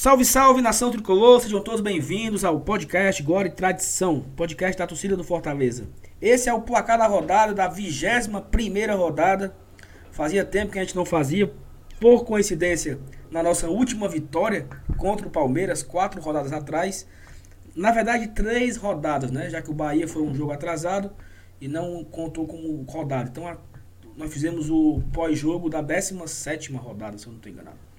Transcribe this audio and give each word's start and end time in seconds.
Salve, 0.00 0.24
salve, 0.24 0.62
nação 0.62 0.90
tricolor, 0.90 1.42
sejam 1.42 1.62
todos 1.62 1.82
bem-vindos 1.82 2.42
ao 2.42 2.58
podcast 2.58 3.22
Glória 3.22 3.50
e 3.50 3.52
Tradição, 3.52 4.24
podcast 4.34 4.78
da 4.78 4.86
torcida 4.86 5.14
do 5.14 5.22
Fortaleza. 5.22 5.90
Esse 6.22 6.48
é 6.48 6.54
o 6.54 6.62
placar 6.62 6.96
da 6.96 7.06
rodada, 7.06 7.52
da 7.52 7.68
21 7.68 8.40
primeira 8.50 8.94
rodada. 8.94 9.54
Fazia 10.10 10.42
tempo 10.42 10.72
que 10.72 10.78
a 10.78 10.82
gente 10.82 10.96
não 10.96 11.04
fazia, 11.04 11.52
por 12.00 12.24
coincidência, 12.24 12.98
na 13.30 13.42
nossa 13.42 13.68
última 13.68 14.08
vitória 14.08 14.66
contra 14.96 15.28
o 15.28 15.30
Palmeiras, 15.30 15.82
quatro 15.82 16.18
rodadas 16.22 16.54
atrás. 16.54 17.06
Na 17.76 17.90
verdade, 17.92 18.28
três 18.28 18.78
rodadas, 18.78 19.30
né? 19.30 19.50
Já 19.50 19.60
que 19.60 19.70
o 19.70 19.74
Bahia 19.74 20.08
foi 20.08 20.22
um 20.22 20.34
jogo 20.34 20.52
atrasado 20.52 21.10
e 21.60 21.68
não 21.68 22.02
contou 22.04 22.46
como 22.46 22.82
rodada. 22.84 23.28
Então, 23.28 23.54
nós 24.16 24.32
fizemos 24.32 24.70
o 24.70 25.02
pós-jogo 25.12 25.68
da 25.68 25.82
17 25.82 26.72
rodada, 26.72 27.18
se 27.18 27.26
eu 27.26 27.32
não 27.32 27.36
estou 27.36 27.52
enganado. 27.52 27.89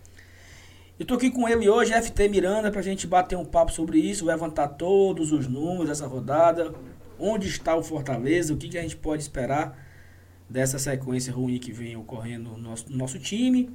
Eu 1.01 1.05
tô 1.07 1.15
aqui 1.15 1.31
com 1.31 1.49
ele 1.49 1.67
hoje, 1.67 1.99
FT 1.99 2.29
Miranda, 2.29 2.69
pra 2.69 2.79
gente 2.79 3.07
bater 3.07 3.35
um 3.35 3.43
papo 3.43 3.71
sobre 3.71 3.97
isso, 3.97 4.23
levantar 4.23 4.67
todos 4.67 5.31
os 5.31 5.47
números 5.47 5.89
dessa 5.89 6.05
rodada, 6.05 6.71
onde 7.17 7.47
está 7.47 7.75
o 7.75 7.81
Fortaleza, 7.81 8.53
o 8.53 8.57
que, 8.57 8.69
que 8.69 8.77
a 8.77 8.83
gente 8.83 8.95
pode 8.95 9.23
esperar 9.23 9.75
dessa 10.47 10.77
sequência 10.77 11.33
ruim 11.33 11.57
que 11.57 11.71
vem 11.71 11.97
ocorrendo 11.97 12.51
no 12.51 12.57
nosso, 12.59 12.91
no 12.91 12.97
nosso 12.97 13.17
time. 13.17 13.67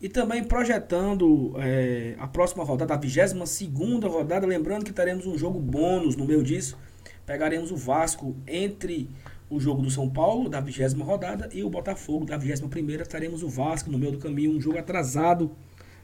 E 0.00 0.08
também 0.08 0.44
projetando 0.44 1.52
é, 1.58 2.14
a 2.16 2.28
próxima 2.28 2.62
rodada, 2.62 2.94
a 2.94 2.96
22 2.96 3.60
rodada. 4.04 4.46
Lembrando 4.46 4.84
que 4.84 4.92
teremos 4.92 5.26
um 5.26 5.36
jogo 5.36 5.58
bônus 5.58 6.14
no 6.14 6.24
meio 6.24 6.44
disso. 6.44 6.78
Pegaremos 7.26 7.72
o 7.72 7.76
Vasco 7.76 8.36
entre 8.46 9.10
o 9.50 9.58
jogo 9.58 9.82
do 9.82 9.90
São 9.90 10.08
Paulo, 10.08 10.48
da 10.48 10.60
20 10.60 10.94
rodada, 11.02 11.48
e 11.52 11.64
o 11.64 11.68
Botafogo, 11.68 12.24
da 12.24 12.36
21. 12.36 12.68
Teremos 13.02 13.42
o 13.42 13.48
Vasco 13.48 13.90
no 13.90 13.98
meio 13.98 14.12
do 14.12 14.18
caminho, 14.18 14.52
um 14.52 14.60
jogo 14.60 14.78
atrasado 14.78 15.50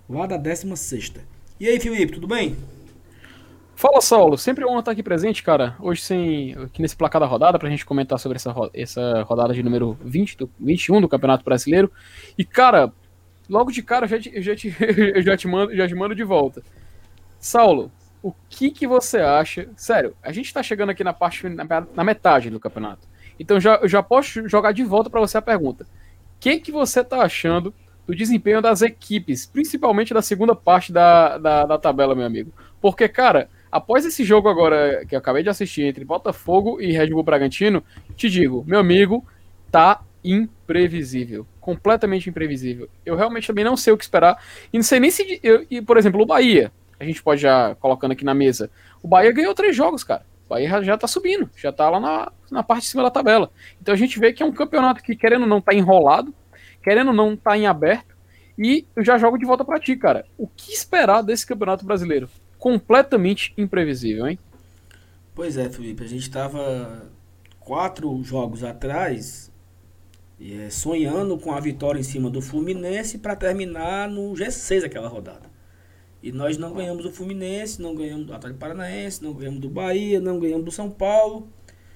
lá 0.09 0.27
da 0.27 0.37
16. 0.37 1.15
E 1.61 1.69
aí, 1.69 1.79
Felipe, 1.81 2.13
tudo 2.13 2.27
bem? 2.27 2.57
Fala, 3.77 4.01
Saulo. 4.01 4.39
Sempre 4.39 4.65
honra 4.65 4.81
estar 4.81 4.93
aqui 4.93 5.03
presente, 5.03 5.43
cara. 5.43 5.77
Hoje, 5.81 6.01
sem 6.03 6.55
aqui 6.55 6.81
nesse 6.81 6.97
placar 6.97 7.21
da 7.21 7.27
rodada, 7.27 7.59
pra 7.59 7.69
gente 7.69 7.85
comentar 7.85 8.19
sobre 8.19 8.37
essa, 8.37 8.55
essa 8.73 9.23
rodada 9.23 9.53
de 9.53 9.63
número 9.63 9.99
20 10.05 10.39
do, 10.39 10.51
21 10.61 11.01
do 11.01 11.09
Campeonato 11.09 11.45
Brasileiro. 11.45 11.91
E, 12.39 12.45
cara, 12.45 12.93
logo 13.49 13.71
de 13.71 13.83
cara 13.83 14.05
eu 14.05 14.09
já 14.09 14.19
te, 14.19 14.33
eu 14.35 14.43
já 14.43 14.57
te, 14.57 14.75
eu 15.15 15.23
já 15.23 15.37
te, 15.37 15.49
mando, 15.49 15.75
já 15.75 15.89
te 15.89 15.95
mando 15.95 16.15
de 16.15 16.25
volta. 16.25 16.63
Saulo, 17.39 17.91
o 18.23 18.33
que 18.49 18.71
que 18.71 18.87
você 18.87 19.19
acha? 19.19 19.69
Sério, 19.77 20.17
a 20.23 20.33
gente 20.33 20.53
tá 20.53 20.63
chegando 20.63 20.91
aqui 20.91 21.05
na 21.05 21.13
parte 21.13 21.47
na, 21.49 22.05
metade 22.05 22.49
do 22.49 22.61
campeonato. 22.61 23.07
Então 23.39 23.61
já, 23.61 23.77
eu 23.77 23.89
já 23.89 24.03
posso 24.03 24.49
jogar 24.49 24.73
de 24.73 24.85
volta 24.85 25.11
para 25.11 25.21
você 25.21 25.37
a 25.37 25.43
pergunta. 25.43 25.85
O 25.85 25.87
que 26.41 26.59
que 26.59 26.73
você 26.73 27.03
tá 27.03 27.21
achando 27.23 27.75
do 28.07 28.15
desempenho 28.15 28.61
das 28.61 28.83
equipes, 28.83 29.47
principalmente 29.47 30.13
da 30.13 30.23
segunda 30.23 30.55
parte 30.55 30.93
da, 30.93 31.39
da, 31.39 31.67
da, 31.67 31.79
tabela, 31.79 32.15
meu 32.15 32.27
amigo. 32.27 32.53
Porque, 32.81 33.09
cara, 33.09 33.49
após 33.73 34.05
esse 34.05 34.25
jogo 34.25 34.49
agora 34.49 35.05
que 35.07 35.15
eu 35.15 35.19
acabei 35.19 35.43
de 35.43 35.49
assistir 35.49 35.83
entre 35.85 36.05
Botafogo 36.05 36.81
e 36.81 36.93
Red 36.93 37.09
Bull 37.09 37.23
Bragantino, 37.23 37.83
te 38.15 38.29
digo, 38.29 38.65
meu 38.67 38.79
amigo, 38.79 39.27
tá 39.71 40.03
imprevisível. 40.23 41.47
Completamente 41.61 42.29
imprevisível. 42.29 42.89
Eu 43.05 43.17
realmente 43.17 43.47
também 43.47 43.65
não 43.65 43.77
sei 43.77 43.93
o 43.93 43.97
que 43.97 44.05
esperar. 44.05 44.43
E 44.73 44.77
não 44.77 44.85
sei 44.85 45.01
nem 45.01 45.11
se. 45.11 45.41
Eu, 45.43 45.67
e, 45.71 45.81
por 45.81 45.97
exemplo, 45.97 46.23
o 46.23 46.27
Bahia, 46.27 46.73
a 46.99 47.05
gente 47.05 47.23
pode 47.23 47.41
já 47.41 47.75
colocando 47.77 48.13
aqui 48.13 48.25
na 48.25 48.35
mesa. 48.35 48.71
O 49.03 49.09
Bahia 49.09 49.33
ganhou 49.33 49.55
três 49.55 49.75
jogos, 49.75 50.05
cara. 50.05 50.25
O 50.47 50.51
Bahia 50.51 50.83
já, 50.83 50.97
tá 50.97 51.07
subindo, 51.07 51.49
já 51.57 51.73
tá 51.73 51.89
lá 51.89 51.99
na, 51.99 52.33
na 52.51 52.63
parte 52.63 52.83
de 52.83 52.89
cima 52.89 53.03
da 53.03 53.11
tabela. 53.11 53.51
Então 53.81 53.95
a 53.95 53.97
gente 53.97 54.19
vê 54.19 54.33
que 54.33 54.43
é 54.43 54.47
um 54.47 54.53
campeonato 54.53 55.03
que, 55.03 55.17
querendo 55.17 55.43
ou 55.43 55.49
não, 55.49 55.61
tá 55.61 55.75
enrolado 55.75 56.35
querendo 56.85 57.09
ou 57.09 57.15
não, 57.15 57.35
tá 57.35 57.57
em 57.57 57.67
aberto. 57.67 58.15
E 58.57 58.87
eu 58.95 59.03
já 59.03 59.19
jogo 59.19 59.39
de 59.39 59.47
volta 59.47 59.65
para 59.65 59.81
ti, 59.81 59.97
cara. 59.97 60.27
O 60.39 60.47
que 60.47 60.73
esperar 60.73 61.23
desse 61.23 61.47
Campeonato 61.47 61.85
Brasileiro? 61.85 62.29
Completamente 62.59 63.53
imprevisível, 63.59 64.29
hein? 64.29 64.39
Pois 65.35 65.57
é, 65.57 65.69
Felipe. 65.69 66.05
A 66.05 66.07
gente 66.07 66.31
tava 66.31 67.11
quatro 67.59 68.23
jogos 68.23 68.63
atrás 68.63 69.51
é, 70.41 70.69
sonhando 70.71 71.39
com 71.39 71.53
a 71.53 71.59
vitória 71.59 71.99
em 71.99 72.05
cima 72.05 72.31
do 72.31 72.43
Fluminense 72.43 73.19
para 73.19 73.35
terminar 73.35 74.09
no 74.09 74.35
G6 74.35 74.85
aquela 74.85 75.09
rodada. 75.09 75.53
E 76.23 76.31
nós 76.31 76.57
não 76.57 76.73
ganhamos 76.73 77.03
do 77.03 77.11
Fluminense, 77.11 77.83
não 77.83 77.95
ganhamos 77.95 78.27
do 78.27 78.35
Atlético 78.35 78.61
Paranaense, 78.61 79.23
não 79.23 79.33
ganhamos 79.33 79.61
do 79.61 79.69
Bahia, 79.69 80.21
não 80.21 80.39
ganhamos 80.39 80.65
do 80.65 80.71
São 80.71 80.91
Paulo. 80.91 81.49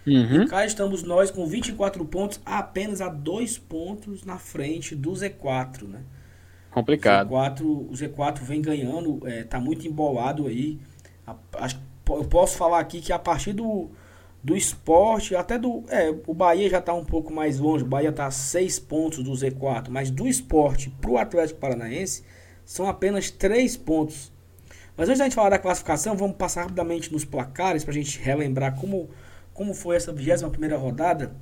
Uhum. 0.06 0.42
E 0.42 0.46
cá 0.46 0.64
estamos 0.64 1.02
nós 1.02 1.30
com 1.30 1.46
24 1.46 2.04
pontos, 2.04 2.40
apenas 2.44 3.00
a 3.00 3.08
dois 3.08 3.58
pontos 3.58 4.24
na 4.24 4.38
frente 4.38 4.94
do 4.94 5.12
Z4, 5.12 5.86
né? 5.86 6.00
Complicado. 6.70 7.32
O 7.32 7.36
Z4, 7.36 7.62
o 7.62 7.90
Z4 7.92 8.40
vem 8.42 8.62
ganhando, 8.62 9.20
é, 9.26 9.44
tá 9.44 9.60
muito 9.60 9.86
embolado 9.86 10.46
aí. 10.46 10.78
A, 11.26 11.32
a, 11.54 11.68
eu 12.10 12.24
posso 12.24 12.56
falar 12.56 12.80
aqui 12.80 13.00
que 13.00 13.12
a 13.12 13.18
partir 13.18 13.52
do, 13.52 13.90
do 14.42 14.56
esporte, 14.56 15.34
até 15.34 15.58
do. 15.58 15.84
É, 15.88 16.14
o 16.26 16.34
Bahia 16.34 16.68
já 16.70 16.78
está 16.78 16.94
um 16.94 17.04
pouco 17.04 17.32
mais 17.32 17.58
longe. 17.58 17.84
O 17.84 17.86
Bahia 17.86 18.10
está 18.10 18.26
a 18.26 18.30
6 18.30 18.78
pontos 18.80 19.22
do 19.22 19.32
Z4, 19.32 19.88
mas 19.90 20.10
do 20.10 20.26
esporte 20.26 20.90
para 21.00 21.10
o 21.10 21.18
Atlético 21.18 21.60
Paranaense 21.60 22.24
são 22.64 22.88
apenas 22.88 23.30
3 23.30 23.76
pontos. 23.76 24.32
Mas 24.96 25.08
antes 25.08 25.18
da 25.18 25.24
gente 25.24 25.34
falar 25.34 25.50
da 25.50 25.58
classificação, 25.58 26.16
vamos 26.16 26.36
passar 26.36 26.62
rapidamente 26.62 27.12
nos 27.12 27.24
placares 27.24 27.84
para 27.84 27.92
a 27.92 27.94
gente 27.94 28.18
relembrar 28.18 28.74
como 28.74 29.08
como 29.58 29.74
foi 29.74 29.96
essa 29.96 30.12
21 30.12 30.78
rodada, 30.78 31.34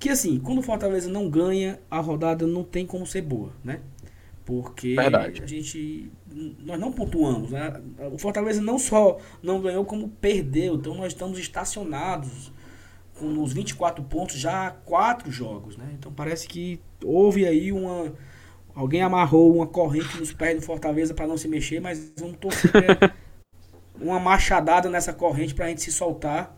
que 0.00 0.08
assim, 0.08 0.40
quando 0.40 0.58
o 0.58 0.62
Fortaleza 0.62 1.08
não 1.08 1.30
ganha, 1.30 1.78
a 1.88 2.00
rodada 2.00 2.44
não 2.44 2.64
tem 2.64 2.84
como 2.84 3.06
ser 3.06 3.22
boa, 3.22 3.52
né? 3.62 3.82
Porque 4.44 4.96
Verdade. 4.96 5.44
a 5.44 5.46
gente. 5.46 6.10
Nós 6.58 6.78
não 6.80 6.90
pontuamos, 6.90 7.52
né? 7.52 7.80
O 8.12 8.18
Fortaleza 8.18 8.60
não 8.60 8.80
só 8.80 9.18
não 9.40 9.60
ganhou, 9.60 9.84
como 9.84 10.08
perdeu. 10.08 10.74
Então 10.74 10.92
nós 10.96 11.12
estamos 11.12 11.38
estacionados 11.38 12.52
com 13.16 13.40
os 13.40 13.52
24 13.52 14.02
pontos 14.04 14.36
já 14.36 14.66
há 14.66 14.70
quatro 14.72 15.30
jogos, 15.30 15.76
né? 15.76 15.90
Então 15.96 16.12
parece 16.12 16.48
que 16.48 16.80
houve 17.04 17.46
aí 17.46 17.70
uma. 17.70 18.12
Alguém 18.74 19.02
amarrou 19.02 19.54
uma 19.54 19.68
corrente 19.68 20.18
nos 20.18 20.32
pés 20.32 20.56
do 20.56 20.62
Fortaleza 20.66 21.14
para 21.14 21.28
não 21.28 21.38
se 21.38 21.46
mexer, 21.46 21.80
mas 21.80 22.12
vamos 22.18 22.38
torcer 22.38 22.72
uma 24.00 24.18
machadada 24.18 24.90
nessa 24.90 25.12
corrente 25.12 25.54
para 25.54 25.66
a 25.66 25.68
gente 25.68 25.82
se 25.82 25.92
soltar 25.92 26.55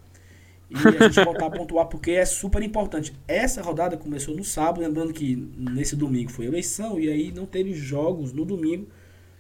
e 0.71 0.77
a 0.77 1.09
gente 1.09 1.25
voltar 1.25 1.47
a 1.47 1.51
pontuar, 1.51 1.87
porque 1.87 2.11
é 2.11 2.25
super 2.27 2.63
importante. 2.63 3.15
Essa 3.27 3.63
rodada 3.63 3.97
começou 3.97 4.37
no 4.37 4.45
sábado, 4.45 4.81
lembrando 4.81 5.13
que 5.13 5.35
nesse 5.57 5.97
domingo 5.97 6.31
foi 6.31 6.47
eleição, 6.47 7.01
e 7.01 7.09
aí 7.09 7.33
não 7.33 7.47
teve 7.47 7.73
jogos 7.73 8.33
no 8.33 8.45
domingo. 8.45 8.87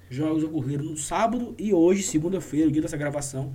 Jogos 0.08 0.42
ocorreram 0.42 0.84
no 0.84 0.96
sábado 0.96 1.54
e 1.58 1.74
hoje, 1.74 2.02
segunda-feira, 2.02 2.68
o 2.68 2.72
dia 2.72 2.80
dessa 2.80 2.96
gravação. 2.96 3.52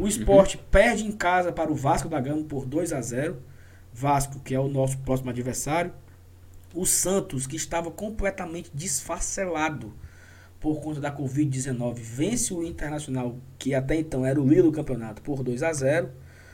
O 0.00 0.08
esporte 0.08 0.56
uhum. 0.56 0.64
perde 0.68 1.04
em 1.04 1.12
casa 1.12 1.52
para 1.52 1.70
o 1.70 1.76
Vasco 1.76 2.08
da 2.08 2.20
Gama 2.20 2.42
por 2.44 2.66
2 2.66 2.92
a 2.92 3.00
0 3.00 3.36
Vasco, 3.92 4.40
que 4.40 4.54
é 4.54 4.60
o 4.60 4.68
nosso 4.68 4.98
próximo 4.98 5.30
adversário. 5.30 5.92
O 6.74 6.84
Santos, 6.84 7.46
que 7.46 7.56
estava 7.56 7.90
completamente 7.90 8.70
desfacelado 8.74 9.94
por 10.60 10.80
conta 10.80 11.00
da 11.00 11.16
Covid-19, 11.16 11.94
vence 11.94 12.52
o 12.52 12.62
Internacional, 12.64 13.38
que 13.58 13.74
até 13.74 13.94
então 13.94 14.26
era 14.26 14.40
o 14.40 14.46
líder 14.46 14.64
do 14.64 14.72
campeonato, 14.72 15.22
por 15.22 15.42
2 15.42 15.62
a 15.62 15.72
0 15.72 16.10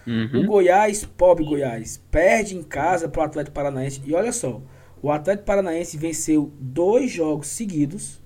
Uhum. 0.06 0.42
O 0.42 0.46
Goiás, 0.46 1.04
pobre 1.04 1.44
Goiás, 1.44 2.02
perde 2.10 2.56
em 2.56 2.62
casa 2.62 3.08
para 3.08 3.22
o 3.22 3.24
Atlético 3.24 3.54
Paranaense. 3.54 4.00
E 4.04 4.14
olha 4.14 4.32
só, 4.32 4.60
o 5.02 5.10
Atlético 5.10 5.46
Paranaense 5.46 5.96
venceu 5.96 6.52
dois 6.58 7.10
jogos 7.10 7.48
seguidos 7.48 8.20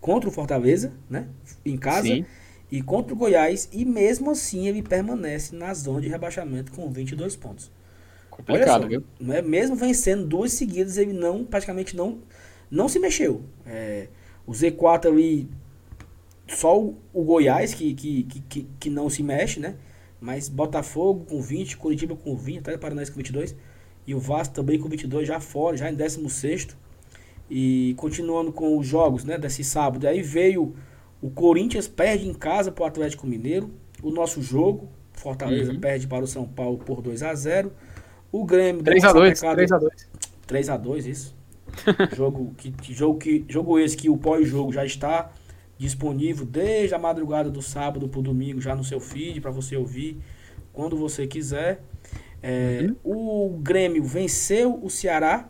contra 0.00 0.28
o 0.28 0.32
Fortaleza, 0.32 0.92
né? 1.08 1.26
Em 1.64 1.76
casa. 1.76 2.08
Sim. 2.08 2.24
E 2.70 2.82
contra 2.82 3.14
o 3.14 3.16
Goiás. 3.16 3.68
E 3.72 3.84
mesmo 3.84 4.30
assim 4.30 4.68
ele 4.68 4.82
permanece 4.82 5.54
na 5.54 5.72
zona 5.74 6.00
de 6.00 6.08
rebaixamento 6.08 6.72
com 6.72 6.90
22 6.90 7.36
pontos. 7.36 7.70
Complicado, 8.30 8.82
só, 8.82 8.88
viu? 8.88 9.02
Né? 9.18 9.42
Mesmo 9.42 9.74
vencendo 9.74 10.24
duas 10.24 10.52
seguidas, 10.52 10.96
ele 10.96 11.12
não 11.12 11.44
praticamente 11.44 11.96
não, 11.96 12.18
não 12.70 12.88
se 12.88 12.98
mexeu. 12.98 13.42
É, 13.66 14.08
o 14.46 14.52
Z4 14.52 15.06
ali. 15.06 15.48
Só 16.46 16.80
o, 16.80 16.96
o 17.12 17.24
Goiás 17.24 17.74
que, 17.74 17.92
que, 17.92 18.22
que, 18.48 18.66
que 18.80 18.88
não 18.88 19.10
se 19.10 19.22
mexe, 19.22 19.60
né? 19.60 19.74
Mas 20.20 20.48
Botafogo 20.48 21.24
com 21.26 21.40
20, 21.40 21.76
Curitiba 21.76 22.16
com 22.16 22.36
20, 22.36 22.58
até 22.58 22.76
Paranaense 22.76 23.10
com 23.10 23.18
22. 23.18 23.54
E 24.06 24.14
o 24.14 24.18
Vasco 24.18 24.54
também 24.54 24.78
com 24.78 24.88
22, 24.88 25.28
já 25.28 25.38
fora, 25.38 25.76
já 25.76 25.90
em 25.90 25.94
16. 25.94 26.68
E 27.50 27.94
continuando 27.96 28.52
com 28.52 28.76
os 28.76 28.86
jogos 28.86 29.24
né, 29.24 29.38
desse 29.38 29.62
sábado. 29.62 30.06
Aí 30.06 30.22
veio 30.22 30.74
o 31.20 31.30
Corinthians, 31.30 31.86
perde 31.88 32.28
em 32.28 32.34
casa 32.34 32.72
para 32.72 32.84
o 32.84 32.86
Atlético 32.86 33.26
Mineiro. 33.26 33.70
O 34.02 34.10
nosso 34.10 34.42
jogo, 34.42 34.88
Fortaleza 35.12 35.72
uhum. 35.72 35.80
perde 35.80 36.06
para 36.06 36.24
o 36.24 36.26
São 36.26 36.46
Paulo 36.46 36.78
por 36.78 37.02
2 37.02 37.22
a 37.22 37.34
0 37.34 37.72
O 38.30 38.44
Grêmio 38.44 38.82
3x2. 38.82 39.40
3x2. 39.40 39.88
3x2, 40.46 41.06
isso. 41.06 41.38
jogo, 42.16 42.54
que, 42.56 42.74
jogo, 42.92 43.18
que, 43.18 43.44
jogo 43.48 43.78
esse 43.78 43.96
que 43.96 44.08
o 44.08 44.16
pós-jogo 44.16 44.72
já 44.72 44.84
está 44.84 45.30
disponível 45.78 46.44
desde 46.44 46.94
a 46.94 46.98
madrugada 46.98 47.48
do 47.48 47.62
sábado 47.62 48.08
para 48.08 48.18
o 48.18 48.22
domingo 48.22 48.60
já 48.60 48.74
no 48.74 48.82
seu 48.82 48.98
feed 48.98 49.40
para 49.40 49.50
você 49.50 49.76
ouvir 49.76 50.18
quando 50.72 50.96
você 50.96 51.26
quiser. 51.26 51.80
É, 52.42 52.88
uhum. 53.04 53.50
O 53.52 53.58
Grêmio 53.58 54.02
venceu 54.02 54.78
o 54.82 54.90
Ceará 54.90 55.48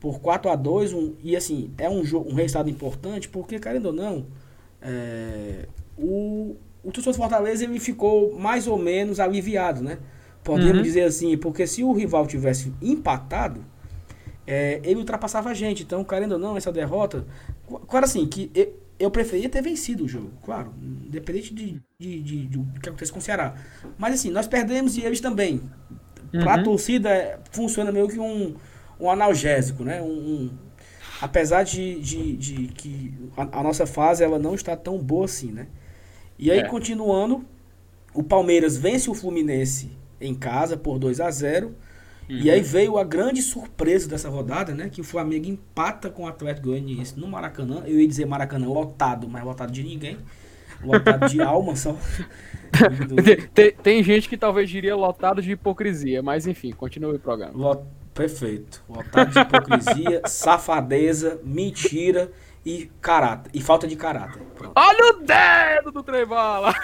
por 0.00 0.20
4 0.20 0.50
a 0.50 0.56
2 0.56 0.92
um, 0.92 1.14
e 1.22 1.36
assim 1.36 1.70
é 1.78 1.88
um, 1.88 2.04
jogo, 2.04 2.30
um 2.30 2.34
resultado 2.34 2.68
importante 2.68 3.28
porque, 3.28 3.58
querendo 3.58 3.86
ou 3.86 3.92
não, 3.92 4.26
é, 4.80 5.68
o, 5.96 6.56
o 6.82 6.90
torcedor 6.90 7.12
do 7.12 7.16
Fortaleza 7.16 7.64
ele 7.64 7.78
ficou 7.78 8.36
mais 8.36 8.66
ou 8.66 8.76
menos 8.76 9.20
aliviado, 9.20 9.82
né? 9.82 9.98
Podemos 10.42 10.78
uhum. 10.78 10.82
dizer 10.82 11.04
assim, 11.04 11.36
porque 11.38 11.68
se 11.68 11.84
o 11.84 11.92
rival 11.92 12.26
tivesse 12.26 12.72
empatado, 12.82 13.64
é, 14.44 14.80
ele 14.82 14.96
ultrapassava 14.96 15.50
a 15.50 15.54
gente. 15.54 15.84
Então, 15.84 16.02
querendo 16.02 16.32
ou 16.32 16.38
não, 16.38 16.56
essa 16.56 16.72
derrota. 16.72 17.24
Claro, 17.86 18.04
assim, 18.04 18.26
que 18.26 18.50
eu, 19.02 19.10
preferia 19.10 19.48
ter 19.48 19.62
vencido 19.62 20.04
o 20.04 20.08
jogo, 20.08 20.30
claro, 20.44 20.72
independente 20.80 21.54
de, 21.54 21.82
de, 21.98 22.22
de, 22.22 22.46
de, 22.46 22.58
do 22.58 22.80
que 22.80 22.88
acontece 22.88 23.12
com 23.12 23.18
o 23.18 23.22
Ceará. 23.22 23.54
Mas, 23.98 24.14
assim, 24.14 24.30
nós 24.30 24.46
perdemos 24.46 24.96
e 24.96 25.02
eles 25.02 25.20
também. 25.20 25.62
Uhum. 26.32 26.40
Para 26.40 26.54
a 26.54 26.62
torcida, 26.62 27.10
é, 27.10 27.38
funciona 27.50 27.90
meio 27.90 28.08
que 28.08 28.18
um, 28.18 28.54
um 28.98 29.10
analgésico, 29.10 29.84
né? 29.84 30.00
Um, 30.00 30.06
um 30.06 30.50
apesar 31.20 31.62
de, 31.62 32.00
de, 32.00 32.36
de 32.36 32.68
que 32.68 33.14
a, 33.36 33.60
a, 33.60 33.62
nossa 33.62 33.86
fase 33.86 34.24
ela 34.24 34.38
não 34.38 34.54
está 34.54 34.76
tão 34.76 34.98
boa 34.98 35.24
assim, 35.24 35.52
né? 35.52 35.66
E 36.38 36.50
aí, 36.50 36.60
é. 36.60 36.68
continuando, 36.68 37.44
o 38.14 38.22
Palmeiras 38.22 38.76
vence 38.76 39.10
o 39.10 39.14
Fluminense 39.14 39.90
em 40.20 40.34
casa 40.34 40.76
por 40.76 40.98
2 40.98 41.20
a 41.20 41.30
0 41.30 41.74
uhum. 42.28 42.36
E 42.36 42.50
aí 42.50 42.60
veio 42.60 42.98
a 42.98 43.04
grande 43.04 43.42
surpresa 43.42 44.08
dessa 44.08 44.28
rodada, 44.28 44.74
né? 44.74 44.88
Que 44.88 45.00
o 45.00 45.04
Flamengo 45.04 45.48
empata 45.48 46.10
com 46.10 46.24
o 46.24 46.26
Atlético 46.26 46.68
Goianiense 46.68 47.18
no 47.18 47.26
Maracanã. 47.26 47.82
Eu 47.86 48.00
ia 48.00 48.06
dizer 48.06 48.26
Maracanã 48.26 48.66
lotado, 48.66 49.28
mas 49.28 49.44
lotado 49.44 49.72
de 49.72 49.82
ninguém. 49.82 50.18
Lotado 50.82 51.28
de 51.28 51.40
alma 51.42 51.76
só. 51.76 51.96
tem, 53.54 53.72
tem, 53.72 54.02
gente 54.02 54.28
que 54.28 54.36
talvez 54.36 54.68
diria 54.68 54.96
lotado 54.96 55.42
de 55.42 55.52
hipocrisia, 55.52 56.22
mas 56.22 56.46
enfim, 56.46 56.72
continue 56.72 57.16
o 57.16 57.18
programa. 57.18 57.52
Lot... 57.54 57.82
Perfeito. 58.14 58.82
Lotado 58.88 59.32
de 59.32 59.38
hipocrisia, 59.38 60.22
safadeza, 60.28 61.40
mentira 61.42 62.30
e 62.64 62.90
caráter. 63.00 63.50
E 63.54 63.60
falta 63.60 63.86
de 63.86 63.96
caráter. 63.96 64.42
Pronto. 64.54 64.72
Olha 64.76 65.14
o 65.14 65.22
dedo 65.22 65.90
do 65.90 66.02
Trembala! 66.02 66.74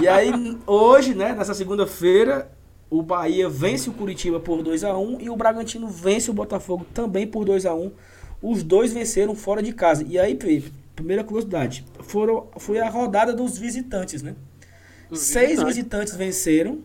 E 0.00 0.06
aí, 0.06 0.30
hoje, 0.66 1.14
né, 1.14 1.34
nessa 1.34 1.54
segunda-feira, 1.54 2.50
o 2.88 3.02
Bahia 3.02 3.48
vence 3.48 3.90
o 3.90 3.92
Curitiba 3.92 4.38
por 4.38 4.62
2 4.62 4.84
a 4.84 4.96
1 4.96 5.20
e 5.20 5.30
o 5.30 5.36
Bragantino 5.36 5.88
vence 5.88 6.30
o 6.30 6.34
Botafogo 6.34 6.86
também 6.94 7.26
por 7.26 7.44
2 7.44 7.66
a 7.66 7.74
1 7.74 7.90
Os 8.40 8.62
dois 8.62 8.92
venceram 8.92 9.34
fora 9.34 9.62
de 9.62 9.72
casa. 9.72 10.04
E 10.08 10.18
aí, 10.18 10.38
primeira 10.94 11.24
curiosidade, 11.24 11.84
foram, 12.00 12.46
foi 12.58 12.78
a 12.78 12.88
rodada 12.88 13.32
dos 13.32 13.58
visitantes, 13.58 14.22
né? 14.22 14.36
Os 15.10 15.20
Seis 15.20 15.62
visitantes. 15.62 15.76
visitantes 15.76 16.16
venceram, 16.16 16.78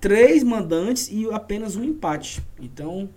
três 0.00 0.42
mandantes 0.42 1.08
e 1.10 1.26
apenas 1.30 1.76
um 1.76 1.84
empate. 1.84 2.42
Então, 2.60 3.08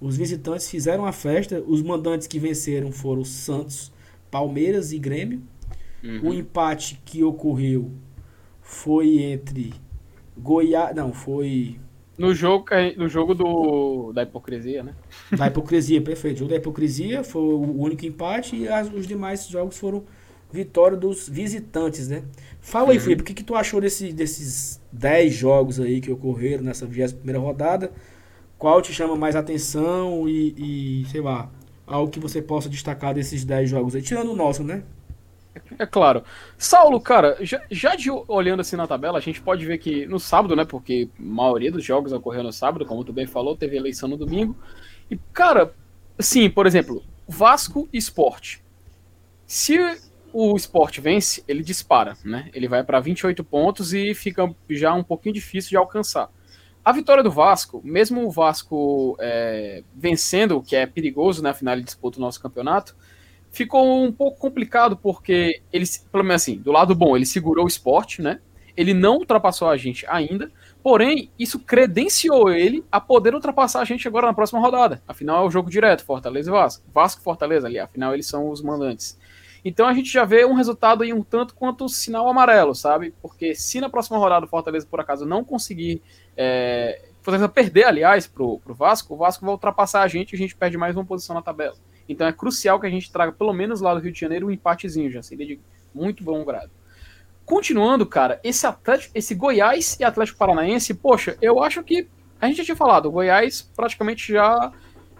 os 0.00 0.16
visitantes 0.16 0.68
fizeram 0.68 1.06
a 1.06 1.12
festa. 1.12 1.62
Os 1.66 1.82
mandantes 1.82 2.26
que 2.26 2.38
venceram 2.38 2.92
foram 2.92 3.24
Santos, 3.24 3.90
Palmeiras 4.30 4.92
e 4.92 4.98
Grêmio. 4.98 5.42
Uhum. 6.02 6.28
O 6.28 6.34
empate 6.34 7.00
que 7.04 7.24
ocorreu 7.24 7.90
foi 8.60 9.18
entre 9.22 9.72
Goiás. 10.36 10.94
Não, 10.94 11.12
foi. 11.12 11.78
No 12.16 12.32
jogo, 12.32 12.66
no 12.96 13.08
jogo 13.08 13.34
do, 13.34 14.12
da 14.12 14.22
hipocrisia, 14.22 14.82
né? 14.82 14.94
Da 15.36 15.48
hipocrisia, 15.48 16.00
perfeito. 16.00 16.36
O 16.36 16.38
jogo 16.40 16.50
da 16.50 16.56
hipocrisia 16.56 17.24
foi 17.24 17.42
o 17.42 17.80
único 17.80 18.06
empate 18.06 18.56
e 18.56 18.68
as, 18.68 18.92
os 18.92 19.06
demais 19.06 19.48
jogos 19.48 19.76
foram 19.76 20.04
vitória 20.54 20.96
dos 20.96 21.28
visitantes, 21.28 22.08
né? 22.08 22.22
Fala 22.60 22.92
aí, 22.92 22.98
uhum. 22.98 23.02
Felipe, 23.02 23.22
o 23.22 23.24
que, 23.24 23.34
que 23.34 23.42
tu 23.42 23.56
achou 23.56 23.80
desse, 23.80 24.12
desses 24.12 24.80
10 24.92 25.34
jogos 25.34 25.80
aí 25.80 26.00
que 26.00 26.10
ocorreram 26.12 26.62
nessa 26.62 26.86
21 26.86 27.40
rodada? 27.40 27.90
Qual 28.56 28.80
te 28.80 28.92
chama 28.92 29.16
mais 29.16 29.34
atenção 29.34 30.28
e, 30.28 31.02
e, 31.02 31.06
sei 31.10 31.20
lá, 31.20 31.50
algo 31.84 32.10
que 32.10 32.20
você 32.20 32.40
possa 32.40 32.68
destacar 32.68 33.12
desses 33.12 33.44
10 33.44 33.68
jogos 33.68 33.94
aí? 33.96 34.02
Tirando 34.02 34.32
o 34.32 34.36
nosso, 34.36 34.62
né? 34.62 34.84
É 35.78 35.86
claro. 35.86 36.24
Saulo, 36.58 37.00
cara, 37.00 37.36
já, 37.40 37.62
já 37.70 37.94
de, 37.94 38.10
olhando 38.10 38.60
assim 38.60 38.76
na 38.76 38.86
tabela, 38.86 39.18
a 39.18 39.20
gente 39.20 39.40
pode 39.40 39.64
ver 39.64 39.78
que 39.78 40.06
no 40.06 40.18
sábado, 40.18 40.56
né? 40.56 40.64
Porque 40.64 41.08
a 41.18 41.22
maioria 41.22 41.70
dos 41.70 41.84
jogos 41.84 42.12
ocorreu 42.12 42.42
no 42.42 42.52
sábado, 42.52 42.84
como 42.84 43.04
tu 43.04 43.12
bem 43.12 43.26
falou, 43.26 43.56
teve 43.56 43.76
eleição 43.76 44.08
no 44.08 44.16
domingo. 44.16 44.56
E, 45.10 45.16
cara, 45.32 45.72
sim, 46.18 46.50
por 46.50 46.66
exemplo, 46.66 47.02
Vasco 47.26 47.88
e 47.92 47.98
Sport. 47.98 48.58
Se 49.46 49.78
o 50.32 50.56
Sport 50.56 50.98
vence, 51.00 51.44
ele 51.46 51.62
dispara, 51.62 52.16
né? 52.24 52.50
Ele 52.52 52.68
vai 52.68 52.82
para 52.82 53.00
28 53.00 53.44
pontos 53.44 53.92
e 53.92 54.14
fica 54.14 54.52
já 54.68 54.92
um 54.92 55.04
pouquinho 55.04 55.34
difícil 55.34 55.70
de 55.70 55.76
alcançar. 55.76 56.30
A 56.84 56.92
vitória 56.92 57.22
do 57.22 57.30
Vasco, 57.30 57.80
mesmo 57.84 58.26
o 58.26 58.30
Vasco 58.30 59.16
é, 59.18 59.82
vencendo, 59.94 60.60
que 60.60 60.76
é 60.76 60.86
perigoso, 60.86 61.42
né? 61.42 61.50
Afinal, 61.50 61.74
ele 61.74 61.84
disputa 61.84 62.18
o 62.18 62.20
nosso 62.20 62.40
campeonato 62.40 62.94
ficou 63.54 64.04
um 64.04 64.12
pouco 64.12 64.38
complicado 64.38 64.96
porque 64.96 65.62
ele, 65.72 65.84
pelo 66.10 66.24
menos 66.24 66.42
assim, 66.42 66.58
do 66.58 66.72
lado 66.72 66.94
bom, 66.94 67.16
ele 67.16 67.24
segurou 67.24 67.64
o 67.64 67.68
esporte, 67.68 68.20
né? 68.20 68.40
Ele 68.76 68.92
não 68.92 69.18
ultrapassou 69.18 69.68
a 69.68 69.76
gente 69.76 70.04
ainda, 70.08 70.50
porém, 70.82 71.30
isso 71.38 71.60
credenciou 71.60 72.50
ele 72.50 72.84
a 72.90 73.00
poder 73.00 73.32
ultrapassar 73.32 73.80
a 73.80 73.84
gente 73.84 74.08
agora 74.08 74.26
na 74.26 74.34
próxima 74.34 74.60
rodada. 74.60 75.00
Afinal, 75.06 75.44
é 75.44 75.46
o 75.46 75.50
jogo 75.50 75.70
direto, 75.70 76.04
Fortaleza 76.04 76.50
e 76.50 76.52
Vasco. 76.52 76.84
Vasco 76.92 77.20
e 77.20 77.24
Fortaleza 77.24 77.68
ali, 77.68 77.78
afinal, 77.78 78.12
eles 78.12 78.26
são 78.26 78.50
os 78.50 78.60
mandantes. 78.60 79.16
Então 79.64 79.86
a 79.86 79.94
gente 79.94 80.12
já 80.12 80.24
vê 80.24 80.44
um 80.44 80.54
resultado 80.54 81.04
aí 81.04 81.12
um 81.12 81.22
tanto 81.22 81.54
quanto 81.54 81.88
sinal 81.88 82.28
amarelo, 82.28 82.74
sabe? 82.74 83.14
Porque 83.22 83.54
se 83.54 83.80
na 83.80 83.88
próxima 83.88 84.18
rodada 84.18 84.44
o 84.44 84.48
Fortaleza, 84.48 84.86
por 84.90 85.00
acaso, 85.00 85.24
não 85.24 85.44
conseguir. 85.44 86.02
É, 86.36 87.08
Fortaleza 87.22 87.48
perder, 87.48 87.84
aliás, 87.84 88.26
pro, 88.26 88.58
pro 88.58 88.74
Vasco, 88.74 89.14
o 89.14 89.16
Vasco 89.16 89.46
vai 89.46 89.54
ultrapassar 89.54 90.02
a 90.02 90.08
gente 90.08 90.32
e 90.32 90.34
a 90.34 90.38
gente 90.38 90.54
perde 90.54 90.76
mais 90.76 90.94
uma 90.94 91.04
posição 91.04 91.34
na 91.34 91.40
tabela. 91.40 91.76
Então 92.08 92.26
é 92.26 92.32
crucial 92.32 92.78
que 92.78 92.86
a 92.86 92.90
gente 92.90 93.10
traga, 93.10 93.32
pelo 93.32 93.52
menos 93.52 93.80
lá 93.80 93.94
do 93.94 94.00
Rio 94.00 94.12
de 94.12 94.20
Janeiro, 94.20 94.46
um 94.46 94.50
empatezinho, 94.50 95.10
já 95.10 95.22
seria 95.22 95.46
de 95.46 95.60
muito 95.94 96.22
bom 96.22 96.44
grado. 96.44 96.70
Continuando, 97.44 98.06
cara, 98.06 98.40
esse 98.42 98.66
Atlético, 98.66 99.12
esse 99.14 99.34
Goiás 99.34 99.98
e 100.00 100.04
Atlético 100.04 100.38
Paranaense, 100.38 100.94
poxa, 100.94 101.36
eu 101.42 101.62
acho 101.62 101.82
que 101.82 102.08
a 102.40 102.46
gente 102.46 102.56
já 102.56 102.64
tinha 102.64 102.76
falado, 102.76 103.06
o 103.06 103.12
Goiás 103.12 103.62
praticamente 103.74 104.32
já 104.32 104.72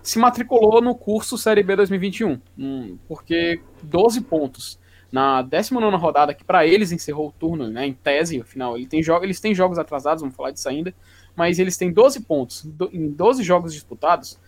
se 0.03 0.19
matriculou 0.19 0.83
no 0.83 0.95
curso 0.95 1.39
Série 1.39 1.63
B 1.63 1.77
2021, 1.77 2.41
hum, 2.59 2.99
porque 3.09 3.61
12 3.83 4.21
pontos 4.23 4.79
na 5.11 5.43
19 5.43 5.97
rodada, 5.97 6.35
que 6.35 6.45
para 6.45 6.67
eles 6.67 6.93
encerrou 6.93 7.29
o 7.29 7.33
turno, 7.33 7.69
né, 7.69 7.87
em 7.87 7.95
tese, 7.95 8.41
afinal, 8.41 8.77
ele 8.77 8.87
tem 8.87 9.01
eles 9.23 9.41
têm 9.41 9.55
jogos 9.55 9.79
atrasados, 9.79 10.23
vamos 10.23 10.37
falar 10.37 10.51
disso 10.51 10.69
ainda, 10.69 10.95
mas 11.37 11.59
eles 11.59 11.77
têm 11.77 11.93
12 11.93 12.21
pontos 12.21 12.67
em 12.93 13.09
12 13.11 13.43
jogos 13.43 13.73
disputados, 13.73 14.39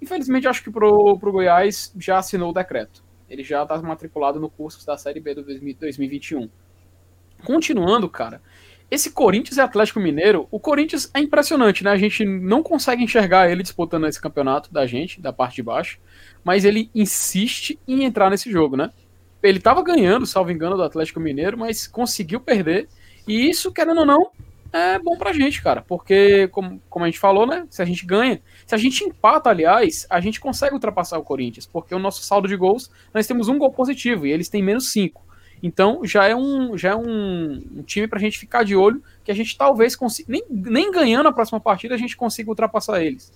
Infelizmente, 0.00 0.48
acho 0.48 0.62
que 0.62 0.70
pro, 0.70 1.18
pro 1.18 1.32
Goiás 1.32 1.92
já 1.98 2.18
assinou 2.18 2.50
o 2.50 2.54
decreto. 2.54 3.02
Ele 3.28 3.42
já 3.42 3.62
está 3.62 3.80
matriculado 3.80 4.38
no 4.38 4.50
curso 4.50 4.84
da 4.86 4.96
Série 4.96 5.20
B 5.20 5.34
do 5.34 5.42
2021. 5.42 6.48
Continuando, 7.42 8.08
cara, 8.08 8.40
esse 8.90 9.10
Corinthians 9.10 9.56
e 9.56 9.60
Atlético 9.60 9.98
Mineiro, 9.98 10.46
o 10.50 10.60
Corinthians 10.60 11.10
é 11.14 11.20
impressionante, 11.20 11.82
né? 11.82 11.90
A 11.90 11.96
gente 11.96 12.24
não 12.24 12.62
consegue 12.62 13.02
enxergar 13.02 13.50
ele 13.50 13.62
disputando 13.62 14.06
esse 14.06 14.20
campeonato 14.20 14.72
da 14.72 14.86
gente, 14.86 15.20
da 15.20 15.32
parte 15.32 15.56
de 15.56 15.62
baixo, 15.62 15.98
mas 16.44 16.64
ele 16.64 16.90
insiste 16.94 17.78
em 17.88 18.04
entrar 18.04 18.30
nesse 18.30 18.50
jogo, 18.50 18.76
né? 18.76 18.92
Ele 19.42 19.58
estava 19.58 19.82
ganhando, 19.82 20.26
salvo 20.26 20.50
engano, 20.50 20.76
do 20.76 20.82
Atlético 20.82 21.20
Mineiro, 21.20 21.58
mas 21.58 21.86
conseguiu 21.86 22.40
perder. 22.40 22.88
E 23.26 23.48
isso, 23.48 23.72
querendo 23.72 24.00
ou 24.00 24.06
não, 24.06 24.30
é 24.72 24.98
bom 24.98 25.16
pra 25.16 25.32
gente, 25.32 25.62
cara. 25.62 25.82
Porque, 25.82 26.48
como, 26.48 26.80
como 26.88 27.04
a 27.04 27.08
gente 27.08 27.18
falou, 27.18 27.46
né? 27.46 27.66
Se 27.70 27.82
a 27.82 27.84
gente 27.84 28.06
ganha. 28.06 28.40
Se 28.66 28.74
a 28.74 28.78
gente 28.78 29.04
empata, 29.04 29.50
aliás, 29.50 30.06
a 30.08 30.20
gente 30.20 30.40
consegue 30.40 30.74
ultrapassar 30.74 31.18
o 31.18 31.22
Corinthians. 31.22 31.66
Porque 31.66 31.94
o 31.94 31.98
nosso 31.98 32.22
saldo 32.22 32.48
de 32.48 32.56
gols, 32.56 32.90
nós 33.12 33.26
temos 33.26 33.48
um 33.48 33.58
gol 33.58 33.70
positivo 33.70 34.26
e 34.26 34.32
eles 34.32 34.48
têm 34.48 34.62
menos 34.62 34.90
cinco. 34.90 35.22
Então 35.62 36.04
já 36.04 36.26
é 36.26 36.34
um, 36.34 36.76
já 36.76 36.90
é 36.90 36.96
um, 36.96 37.62
um 37.76 37.82
time 37.82 38.06
pra 38.06 38.18
gente 38.18 38.38
ficar 38.38 38.64
de 38.64 38.76
olho. 38.76 39.02
Que 39.22 39.30
a 39.30 39.34
gente 39.34 39.56
talvez 39.56 39.94
consiga. 39.96 40.30
Nem, 40.30 40.44
nem 40.50 40.90
ganhando 40.90 41.28
a 41.28 41.32
próxima 41.32 41.60
partida, 41.60 41.94
a 41.94 41.98
gente 41.98 42.16
consiga 42.16 42.50
ultrapassar 42.50 43.02
eles. 43.02 43.32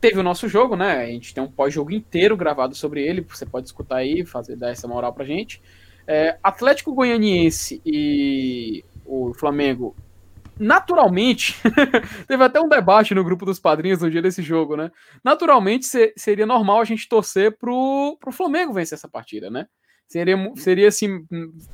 Teve 0.00 0.18
o 0.18 0.22
nosso 0.22 0.48
jogo, 0.48 0.76
né? 0.76 0.98
A 0.98 1.06
gente 1.06 1.34
tem 1.34 1.42
um 1.42 1.50
pós-jogo 1.50 1.90
inteiro 1.90 2.36
gravado 2.36 2.74
sobre 2.74 3.02
ele. 3.02 3.26
Você 3.28 3.46
pode 3.46 3.66
escutar 3.66 3.96
aí, 3.96 4.24
fazer 4.24 4.56
dar 4.56 4.70
essa 4.70 4.86
moral 4.86 5.12
pra 5.12 5.24
gente. 5.24 5.60
É, 6.06 6.38
Atlético 6.42 6.94
Goianiense 6.94 7.80
e 7.84 8.84
o 9.04 9.34
Flamengo 9.34 9.96
naturalmente, 10.58 11.56
teve 12.26 12.42
até 12.42 12.60
um 12.60 12.68
debate 12.68 13.14
no 13.14 13.24
grupo 13.24 13.44
dos 13.44 13.58
padrinhos 13.58 14.00
no 14.00 14.10
dia 14.10 14.22
desse 14.22 14.42
jogo, 14.42 14.76
né? 14.76 14.90
Naturalmente 15.22 15.86
seria 16.16 16.46
normal 16.46 16.80
a 16.80 16.84
gente 16.84 17.08
torcer 17.08 17.56
pro, 17.58 18.16
pro 18.20 18.32
Flamengo 18.32 18.72
vencer 18.72 18.96
essa 18.96 19.08
partida, 19.08 19.50
né? 19.50 19.66
Seria, 20.08 20.36
seria 20.54 20.88
assim, 20.88 21.26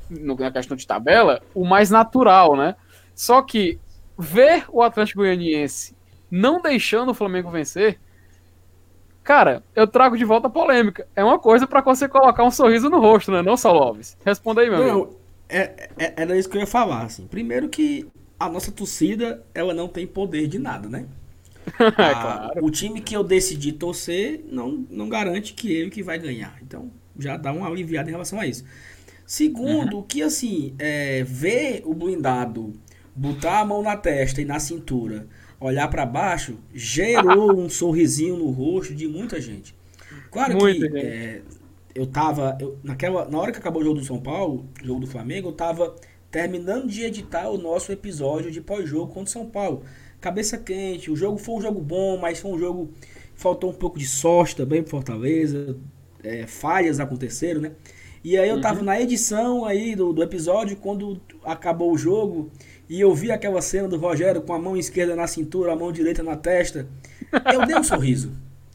na 0.09 0.51
questão 0.51 0.75
de 0.75 0.87
tabela, 0.87 1.41
o 1.53 1.65
mais 1.65 1.89
natural, 1.89 2.55
né? 2.55 2.75
Só 3.15 3.41
que 3.41 3.79
ver 4.17 4.65
o 4.69 4.81
Atlético 4.81 5.19
Goianiense 5.19 5.95
não 6.29 6.59
deixando 6.59 7.09
o 7.09 7.13
Flamengo 7.13 7.51
vencer, 7.51 7.99
cara, 9.23 9.63
eu 9.75 9.85
trago 9.85 10.17
de 10.17 10.25
volta 10.25 10.47
a 10.47 10.49
polêmica. 10.49 11.07
É 11.15 11.23
uma 11.23 11.37
coisa 11.37 11.67
para 11.67 11.81
você 11.81 12.07
colocar 12.07 12.43
um 12.43 12.49
sorriso 12.49 12.89
no 12.89 12.99
rosto, 12.99 13.31
né? 13.31 13.43
Não, 13.43 13.55
Saulo 13.55 13.83
Alves? 13.83 14.17
Responda 14.25 14.61
aí, 14.61 14.69
meu 14.69 14.79
não, 14.79 14.89
amigo. 14.89 15.19
É, 15.47 15.89
é, 15.99 16.13
era 16.17 16.35
isso 16.35 16.49
que 16.49 16.57
eu 16.57 16.61
ia 16.61 16.67
falar, 16.67 17.03
assim. 17.03 17.27
Primeiro 17.27 17.69
que 17.69 18.11
a 18.39 18.49
nossa 18.49 18.71
torcida, 18.71 19.45
ela 19.53 19.73
não 19.73 19.87
tem 19.87 20.05
poder 20.05 20.47
de 20.47 20.59
nada, 20.59 20.89
né? 20.89 21.05
É 21.79 21.91
claro. 21.91 22.65
O 22.65 22.69
time 22.69 22.99
que 22.99 23.15
eu 23.15 23.23
decidi 23.23 23.71
torcer 23.71 24.43
não, 24.51 24.85
não 24.89 25.07
garante 25.07 25.53
que 25.53 25.71
ele 25.71 25.89
que 25.89 26.03
vai 26.03 26.19
ganhar. 26.19 26.57
Então, 26.61 26.91
já 27.17 27.37
dá 27.37 27.53
uma 27.53 27.67
aliviada 27.67 28.09
em 28.09 28.11
relação 28.11 28.39
a 28.39 28.45
isso. 28.45 28.65
Segundo, 29.25 29.97
uhum. 29.97 30.03
que 30.03 30.21
assim, 30.21 30.75
é, 30.77 31.23
ver 31.23 31.81
o 31.85 31.93
blindado 31.93 32.73
botar 33.15 33.59
a 33.59 33.65
mão 33.65 33.81
na 33.81 33.95
testa 33.95 34.41
e 34.41 34.45
na 34.45 34.59
cintura, 34.59 35.27
olhar 35.59 35.87
para 35.87 36.05
baixo, 36.05 36.57
gerou 36.73 37.55
um 37.57 37.69
sorrisinho 37.69 38.35
no 38.37 38.49
rosto 38.49 38.93
de 38.93 39.07
muita 39.07 39.39
gente. 39.39 39.75
Claro 40.31 40.57
Muito 40.57 40.89
que 40.89 40.97
é, 40.97 41.41
eu 41.93 42.07
tava. 42.07 42.57
Eu, 42.59 42.77
naquela, 42.83 43.27
na 43.29 43.37
hora 43.37 43.51
que 43.51 43.59
acabou 43.59 43.81
o 43.81 43.85
jogo 43.85 43.99
do 43.99 44.05
São 44.05 44.19
Paulo, 44.19 44.65
o 44.81 44.85
jogo 44.85 44.99
do 45.01 45.07
Flamengo, 45.07 45.49
eu 45.49 45.53
tava 45.53 45.95
terminando 46.33 46.87
de 46.87 47.03
editar 47.03 47.47
o 47.47 47.59
nosso 47.59 47.91
episódio 47.91 48.49
de 48.49 48.59
pós-jogo 48.59 49.13
contra 49.13 49.31
São 49.31 49.45
Paulo. 49.45 49.83
Cabeça 50.19 50.57
quente, 50.57 51.11
o 51.11 51.15
jogo 51.15 51.37
foi 51.37 51.55
um 51.55 51.61
jogo 51.61 51.79
bom, 51.79 52.17
mas 52.17 52.39
foi 52.39 52.51
um 52.51 52.57
jogo. 52.57 52.91
Faltou 53.35 53.69
um 53.69 53.73
pouco 53.73 53.99
de 53.99 54.07
sorte 54.07 54.55
também 54.55 54.81
pro 54.81 54.89
Fortaleza. 54.89 55.77
É, 56.23 56.47
falhas 56.47 56.99
aconteceram, 56.99 57.61
né? 57.61 57.73
E 58.23 58.35
aí 58.35 58.49
eu 58.49 58.59
tava 58.59 58.79
uhum. 58.79 58.85
na 58.85 58.99
edição 58.99 59.63
aí 59.63 59.95
do, 59.95 60.11
do 60.11 60.23
episódio, 60.23 60.75
quando 60.77 61.21
acabou 61.45 61.91
o 61.91 61.97
jogo, 61.97 62.49
e 62.89 62.99
eu 62.99 63.13
vi 63.13 63.31
aquela 63.31 63.61
cena 63.61 63.87
do 63.87 63.97
Rogério 63.97 64.41
com 64.41 64.53
a 64.53 64.59
mão 64.59 64.75
esquerda 64.75 65.15
na 65.15 65.27
cintura, 65.27 65.73
a 65.73 65.75
mão 65.75 65.91
direita 65.91 66.23
na 66.23 66.35
testa. 66.35 66.87
Eu 67.53 67.63
dei 67.67 67.75
um 67.75 67.83
sorriso. 67.83 68.31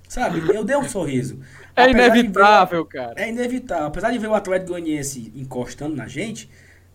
Sabe? 0.09 0.55
Eu 0.55 0.63
dei 0.63 0.77
um 0.77 0.89
sorriso. 0.89 1.41
É 1.75 1.85
Apesar 1.85 2.07
inevitável, 2.07 2.85
ver, 2.85 2.91
cara. 2.91 3.15
É 3.17 3.29
inevitável. 3.29 3.87
Apesar 3.87 4.13
de 4.13 4.19
ver 4.19 4.29
o 4.29 4.35
Atlético 4.35 4.71
Goianiense 4.71 5.33
encostando 5.35 5.97
na 5.97 6.07
gente, 6.07 6.49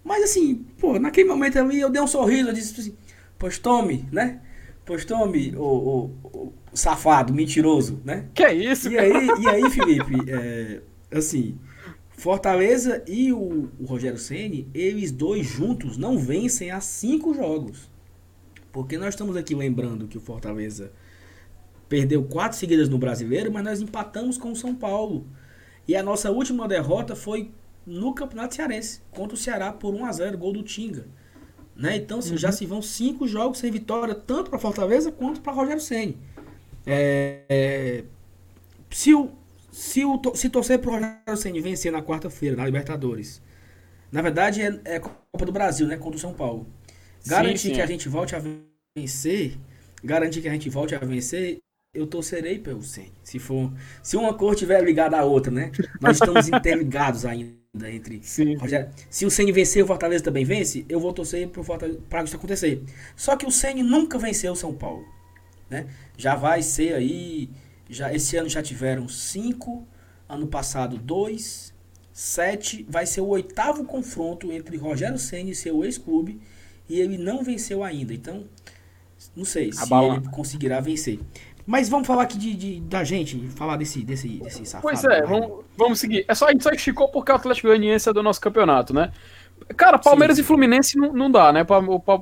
mas 0.03 0.23
assim, 0.23 0.65
pô, 0.79 0.99
naquele 0.99 1.29
momento 1.29 1.57
ali 1.57 1.79
eu 1.79 1.89
dei 1.89 2.01
um 2.01 2.07
sorriso, 2.07 2.49
eu 2.49 2.53
disse 2.53 2.79
assim, 2.79 2.97
pois 3.37 3.57
tome, 3.57 4.07
né? 4.11 4.41
Pois 4.85 5.05
tome, 5.05 5.55
o, 5.55 6.09
safado, 6.73 7.33
mentiroso, 7.33 8.01
né? 8.03 8.27
Que 8.33 8.43
é 8.43 8.53
isso, 8.53 8.91
e 8.91 8.95
cara? 8.95 9.17
Aí, 9.17 9.27
e 9.41 9.47
aí, 9.47 9.69
Felipe, 9.69 10.29
é, 10.29 10.81
assim, 11.11 11.57
Fortaleza 12.09 13.03
e 13.07 13.31
o, 13.31 13.69
o 13.79 13.85
Rogério 13.85 14.17
Ceni, 14.17 14.67
eles 14.73 15.11
dois 15.11 15.45
juntos 15.45 15.97
não 15.97 16.17
vencem 16.17 16.71
há 16.71 16.81
cinco 16.81 17.33
jogos. 17.33 17.89
Porque 18.71 18.97
nós 18.97 19.09
estamos 19.09 19.37
aqui 19.37 19.53
lembrando 19.53 20.07
que 20.07 20.17
o 20.17 20.21
Fortaleza 20.21 20.91
perdeu 21.87 22.23
quatro 22.23 22.57
seguidas 22.57 22.89
no 22.89 22.97
Brasileiro, 22.97 23.51
mas 23.51 23.63
nós 23.63 23.81
empatamos 23.81 24.37
com 24.37 24.51
o 24.51 24.55
São 24.55 24.73
Paulo. 24.73 25.27
E 25.87 25.95
a 25.95 26.01
nossa 26.01 26.31
última 26.31 26.67
derrota 26.67 27.15
foi 27.15 27.51
no 27.85 28.13
Campeonato 28.13 28.55
Cearense, 28.55 29.01
contra 29.11 29.35
o 29.35 29.37
Ceará 29.37 29.71
por 29.73 29.93
1 29.93 30.05
a 30.05 30.11
0 30.11 30.37
gol 30.37 30.53
do 30.53 30.63
Tinga. 30.63 31.05
Né? 31.75 31.97
Então, 31.97 32.19
assim, 32.19 32.31
uhum. 32.31 32.37
já 32.37 32.51
se 32.51 32.65
vão 32.65 32.81
cinco 32.81 33.27
jogos 33.27 33.57
sem 33.57 33.71
vitória, 33.71 34.13
tanto 34.13 34.49
para 34.49 34.59
Fortaleza 34.59 35.11
quanto 35.11 35.41
para 35.41 35.53
Rogério 35.53 35.81
Ceni. 35.81 36.17
É, 36.85 37.41
é, 37.49 38.03
se, 38.89 39.13
o, 39.13 39.31
se, 39.71 40.05
o, 40.05 40.19
se 40.35 40.49
torcer 40.49 40.79
para 40.79 40.91
Rogério 40.91 41.37
Ceni 41.37 41.61
vencer 41.61 41.91
na 41.91 42.01
quarta-feira, 42.01 42.55
na 42.55 42.65
Libertadores, 42.65 43.41
na 44.11 44.21
verdade 44.21 44.61
é, 44.61 44.79
é 44.85 44.99
Copa 44.99 45.45
do 45.45 45.51
Brasil, 45.51 45.87
né? 45.87 45.97
Contra 45.97 46.17
o 46.17 46.19
São 46.19 46.33
Paulo. 46.33 46.67
Garantir 47.25 47.57
sim, 47.57 47.67
sim. 47.69 47.75
que 47.75 47.81
a 47.81 47.85
gente 47.87 48.07
volte 48.07 48.35
a 48.35 48.41
vencer, 48.95 49.57
garantir 50.03 50.41
que 50.41 50.47
a 50.47 50.51
gente 50.51 50.69
volte 50.69 50.93
a 50.93 50.99
vencer, 50.99 51.62
eu 51.93 52.07
torcerei 52.07 52.57
pelo 52.57 52.81
Ceni. 52.81 53.13
Se 53.23 53.37
for, 53.37 53.71
se 54.01 54.17
uma 54.17 54.33
cor 54.33 54.55
tiver 54.55 54.81
ligada 54.83 55.17
à 55.17 55.23
outra, 55.23 55.51
né? 55.51 55.71
Nós 56.01 56.15
estamos 56.15 56.47
interligados 56.49 57.23
ainda 57.23 57.53
entre 57.87 58.19
Sim. 58.23 58.55
Rogério. 58.55 58.89
Se 59.09 59.25
o 59.25 59.31
Ceni 59.31 59.51
vencer, 59.51 59.83
o 59.83 59.87
Fortaleza 59.87 60.23
também 60.23 60.43
vence, 60.43 60.85
eu 60.89 60.99
vou 60.99 61.13
torcer 61.13 61.47
para 62.09 62.23
isso 62.23 62.35
acontecer. 62.35 62.83
Só 63.15 63.35
que 63.35 63.45
o 63.45 63.51
Ceni 63.51 63.83
nunca 63.83 64.17
venceu 64.17 64.53
o 64.53 64.55
São 64.55 64.73
Paulo, 64.73 65.05
né? 65.69 65.85
Já 66.17 66.35
vai 66.35 66.63
ser 66.63 66.95
aí, 66.95 67.49
já 67.87 68.11
esse 68.11 68.35
ano 68.37 68.49
já 68.49 68.63
tiveram 68.63 69.07
cinco, 69.07 69.87
ano 70.27 70.47
passado 70.47 70.97
dois, 70.97 71.75
sete, 72.11 72.87
vai 72.89 73.05
ser 73.05 73.21
o 73.21 73.27
oitavo 73.27 73.85
confronto 73.85 74.51
entre 74.51 74.77
Rogério 74.77 75.19
Ceni 75.19 75.51
e 75.51 75.55
seu 75.55 75.83
ex-clube 75.83 76.41
e 76.89 76.99
ele 76.99 77.19
não 77.19 77.43
venceu 77.43 77.83
ainda. 77.83 78.15
Então, 78.15 78.45
não 79.35 79.45
sei 79.45 79.71
se 79.71 79.83
ele 79.93 80.27
conseguirá 80.29 80.79
vencer. 80.79 81.19
Mas 81.65 81.87
vamos 81.87 82.05
falar 82.05 82.23
aqui 82.23 82.37
de, 82.37 82.53
de, 82.55 82.81
da 82.81 83.03
gente, 83.03 83.47
falar 83.49 83.77
desse, 83.77 84.03
desse, 84.03 84.27
desse 84.39 84.65
safado. 84.65 84.81
Pois 84.81 85.03
é, 85.05 85.21
vamos, 85.21 85.63
vamos 85.77 85.99
seguir. 85.99 86.25
É 86.27 86.35
só, 86.35 86.47
a 86.47 86.51
gente 86.51 86.63
só 86.63 86.71
esticou 86.71 87.07
porque 87.09 87.31
o 87.31 87.35
Atlético 87.35 87.67
Goianiense 87.67 88.09
é 88.09 88.13
do 88.13 88.21
nosso 88.21 88.41
campeonato, 88.41 88.93
né? 88.93 89.11
Cara, 89.77 89.97
Palmeiras 89.97 90.35
Sim. 90.35 90.43
e 90.43 90.45
Fluminense 90.45 90.97
não, 90.97 91.13
não 91.13 91.31
dá, 91.31 91.53
né? 91.53 91.65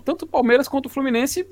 Tanto 0.06 0.26
o 0.26 0.28
Palmeiras 0.28 0.68
quanto 0.68 0.86
o 0.86 0.90
Fluminense 0.90 1.48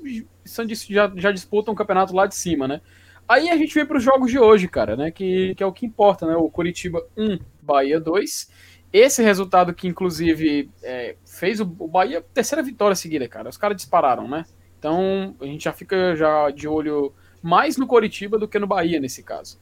já, 0.88 1.10
já 1.16 1.32
disputam 1.32 1.74
o 1.74 1.76
campeonato 1.76 2.14
lá 2.14 2.26
de 2.26 2.34
cima, 2.34 2.68
né? 2.68 2.80
Aí 3.28 3.48
a 3.50 3.56
gente 3.56 3.74
vem 3.74 3.86
para 3.86 3.96
os 3.96 4.02
jogos 4.02 4.30
de 4.30 4.38
hoje, 4.38 4.68
cara, 4.68 4.96
né? 4.96 5.10
Que, 5.10 5.54
que 5.54 5.62
é 5.62 5.66
o 5.66 5.72
que 5.72 5.86
importa, 5.86 6.26
né? 6.26 6.36
O 6.36 6.48
Curitiba 6.48 7.04
1, 7.16 7.38
Bahia 7.62 8.00
2. 8.00 8.50
Esse 8.92 9.22
resultado 9.22 9.72
que, 9.72 9.88
inclusive, 9.88 10.70
é, 10.82 11.16
fez 11.24 11.60
o, 11.60 11.64
o 11.78 11.88
Bahia 11.88 12.24
terceira 12.34 12.62
vitória 12.62 12.96
seguida, 12.96 13.28
cara. 13.28 13.48
Os 13.48 13.56
caras 13.56 13.76
dispararam, 13.76 14.28
né? 14.28 14.44
Então 14.78 15.36
a 15.40 15.44
gente 15.44 15.64
já 15.64 15.72
fica 15.72 16.16
já 16.16 16.50
de 16.50 16.66
olho 16.66 17.12
mais 17.42 17.76
no 17.76 17.86
Coritiba 17.86 18.38
do 18.38 18.48
que 18.48 18.58
no 18.58 18.66
Bahia 18.66 19.00
nesse 19.00 19.22
caso. 19.22 19.60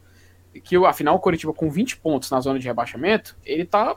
Que 0.64 0.76
afinal 0.76 1.16
o 1.16 1.20
Coritiba 1.20 1.52
com 1.52 1.70
20 1.70 1.98
pontos 1.98 2.30
na 2.30 2.40
zona 2.40 2.58
de 2.58 2.66
rebaixamento, 2.66 3.36
ele 3.44 3.64
tá 3.64 3.96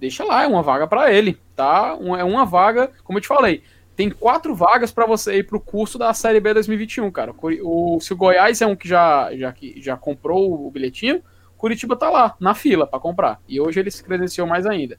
deixa 0.00 0.24
lá, 0.24 0.42
é 0.44 0.46
uma 0.46 0.62
vaga 0.62 0.86
para 0.86 1.12
ele, 1.12 1.38
tá? 1.54 1.96
é 2.18 2.24
uma 2.24 2.46
vaga, 2.46 2.90
como 3.04 3.18
eu 3.18 3.22
te 3.22 3.28
falei, 3.28 3.62
tem 3.94 4.08
quatro 4.10 4.54
vagas 4.54 4.90
para 4.90 5.04
você 5.04 5.36
ir 5.36 5.46
pro 5.46 5.60
curso 5.60 5.98
da 5.98 6.14
Série 6.14 6.40
B 6.40 6.54
2021, 6.54 7.10
cara. 7.10 7.34
O, 7.62 8.00
se 8.00 8.14
o 8.14 8.16
Goiás 8.16 8.62
é 8.62 8.66
um 8.66 8.74
que 8.74 8.88
já, 8.88 9.30
já, 9.36 9.54
já 9.76 9.96
comprou 9.98 10.66
o 10.66 10.70
bilhetinho, 10.70 11.22
Curitiba 11.58 11.94
tá 11.94 12.08
lá, 12.08 12.34
na 12.40 12.54
fila 12.54 12.86
para 12.86 12.98
comprar. 12.98 13.42
E 13.46 13.60
hoje 13.60 13.78
ele 13.78 13.90
se 13.90 14.02
credenciou 14.02 14.46
mais 14.46 14.64
ainda. 14.64 14.98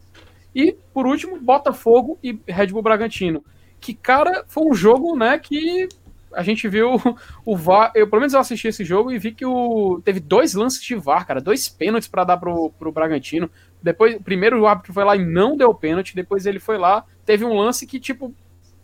E, 0.53 0.77
por 0.93 1.07
último, 1.07 1.39
Botafogo 1.39 2.19
e 2.21 2.39
Red 2.47 2.67
Bull 2.67 2.83
Bragantino. 2.83 3.43
Que, 3.79 3.95
cara, 3.95 4.45
foi 4.47 4.63
um 4.67 4.73
jogo, 4.75 5.15
né, 5.15 5.39
que 5.39 5.89
a 6.33 6.43
gente 6.43 6.67
viu 6.67 6.95
o 7.45 7.55
VAR. 7.55 7.91
Eu, 7.95 8.07
pelo 8.07 8.19
menos 8.19 8.33
eu 8.33 8.39
assisti 8.39 8.67
esse 8.67 8.83
jogo 8.83 9.11
e 9.11 9.17
vi 9.17 9.31
que 9.31 9.45
o, 9.45 10.01
teve 10.03 10.19
dois 10.19 10.53
lances 10.53 10.81
de 10.81 10.95
VAR, 10.95 11.25
cara, 11.25 11.41
dois 11.41 11.67
pênaltis 11.67 12.07
para 12.07 12.23
dar 12.23 12.37
pro, 12.37 12.71
pro 12.71 12.91
Bragantino. 12.91 13.49
Depois, 13.81 14.17
primeiro 14.21 14.59
o 14.59 14.67
árbitro 14.67 14.93
foi 14.93 15.03
lá 15.03 15.15
e 15.15 15.25
não 15.25 15.57
deu 15.57 15.73
pênalti, 15.73 16.15
depois 16.15 16.45
ele 16.45 16.59
foi 16.59 16.77
lá, 16.77 17.05
teve 17.25 17.43
um 17.43 17.55
lance 17.55 17.87
que, 17.87 17.99
tipo, 17.99 18.33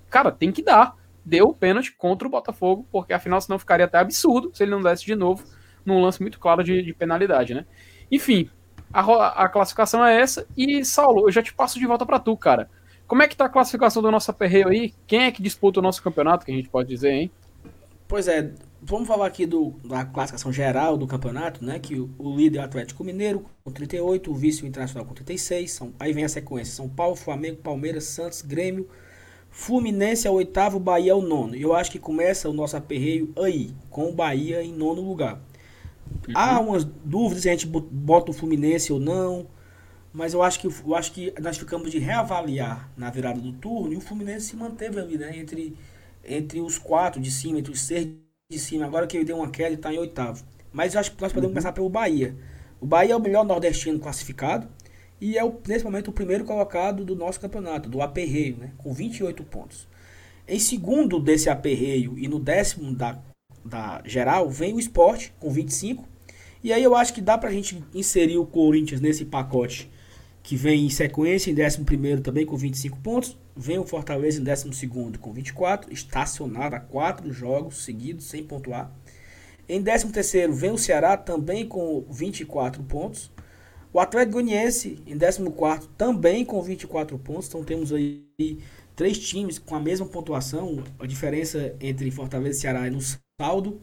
cara, 0.10 0.32
tem 0.32 0.52
que 0.52 0.64
dar. 0.64 0.96
Deu 1.24 1.54
pênalti 1.54 1.92
contra 1.92 2.28
o 2.28 2.32
Botafogo, 2.32 2.88
porque 2.92 3.14
afinal 3.14 3.42
senão 3.42 3.60
ficaria 3.60 3.86
até 3.86 3.98
absurdo 3.98 4.52
se 4.54 4.64
ele 4.64 4.72
não 4.72 4.82
desse 4.82 5.06
de 5.06 5.16
novo 5.16 5.44
num 5.88 6.02
lance 6.02 6.22
muito 6.22 6.38
claro 6.38 6.64
de, 6.64 6.82
de 6.82 6.94
penalidade, 6.94 7.54
né? 7.54 7.66
Enfim, 8.12 8.50
a, 8.92 9.44
a 9.44 9.50
classificação 9.50 10.06
é 10.06 10.20
essa. 10.20 10.46
E, 10.56 10.84
Saulo, 10.84 11.28
eu 11.28 11.32
já 11.32 11.42
te 11.42 11.54
passo 11.54 11.80
de 11.80 11.86
volta 11.86 12.06
para 12.06 12.20
tu, 12.20 12.36
cara. 12.36 12.70
Como 13.08 13.24
é 13.24 13.28
que 13.28 13.36
tá 13.36 13.46
a 13.46 13.50
classificação 13.50 14.02
do 14.02 14.12
nosso 14.12 14.30
aperreio 14.30 14.68
aí? 14.68 14.94
Quem 15.08 15.24
é 15.24 15.32
que 15.32 15.42
disputa 15.42 15.80
o 15.80 15.84
nosso 15.84 16.04
campeonato, 16.04 16.46
que 16.46 16.52
a 16.52 16.56
gente 16.56 16.68
pode 16.68 16.90
dizer, 16.90 17.12
hein? 17.12 17.32
Pois 18.08 18.28
é, 18.28 18.52
vamos 18.82 19.08
falar 19.08 19.28
aqui 19.28 19.46
do, 19.46 19.74
da 19.84 20.06
classificação 20.06 20.52
geral 20.52 20.98
do 20.98 21.08
campeonato, 21.08 21.64
né? 21.64 21.80
Que 21.80 21.96
o, 21.96 22.10
o 22.18 22.36
líder 22.36 22.60
é 22.60 22.62
o 22.62 22.66
Atlético 22.66 23.04
Mineiro 23.04 23.46
com 23.64 23.72
38, 23.72 24.30
o 24.30 24.34
vice 24.34 24.64
o 24.64 24.68
Internacional 24.68 25.06
com 25.06 25.14
36. 25.14 25.72
São, 25.72 25.94
aí 26.00 26.14
vem 26.14 26.26
a 26.26 26.30
sequência: 26.30 26.76
São 26.76 26.90
Paulo, 26.90 27.16
Flamengo, 27.16 27.58
Palmeiras, 27.58 28.06
Santos, 28.06 28.42
Grêmio, 28.42 28.90
Fluminense 29.50 30.28
é 30.28 30.30
o 30.30 30.34
oitavo, 30.34 30.80
Bahia 30.80 31.12
é 31.12 31.16
o 31.16 31.22
nono. 31.22 31.56
E 31.56 31.62
eu 31.62 31.74
acho 31.74 31.92
que 31.92 32.00
começa 32.00 32.50
o 32.50 32.54
nosso 32.54 32.78
aperreio 32.78 33.34
aí, 33.38 33.72
com 33.90 34.10
o 34.10 34.14
Bahia 34.14 34.62
em 34.62 34.72
nono 34.72 35.02
lugar. 35.02 35.42
Uhum. 36.28 36.34
Há 36.34 36.60
umas 36.60 36.84
dúvidas 36.84 37.44
se 37.44 37.50
a 37.50 37.52
gente 37.54 37.66
bota 37.66 38.32
o 38.32 38.34
Fluminense 38.34 38.94
ou 38.94 39.00
não. 39.00 39.48
Mas 40.18 40.34
eu 40.34 40.42
acho 40.42 40.60
que 40.60 40.66
eu 40.66 40.96
acho 40.96 41.12
que 41.12 41.32
nós 41.40 41.60
ficamos 41.60 41.92
de 41.92 42.00
reavaliar 42.00 42.90
na 42.98 43.12
virada 43.12 43.40
do 43.40 43.52
turno 43.52 43.94
e 43.94 43.98
o 43.98 44.02
Fluminense 44.02 44.48
se 44.48 44.56
manteve 44.56 45.00
ali, 45.00 45.16
né? 45.16 45.38
Entre, 45.38 45.78
entre 46.26 46.60
os 46.60 46.80
quatro 46.80 47.22
de 47.22 47.30
cima, 47.30 47.60
entre 47.60 47.72
os 47.72 47.82
seis 47.82 48.10
de 48.52 48.58
cima. 48.58 48.88
Agora 48.88 49.06
que 49.06 49.16
ele 49.16 49.24
deu 49.24 49.38
uma 49.38 49.52
queda 49.52 49.70
e 49.70 49.74
está 49.76 49.94
em 49.94 50.00
oitavo. 50.00 50.44
Mas 50.74 50.96
eu 50.96 51.00
acho 51.00 51.12
que 51.12 51.22
nós 51.22 51.32
podemos 51.32 51.50
uhum. 51.50 51.54
começar 51.54 51.72
pelo 51.72 51.88
Bahia. 51.88 52.36
O 52.82 52.86
Bahia 52.88 53.14
é 53.14 53.16
o 53.16 53.20
melhor 53.20 53.46
nordestino 53.46 54.00
classificado 54.00 54.68
e 55.22 55.38
é 55.38 55.46
o, 55.46 55.56
nesse 55.68 55.86
momento 55.86 56.08
o 56.08 56.12
primeiro 56.12 56.46
colocado 56.46 57.06
do 57.06 57.16
nosso 57.16 57.40
campeonato, 57.40 57.88
do 57.88 58.02
aperreio, 58.02 58.58
né? 58.58 58.72
Com 58.76 58.92
28 58.94 59.44
pontos. 59.44 59.88
Em 60.48 60.58
segundo 60.58 61.20
desse 61.20 61.48
aperreio 61.48 62.18
e 62.18 62.28
no 62.28 62.40
décimo 62.40 62.92
da, 62.92 63.20
da 63.64 64.02
geral 64.04 64.50
vem 64.50 64.74
o 64.74 64.80
esporte 64.80 65.32
com 65.40 65.52
25. 65.52 66.10
E 66.64 66.74
aí 66.74 66.84
eu 66.84 66.96
acho 66.96 67.14
que 67.14 67.22
dá 67.22 67.38
pra 67.38 67.52
gente 67.52 67.84
inserir 67.94 68.40
o 68.40 68.48
Corinthians 68.48 69.00
nesse 69.00 69.24
pacote 69.24 69.96
que 70.48 70.56
vem 70.56 70.86
em 70.86 70.90
sequência 70.90 71.52
em 71.52 71.54
11 71.54 72.22
também 72.24 72.46
com 72.46 72.56
25 72.56 73.00
pontos. 73.00 73.38
Vem 73.54 73.80
o 73.80 73.84
Fortaleza 73.84 74.40
em 74.40 74.44
12 74.46 74.88
com 75.20 75.34
24, 75.34 75.92
estacionado 75.92 76.74
a 76.74 76.80
4 76.80 77.34
jogos 77.34 77.84
seguidos 77.84 78.30
sem 78.30 78.46
pontuar. 78.46 78.90
Em 79.68 79.84
13 79.84 80.48
vem 80.48 80.72
o 80.72 80.78
Ceará 80.78 81.18
também 81.18 81.68
com 81.68 82.06
24 82.10 82.82
pontos. 82.84 83.30
O 83.92 84.00
Atlético 84.00 84.36
Goianiense 84.36 85.04
em 85.06 85.18
14 85.18 85.90
também 85.98 86.46
com 86.46 86.62
24 86.62 87.20
pontos. 87.20 87.50
Então 87.50 87.62
temos 87.62 87.92
aí 87.92 88.24
três 88.96 89.20
times 89.20 89.60
com 89.60 89.76
a 89.76 89.82
mesma 89.82 90.06
pontuação. 90.06 90.82
A 90.98 91.06
diferença 91.06 91.76
entre 91.82 92.10
Fortaleza 92.10 92.58
e 92.58 92.62
Ceará 92.62 92.88
é 92.88 92.90
no 92.90 93.02
saldo. 93.38 93.82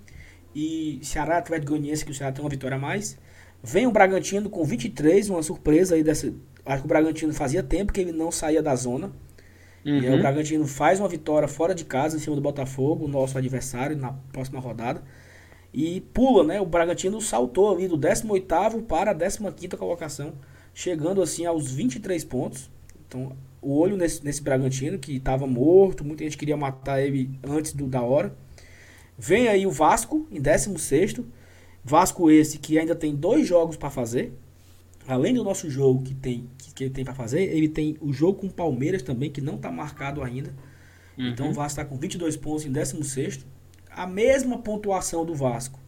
E 0.55 0.99
Ceará 1.03 1.37
Atlético 1.37 1.73
Goianiense 1.73 2.07
que 2.07 2.11
o 2.11 2.15
Ceará 2.15 2.33
tem 2.33 2.43
uma 2.43 2.49
vitória 2.49 2.79
a 2.79 2.81
mais. 2.81 3.19
Vem 3.63 3.87
o 3.87 3.91
Bragantino 3.91 4.51
com 4.51 4.63
23, 4.63 5.31
uma 5.31 5.43
surpresa 5.43 5.95
aí 5.95 6.03
dessa, 6.03 6.31
acho 6.65 6.83
que 6.83 6.87
o 6.87 6.89
Bragantino 6.89 7.33
fazia 7.33 7.63
tempo 7.63 7.93
que 7.93 8.01
ele 8.01 8.13
não 8.13 8.31
saía 8.31 8.63
da 8.63 8.75
zona. 8.75 9.13
Uhum. 9.85 9.99
E 9.99 10.07
aí 10.07 10.15
o 10.15 10.19
Bragantino 10.19 10.67
faz 10.67 10.99
uma 10.99 11.09
vitória 11.09 11.47
fora 11.47 11.75
de 11.75 11.85
casa 11.85 12.17
em 12.17 12.21
cima 12.21 12.35
do 12.35 12.43
Botafogo, 12.43 13.07
nosso 13.07 13.37
adversário, 13.37 13.97
na 13.97 14.13
próxima 14.33 14.61
rodada. 14.61 15.03
E 15.73 16.01
pula, 16.13 16.45
né? 16.45 16.61
O 16.61 16.67
Bragantino 16.67 17.21
saltou 17.21 17.75
ali 17.75 17.89
do 17.89 17.99
18º 17.99 18.85
para 18.85 19.11
a 19.11 19.15
15ª 19.15 19.77
colocação, 19.77 20.35
chegando 20.73 21.21
assim 21.21 21.45
aos 21.45 21.71
23 21.73 22.25
pontos. 22.25 22.71
Então, 23.07 23.37
o 23.61 23.79
olho 23.79 23.97
nesse, 23.97 24.25
nesse 24.25 24.43
Bragantino, 24.43 24.99
que 24.99 25.17
estava 25.17 25.47
morto, 25.47 26.05
muita 26.05 26.25
gente 26.25 26.39
queria 26.39 26.57
matar 26.57 27.03
ele 27.03 27.39
antes 27.43 27.73
do, 27.73 27.87
da 27.87 28.03
hora. 28.03 28.35
Vem 29.19 29.49
aí 29.49 29.67
o 29.67 29.71
Vasco, 29.71 30.27
em 30.31 30.41
16º. 30.41 31.25
Vasco 31.83 32.31
esse 32.31 32.59
que 32.59 32.79
ainda 32.79 32.95
tem 32.95 33.15
dois 33.15 33.47
jogos 33.47 33.77
para 33.77 33.91
fazer. 33.91 34.33
Além 35.07 35.35
do 35.35 35.45
nosso 35.45 35.69
jogo 35.69 36.03
que 36.03 36.15
tem 36.15 36.49
que, 36.59 36.73
que 36.73 36.85
ele 36.85 36.91
tem 36.91 37.05
para 37.05 37.15
fazer, 37.15 37.43
ele 37.43 37.69
tem 37.69 37.97
o 38.01 38.13
jogo 38.13 38.41
com 38.41 38.47
o 38.47 38.53
Palmeiras 38.53 39.03
também, 39.03 39.31
que 39.31 39.41
não 39.41 39.57
está 39.57 39.71
marcado 39.71 40.23
ainda. 40.23 40.55
Uhum. 41.17 41.29
Então 41.29 41.51
o 41.51 41.53
Vasco 41.53 41.81
está 41.81 41.85
com 41.85 41.97
22 41.97 42.37
pontos 42.37 42.65
em 42.65 42.73
16º 42.73 43.45
a 43.97 44.07
mesma 44.07 44.59
pontuação 44.59 45.25
do 45.25 45.35
Vasco 45.35 45.79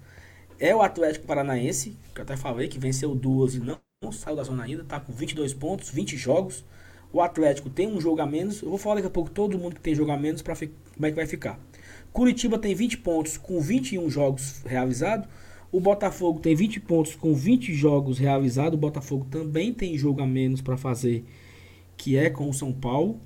é 0.59 0.75
o 0.75 0.81
Atlético 0.81 1.27
Paranaense, 1.27 1.97
que 2.15 2.21
eu 2.21 2.23
até 2.23 2.37
falei 2.37 2.69
que 2.69 2.79
venceu 2.79 3.15
duas 3.15 3.55
e 3.55 3.61
não, 3.61 3.79
não 4.03 4.13
saiu 4.13 4.37
da 4.37 4.43
zona 4.43 4.63
ainda, 4.63 4.85
tá 4.85 5.01
com 5.01 5.13
22 5.13 5.53
pontos, 5.53 5.91
20 5.91 6.17
jogos. 6.17 6.65
O 7.13 7.21
Atlético 7.21 7.69
tem 7.69 7.87
um 7.89 8.01
jogo 8.01 8.21
a 8.21 8.27
menos. 8.27 8.63
Eu 8.63 8.69
vou 8.69 8.79
falar 8.79 8.97
daqui 8.97 9.07
a 9.09 9.11
pouco 9.11 9.31
todo 9.31 9.59
mundo 9.59 9.75
que 9.75 9.81
tem 9.81 9.95
jogo 9.95 10.11
a 10.11 10.17
menos 10.17 10.43
para 10.43 10.55
como 10.55 11.07
é 11.07 11.11
que 11.11 11.17
vai 11.17 11.27
ficar. 11.27 11.59
Curitiba 12.13 12.59
tem 12.59 12.75
20 12.75 12.99
pontos 12.99 13.37
com 13.37 13.61
21 13.61 14.09
jogos 14.09 14.63
realizados. 14.65 15.29
O 15.71 15.81
Botafogo 15.81 16.41
tem 16.41 16.55
20 16.55 16.81
pontos 16.81 17.15
com 17.15 17.35
20 17.35 17.75
jogos 17.75 18.19
realizados. 18.19 18.75
O 18.75 18.81
Botafogo 18.81 19.27
também 19.31 19.73
tem 19.73 19.97
jogo 19.99 20.23
a 20.23 20.27
menos 20.27 20.61
para 20.61 20.77
fazer, 20.77 21.25
que 21.97 22.17
é 22.17 22.31
com 22.31 22.49
o 22.49 22.55
São 22.55 22.73
Paulo. 22.73 23.19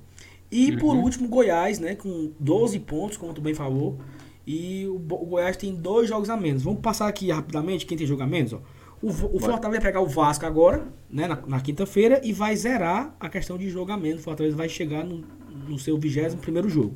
E 0.51 0.71
uhum. 0.71 0.77
por 0.77 0.95
último, 0.95 1.29
Goiás, 1.29 1.79
né, 1.79 1.95
com 1.95 2.31
12 2.39 2.79
pontos, 2.79 3.17
como 3.17 3.33
tu 3.33 3.39
bem 3.39 3.53
falou, 3.53 3.97
e 4.45 4.85
o, 4.87 4.95
o, 4.95 5.25
Goiás 5.25 5.55
tem 5.55 5.73
dois 5.73 6.09
jogos 6.09 6.29
a 6.29 6.35
menos. 6.35 6.63
Vamos 6.63 6.81
passar 6.81 7.07
aqui 7.07 7.31
rapidamente 7.31 7.85
quem 7.85 7.97
tem 7.97 8.05
jogo 8.05 8.23
a 8.23 8.27
menos. 8.27 8.51
Ó. 8.53 8.59
O, 9.01 9.07
o 9.07 9.39
Fortaleza 9.39 9.69
vai 9.69 9.81
pegar 9.81 10.01
o 10.01 10.07
Vasco 10.07 10.45
agora, 10.45 10.85
né, 11.09 11.27
na, 11.27 11.39
na 11.47 11.61
quinta-feira, 11.61 12.19
e 12.23 12.33
vai 12.33 12.55
zerar 12.55 13.15
a 13.19 13.29
questão 13.29 13.57
de 13.57 13.69
jogo 13.69 13.91
a 13.91 13.97
menos. 13.97 14.21
O 14.21 14.23
Fortaleza 14.23 14.55
vai 14.55 14.67
chegar 14.67 15.05
no, 15.05 15.23
no 15.67 15.79
seu 15.79 15.97
21 15.97 16.67
jogo. 16.67 16.95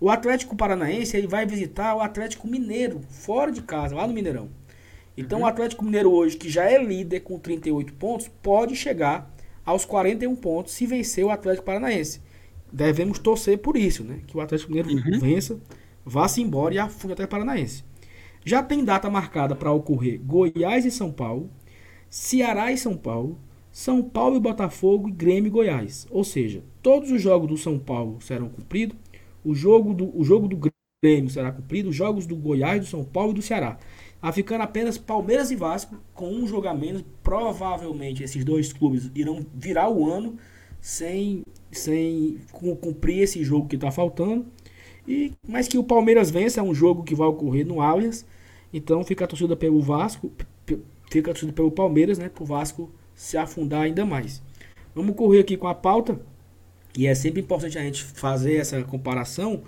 O 0.00 0.10
Atlético 0.10 0.56
Paranaense 0.56 1.16
ele 1.16 1.26
vai 1.26 1.46
visitar 1.46 1.94
o 1.94 2.00
Atlético 2.00 2.46
Mineiro, 2.46 3.00
fora 3.08 3.50
de 3.50 3.62
casa, 3.62 3.94
lá 3.94 4.06
no 4.06 4.12
Mineirão. 4.12 4.50
Então 5.16 5.38
uhum. 5.38 5.44
o 5.44 5.48
Atlético 5.48 5.84
Mineiro 5.84 6.10
hoje, 6.10 6.36
que 6.36 6.48
já 6.48 6.64
é 6.64 6.82
líder 6.82 7.20
com 7.20 7.38
38 7.38 7.94
pontos, 7.94 8.28
pode 8.42 8.76
chegar 8.76 9.34
aos 9.64 9.84
41 9.84 10.36
pontos 10.36 10.74
se 10.74 10.86
vencer 10.86 11.24
o 11.24 11.30
Atlético 11.30 11.64
Paranaense. 11.64 12.20
Devemos 12.72 13.18
torcer 13.18 13.58
por 13.58 13.76
isso, 13.76 14.04
né? 14.04 14.20
Que 14.26 14.36
o 14.36 14.40
Atlético 14.40 14.72
Mineiro 14.72 14.90
uhum. 14.90 15.18
vença 15.18 15.58
vá-se 16.06 16.40
embora 16.40 16.72
e 16.72 16.78
afunde 16.78 17.14
até 17.14 17.26
Paranaense. 17.26 17.84
Já 18.44 18.62
tem 18.62 18.84
data 18.84 19.10
marcada 19.10 19.56
para 19.56 19.72
ocorrer 19.72 20.20
Goiás 20.20 20.86
e 20.86 20.90
São 20.90 21.10
Paulo, 21.10 21.50
Ceará 22.08 22.70
e 22.70 22.78
São 22.78 22.96
Paulo, 22.96 23.40
São 23.72 24.00
Paulo 24.00 24.36
e 24.36 24.40
Botafogo 24.40 25.08
e 25.08 25.12
Grêmio 25.12 25.48
e 25.48 25.50
Goiás. 25.50 26.06
Ou 26.12 26.22
seja, 26.22 26.62
todos 26.80 27.10
os 27.10 27.20
jogos 27.20 27.48
do 27.48 27.56
São 27.56 27.76
Paulo 27.76 28.20
serão 28.20 28.48
cumpridos, 28.48 28.96
o 29.44 29.52
jogo 29.52 29.92
do, 29.92 30.16
o 30.16 30.22
jogo 30.22 30.46
do 30.46 30.70
Grêmio 31.02 31.28
será 31.28 31.50
cumprido, 31.50 31.88
os 31.88 31.96
jogos 31.96 32.24
do 32.24 32.36
Goiás, 32.36 32.80
do 32.80 32.86
São 32.86 33.04
Paulo 33.04 33.32
e 33.32 33.34
do 33.34 33.42
Ceará. 33.42 33.76
A 34.26 34.32
ficando 34.32 34.62
apenas 34.62 34.98
Palmeiras 34.98 35.52
e 35.52 35.54
Vasco 35.54 35.94
com 36.12 36.28
um 36.28 36.48
jogo 36.48 36.66
a 36.66 36.74
menos. 36.74 37.04
Provavelmente 37.22 38.24
esses 38.24 38.44
dois 38.44 38.72
clubes 38.72 39.08
irão 39.14 39.46
virar 39.54 39.88
o 39.88 40.10
ano 40.10 40.36
sem, 40.80 41.44
sem 41.70 42.40
cumprir 42.50 43.20
esse 43.20 43.44
jogo 43.44 43.68
que 43.68 43.76
está 43.76 43.92
faltando. 43.92 44.44
E, 45.06 45.32
mas 45.46 45.68
que 45.68 45.78
o 45.78 45.84
Palmeiras 45.84 46.28
vença 46.28 46.58
é 46.58 46.62
um 46.64 46.74
jogo 46.74 47.04
que 47.04 47.14
vai 47.14 47.28
ocorrer 47.28 47.64
no 47.64 47.80
Allianz. 47.80 48.26
Então 48.72 49.04
fica 49.04 49.24
a 49.24 49.28
torcida 49.28 49.54
pelo 49.54 49.80
Vasco, 49.80 50.32
fica 51.08 51.30
a 51.30 51.32
torcida 51.32 51.52
pelo 51.52 51.70
Palmeiras, 51.70 52.18
né? 52.18 52.28
Para 52.28 52.42
o 52.42 52.46
Vasco 52.46 52.90
se 53.14 53.38
afundar 53.38 53.82
ainda 53.82 54.04
mais. 54.04 54.42
Vamos 54.92 55.14
correr 55.14 55.38
aqui 55.38 55.56
com 55.56 55.68
a 55.68 55.74
pauta. 55.74 56.20
E 56.98 57.06
é 57.06 57.14
sempre 57.14 57.42
importante 57.42 57.78
a 57.78 57.82
gente 57.82 58.02
fazer 58.02 58.56
essa 58.56 58.82
comparação. 58.82 59.62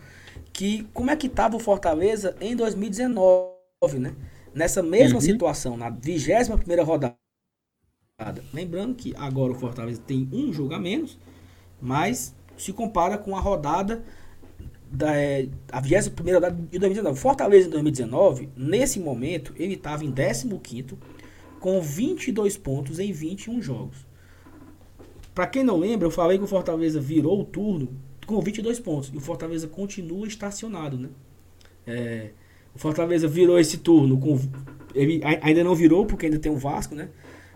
Que 0.53 0.83
como 0.92 1.12
é 1.12 1.16
que 1.16 1.29
estava 1.29 1.55
o 1.55 1.61
Fortaleza 1.61 2.35
em 2.40 2.57
2019, 2.57 4.01
né? 4.01 4.16
Nessa 4.54 4.82
mesma 4.82 5.16
uhum. 5.16 5.20
situação, 5.20 5.76
na 5.76 5.90
21 5.90 6.56
primeira 6.58 6.82
rodada. 6.82 7.16
Lembrando 8.52 8.94
que 8.94 9.14
agora 9.16 9.52
o 9.52 9.54
Fortaleza 9.54 10.00
tem 10.04 10.28
um 10.32 10.52
jogo 10.52 10.74
a 10.74 10.78
menos, 10.78 11.18
mas 11.80 12.34
se 12.56 12.72
compara 12.72 13.16
com 13.16 13.37
a 13.37 13.40
rodada 13.40 14.04
da, 14.90 15.14
é, 15.16 15.48
a 15.70 15.80
21 15.80 16.34
rodada 16.34 16.56
de 16.56 16.78
2019. 16.78 17.20
Fortaleza 17.20 17.68
em 17.68 17.70
2019, 17.70 18.48
nesse 18.56 18.98
momento, 18.98 19.54
ele 19.56 19.74
estava 19.74 20.04
em 20.04 20.12
15 20.12 20.48
com 21.61 21.80
22 21.80 22.56
pontos 22.56 22.98
em 22.98 23.12
21 23.12 23.61
jogos. 23.61 24.06
Para 25.34 25.46
quem 25.46 25.62
não 25.62 25.76
lembra, 25.76 26.06
eu 26.06 26.11
falei 26.11 26.38
que 26.38 26.44
o 26.44 26.48
Fortaleza 26.48 27.00
virou 27.00 27.40
o 27.40 27.44
turno 27.44 27.88
com 28.26 28.40
22 28.40 28.80
pontos. 28.80 29.11
E 29.12 29.16
o 29.16 29.20
Fortaleza 29.20 29.68
continua 29.68 30.26
estacionado, 30.26 30.98
né? 30.98 31.08
É, 31.87 32.30
o 32.79 32.81
Fortaleza 32.81 33.27
virou 33.27 33.59
esse 33.59 33.79
turno 33.79 34.19
com. 34.19 34.38
Ele 34.95 35.21
ainda 35.43 35.64
não 35.64 35.75
virou, 35.75 36.07
porque 36.07 36.27
ainda 36.27 36.38
tem 36.38 36.51
o 36.51 36.57
Vasco, 36.57 36.95
né? 36.95 37.09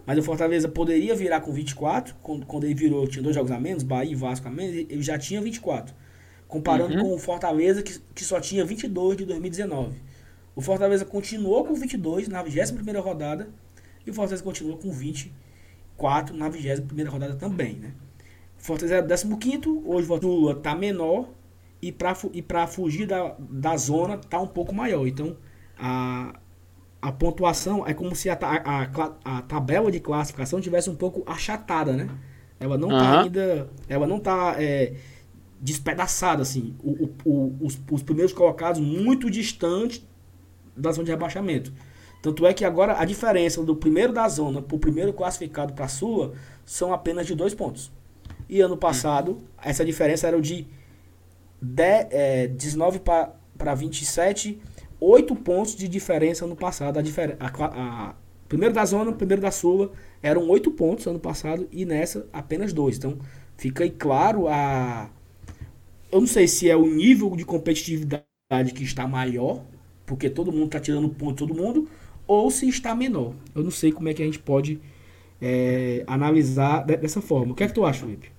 Mas 0.05 0.19
o 0.19 0.23
Fortaleza 0.23 0.69
poderia 0.69 1.15
virar 1.15 1.41
com 1.41 1.53
24. 1.53 2.17
Quando, 2.21 2.45
quando 2.45 2.65
ele 2.65 2.75
virou, 2.75 3.07
tinha 3.07 3.23
dois 3.23 3.37
jogos 3.37 3.53
a 3.53 3.61
menos, 3.61 3.85
Bahia 3.85 4.11
e 4.11 4.17
Vasco 4.17 4.49
a 4.49 4.51
menos, 4.51 4.75
ele 4.75 5.01
já 5.01 5.17
tinha 5.17 5.41
24 5.41 5.95
comparando 6.49 6.97
uhum. 6.97 7.03
com 7.03 7.15
o 7.15 7.19
Fortaleza, 7.19 7.83
que, 7.83 7.99
que 8.15 8.25
só 8.25 8.41
tinha 8.41 8.65
22 8.65 9.17
de 9.17 9.25
2019. 9.25 9.97
O 10.57 10.61
Fortaleza 10.61 11.05
continuou 11.05 11.65
com 11.65 11.73
22 11.73 12.29
na 12.29 12.43
21 12.43 13.01
rodada 13.01 13.49
e 14.05 14.11
o 14.11 14.13
Fortaleza 14.13 14.43
continua 14.43 14.77
com 14.77 14.93
24 14.93 16.37
na 16.37 16.49
21 16.49 17.09
rodada 17.09 17.37
também, 17.37 17.77
né? 17.77 17.93
O 18.61 18.63
Fortaleza 18.63 18.97
é 18.97 19.37
15 19.37 19.83
hoje 19.87 20.11
o 20.11 20.17
Lula 20.17 20.57
tá 20.57 20.75
menor 20.75 21.31
e 21.83 21.91
para 21.91 22.17
e 22.33 22.41
pra 22.41 22.67
fugir 22.67 23.07
da, 23.07 23.35
da 23.39 23.77
zona 23.77 24.17
tá 24.17 24.41
um 24.41 24.47
pouco 24.47 24.73
maior. 24.73 25.07
Então, 25.07 25.37
a, 25.77 26.39
a 27.03 27.11
pontuação 27.11 27.85
é 27.85 27.93
como 27.93 28.15
se 28.15 28.31
a, 28.31 28.39
a, 28.41 28.83
a, 28.85 29.39
a 29.39 29.43
tabela 29.43 29.91
de 29.91 29.99
classificação 29.99 30.61
tivesse 30.61 30.89
um 30.89 30.95
pouco 30.95 31.23
achatada, 31.27 31.93
né? 31.93 32.09
Ela 32.61 32.79
não 32.79 32.89
uhum. 32.89 32.99
tá 32.99 33.23
ainda. 33.23 33.69
Ela 33.89 34.07
não 34.07 34.21
tá. 34.21 34.55
É, 34.59 34.95
despedaçado, 35.61 36.43
assim. 36.43 36.75
O, 36.83 37.09
o, 37.25 37.57
os, 37.61 37.81
os 37.91 38.03
primeiros 38.03 38.33
colocados 38.33 38.81
muito 38.81 39.31
distantes 39.31 40.05
da 40.77 40.93
zona 40.93 41.05
de 41.05 41.11
rebaixamento. 41.11 41.73
Tanto 42.21 42.47
é 42.47 42.55
que 42.55 42.65
agora 42.65 42.99
a 43.01 43.05
diferença 43.05 43.63
do 43.63 43.75
primeiro 43.75 44.13
da 44.13 44.29
zona 44.29 44.63
para 44.63 44.77
o 44.77 44.79
primeiro 44.79 45.13
classificado 45.13 45.73
para 45.73 45.87
a 45.87 45.89
Sula 45.89 46.33
são 46.65 46.93
apenas 46.93 47.27
de 47.27 47.35
dois 47.35 47.55
pontos. 47.55 47.91
E 48.49 48.61
ano 48.61 48.77
passado, 48.77 49.39
essa 49.63 49.85
diferença 49.85 50.29
era 50.29 50.41
de, 50.41 50.67
de 51.63 52.09
é, 52.11 52.49
19 52.49 53.01
para 53.01 53.75
27, 53.75 54.61
8 55.01 55.37
pontos 55.37 55.77
de 55.77 55.87
diferença 55.89 56.45
ano 56.45 56.57
passado. 56.57 56.99
A, 56.99 57.03
a, 57.41 57.67
a, 57.67 58.15
primeiro 58.49 58.75
da 58.75 58.85
zona, 58.85 59.13
primeiro 59.13 59.41
da 59.41 59.51
Sula, 59.51 59.93
eram 60.23 60.49
8 60.49 60.71
pontos 60.73 61.07
ano 61.07 61.21
passado 61.21 61.69
e 61.71 61.85
nessa 61.85 62.27
apenas 62.33 62.73
dois. 62.73 62.99
Então, 62.99 63.19
fica 63.57 63.85
aí 63.85 63.91
claro 63.91 64.49
a 64.49 65.09
eu 66.13 66.21
não 66.21 66.27
sei 66.27 66.47
se 66.47 66.69
é 66.69 66.77
o 66.77 66.87
nível 66.87 67.35
de 67.35 67.43
competitividade 67.43 68.75
que 68.75 68.85
está 68.85 69.09
maior, 69.09 69.65
porque 70.05 70.29
todo 70.29 70.53
mundo 70.53 70.67
está 70.67 70.79
tirando 70.79 71.09
ponto 71.09 71.47
todo 71.47 71.55
mundo, 71.59 71.89
ou 72.27 72.51
se 72.51 72.69
está 72.69 72.95
menor. 72.95 73.35
Eu 73.55 73.63
não 73.63 73.71
sei 73.71 73.91
como 73.91 74.11
é 74.11 74.15
que 74.15 74.23
a 74.23 74.27
gente 74.27 74.39
pode 74.39 74.79
é, 75.41 76.05
analisar 76.07 76.85
dessa 76.85 77.23
forma. 77.23 77.53
O 77.53 77.55
que 77.55 77.65
é 77.65 77.67
que 77.67 77.73
tu 77.73 77.85
acha, 77.87 78.01
Felipe? 78.01 78.31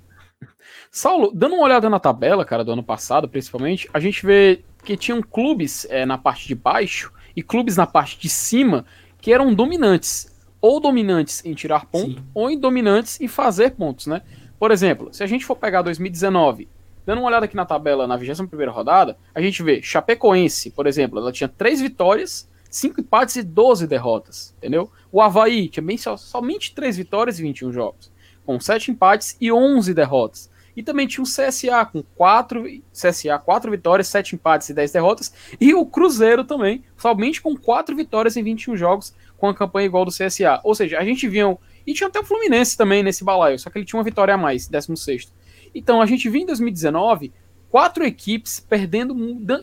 Saulo, 0.96 1.32
dando 1.34 1.56
uma 1.56 1.64
olhada 1.64 1.90
na 1.90 2.00
tabela, 2.00 2.46
cara, 2.46 2.64
do 2.64 2.72
ano 2.72 2.84
passado, 2.84 3.28
principalmente, 3.28 3.90
a 3.92 4.00
gente 4.00 4.24
vê 4.24 4.64
que 4.86 4.96
tinham 4.96 5.24
clubes 5.24 5.88
é, 5.90 6.06
na 6.06 6.20
parte 6.20 6.48
de 6.48 6.54
baixo 6.54 7.12
e 7.36 7.42
clubes 7.42 7.76
na 7.76 7.88
parte 7.88 8.16
de 8.20 8.30
cima 8.30 8.86
que 9.20 9.34
eram 9.34 9.56
dominantes. 9.56 10.32
Ou 10.62 10.80
dominantes 10.80 11.44
em 11.44 11.56
tirar 11.56 11.88
ponto, 11.88 12.20
Sim. 12.20 12.26
ou 12.32 12.48
em 12.48 12.60
dominantes 12.60 13.20
em 13.20 13.28
fazer 13.28 13.72
pontos, 13.72 14.06
né? 14.06 14.22
Por 14.60 14.70
exemplo, 14.70 15.12
se 15.12 15.24
a 15.24 15.26
gente 15.26 15.44
for 15.44 15.56
pegar 15.56 15.82
2019 15.82 16.70
Dando 17.06 17.20
uma 17.20 17.28
olhada 17.28 17.46
aqui 17.46 17.56
na 17.56 17.66
tabela, 17.66 18.08
na 18.08 18.16
21 18.16 18.48
rodada, 18.72 19.18
a 19.34 19.42
gente 19.42 19.62
vê 19.62 19.82
Chapecoense, 19.82 20.70
por 20.70 20.88
exemplo, 20.88 21.20
ela 21.20 21.32
tinha 21.32 21.50
3 21.50 21.82
vitórias, 21.82 22.48
5 22.70 23.02
empates 23.02 23.36
e 23.36 23.44
12 23.44 23.88
derrotas, 23.88 24.54
entendeu? 24.58 24.90
O 25.12 25.22
Havaí 25.22 25.68
tinha 25.68 25.84
bem, 25.84 25.98
somente 25.98 26.74
3 26.74 26.96
vitórias 26.96 27.40
e 27.40 27.42
21 27.42 27.74
jogos, 27.74 28.12
com 28.46 28.58
7 28.58 28.92
empates 28.92 29.36
e 29.42 29.52
11 29.52 29.94
derrotas. 29.94 30.53
E 30.76 30.82
também 30.82 31.08
tinha 31.08 31.24
o 31.24 31.28
CSA 31.28 31.86
com 31.86 32.02
4, 32.02 32.64
CSA, 32.92 33.38
4 33.38 33.72
vitórias, 33.72 34.08
7 34.08 34.36
empates 34.36 34.70
e 34.70 34.74
10 34.74 34.92
derrotas. 34.92 35.34
E 35.60 35.74
o 35.74 35.86
Cruzeiro 35.86 36.44
também, 36.44 36.84
somente 36.98 37.42
com 37.42 37.56
4 37.56 37.96
vitórias 37.96 38.36
em 38.36 38.44
21 38.44 38.76
jogos, 38.76 39.14
com 39.38 39.48
a 39.48 39.54
campanha 39.54 39.86
igual 39.86 40.06
do 40.06 40.12
CSA. 40.12 40.60
Ou 40.64 40.74
seja, 40.74 40.98
a 41.00 41.04
gente 41.04 41.28
viu 41.28 41.60
E 41.86 41.94
tinha 41.94 42.08
até 42.08 42.20
o 42.20 42.24
Fluminense 42.24 42.78
também 42.78 43.04
nesse 43.04 43.24
balaio, 43.24 43.60
só 43.60 43.70
que 43.70 43.78
ele 43.78 43.86
tinha 43.86 43.98
uma 43.98 44.04
vitória 44.06 44.34
a 44.34 44.38
mais, 44.38 44.68
16. 44.68 45.32
Então 45.76 46.02
a 46.02 46.06
gente 46.06 46.30
viu 46.30 46.42
em 46.42 46.46
2019 46.46 47.34
quatro 47.70 48.06
equipes 48.06 48.60
perdendo, 48.60 49.16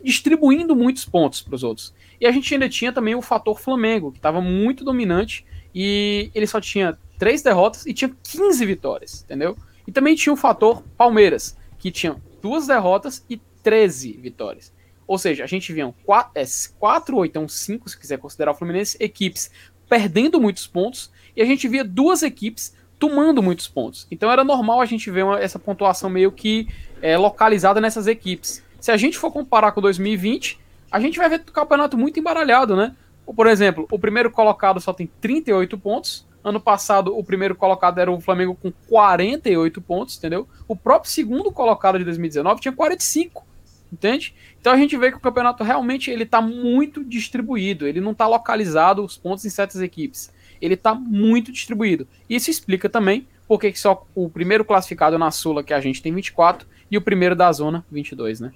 distribuindo 0.02 0.74
muitos 0.74 1.04
pontos 1.04 1.40
para 1.40 1.54
os 1.54 1.62
outros. 1.62 1.94
E 2.20 2.26
a 2.26 2.32
gente 2.32 2.52
ainda 2.52 2.68
tinha 2.68 2.92
também 2.92 3.14
o 3.14 3.22
fator 3.22 3.58
Flamengo, 3.58 4.10
que 4.10 4.18
estava 4.18 4.40
muito 4.40 4.84
dominante 4.84 5.46
e 5.74 6.30
ele 6.34 6.46
só 6.46 6.60
tinha 6.60 6.98
três 7.18 7.40
derrotas 7.40 7.86
e 7.86 7.94
tinha 7.94 8.10
15 8.24 8.66
vitórias, 8.66 9.22
entendeu? 9.22 9.56
E 9.90 9.92
também 9.92 10.14
tinha 10.14 10.32
o 10.32 10.36
fator 10.36 10.84
Palmeiras, 10.96 11.56
que 11.76 11.90
tinha 11.90 12.14
duas 12.40 12.68
derrotas 12.68 13.26
e 13.28 13.36
13 13.60 14.12
vitórias. 14.12 14.72
Ou 15.04 15.18
seja, 15.18 15.42
a 15.42 15.48
gente 15.48 15.72
via 15.72 15.92
4, 16.04 16.30
é, 16.40 16.44
quatro 16.78 17.16
ou 17.16 17.26
então 17.26 17.48
5, 17.48 17.88
se 17.88 17.98
quiser 17.98 18.16
considerar 18.16 18.52
o 18.52 18.54
Fluminense, 18.54 18.96
equipes 19.00 19.50
perdendo 19.88 20.40
muitos 20.40 20.64
pontos, 20.64 21.10
e 21.36 21.42
a 21.42 21.44
gente 21.44 21.66
via 21.66 21.82
duas 21.82 22.22
equipes 22.22 22.72
tomando 23.00 23.42
muitos 23.42 23.66
pontos. 23.66 24.06
Então 24.12 24.30
era 24.30 24.44
normal 24.44 24.80
a 24.80 24.86
gente 24.86 25.10
ver 25.10 25.24
uma, 25.24 25.40
essa 25.40 25.58
pontuação 25.58 26.08
meio 26.08 26.30
que 26.30 26.68
é, 27.02 27.18
localizada 27.18 27.80
nessas 27.80 28.06
equipes. 28.06 28.62
Se 28.78 28.92
a 28.92 28.96
gente 28.96 29.18
for 29.18 29.32
comparar 29.32 29.72
com 29.72 29.80
2020, 29.80 30.56
a 30.88 31.00
gente 31.00 31.18
vai 31.18 31.28
ver 31.28 31.40
o 31.40 31.52
campeonato 31.52 31.98
muito 31.98 32.20
embaralhado, 32.20 32.76
né? 32.76 32.94
Por 33.26 33.48
exemplo, 33.48 33.88
o 33.90 33.98
primeiro 33.98 34.30
colocado 34.30 34.80
só 34.80 34.92
tem 34.92 35.10
38 35.20 35.76
pontos. 35.76 36.29
Ano 36.42 36.60
passado, 36.60 37.16
o 37.16 37.22
primeiro 37.22 37.54
colocado 37.54 37.98
era 37.98 38.10
o 38.10 38.20
Flamengo 38.20 38.54
com 38.54 38.72
48 38.88 39.80
pontos, 39.80 40.16
entendeu? 40.16 40.48
O 40.66 40.74
próprio 40.74 41.10
segundo 41.10 41.52
colocado 41.52 41.98
de 41.98 42.04
2019 42.04 42.60
tinha 42.60 42.72
45 42.72 43.50
entende? 43.92 44.32
Então 44.60 44.72
a 44.72 44.76
gente 44.76 44.96
vê 44.96 45.10
que 45.10 45.16
o 45.16 45.20
campeonato 45.20 45.64
realmente 45.64 46.12
ele 46.12 46.22
está 46.22 46.40
muito 46.40 47.04
distribuído, 47.04 47.88
ele 47.88 48.00
não 48.00 48.12
está 48.12 48.26
localizado 48.26 49.04
os 49.04 49.16
pontos 49.16 49.44
em 49.44 49.50
certas 49.50 49.80
equipes, 49.80 50.32
ele 50.60 50.74
está 50.74 50.94
muito 50.94 51.50
distribuído. 51.50 52.06
Isso 52.28 52.50
explica 52.50 52.88
também 52.88 53.26
porque 53.50 53.74
só 53.74 54.06
o 54.14 54.30
primeiro 54.30 54.64
classificado 54.64 55.18
na 55.18 55.32
Sula, 55.32 55.64
que 55.64 55.74
a 55.74 55.80
gente 55.80 56.00
tem 56.00 56.14
24, 56.14 56.68
e 56.88 56.96
o 56.96 57.02
primeiro 57.02 57.34
da 57.34 57.50
zona, 57.50 57.84
22, 57.90 58.38
né? 58.38 58.52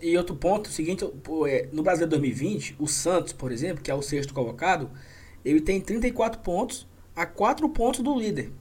E 0.00 0.16
outro 0.16 0.34
ponto, 0.34 0.68
o 0.68 0.70
seguinte, 0.70 1.04
é, 1.46 1.68
no 1.70 1.82
Brasil 1.82 2.06
2020, 2.06 2.76
o 2.78 2.86
Santos, 2.86 3.34
por 3.34 3.52
exemplo, 3.52 3.82
que 3.82 3.90
é 3.90 3.94
o 3.94 4.00
sexto 4.00 4.32
colocado, 4.32 4.90
ele 5.44 5.60
tem 5.60 5.80
34 5.80 6.40
pontos 6.40 6.86
a 7.14 7.26
4 7.26 7.68
pontos 7.68 8.00
do 8.00 8.18
líder. 8.18 8.52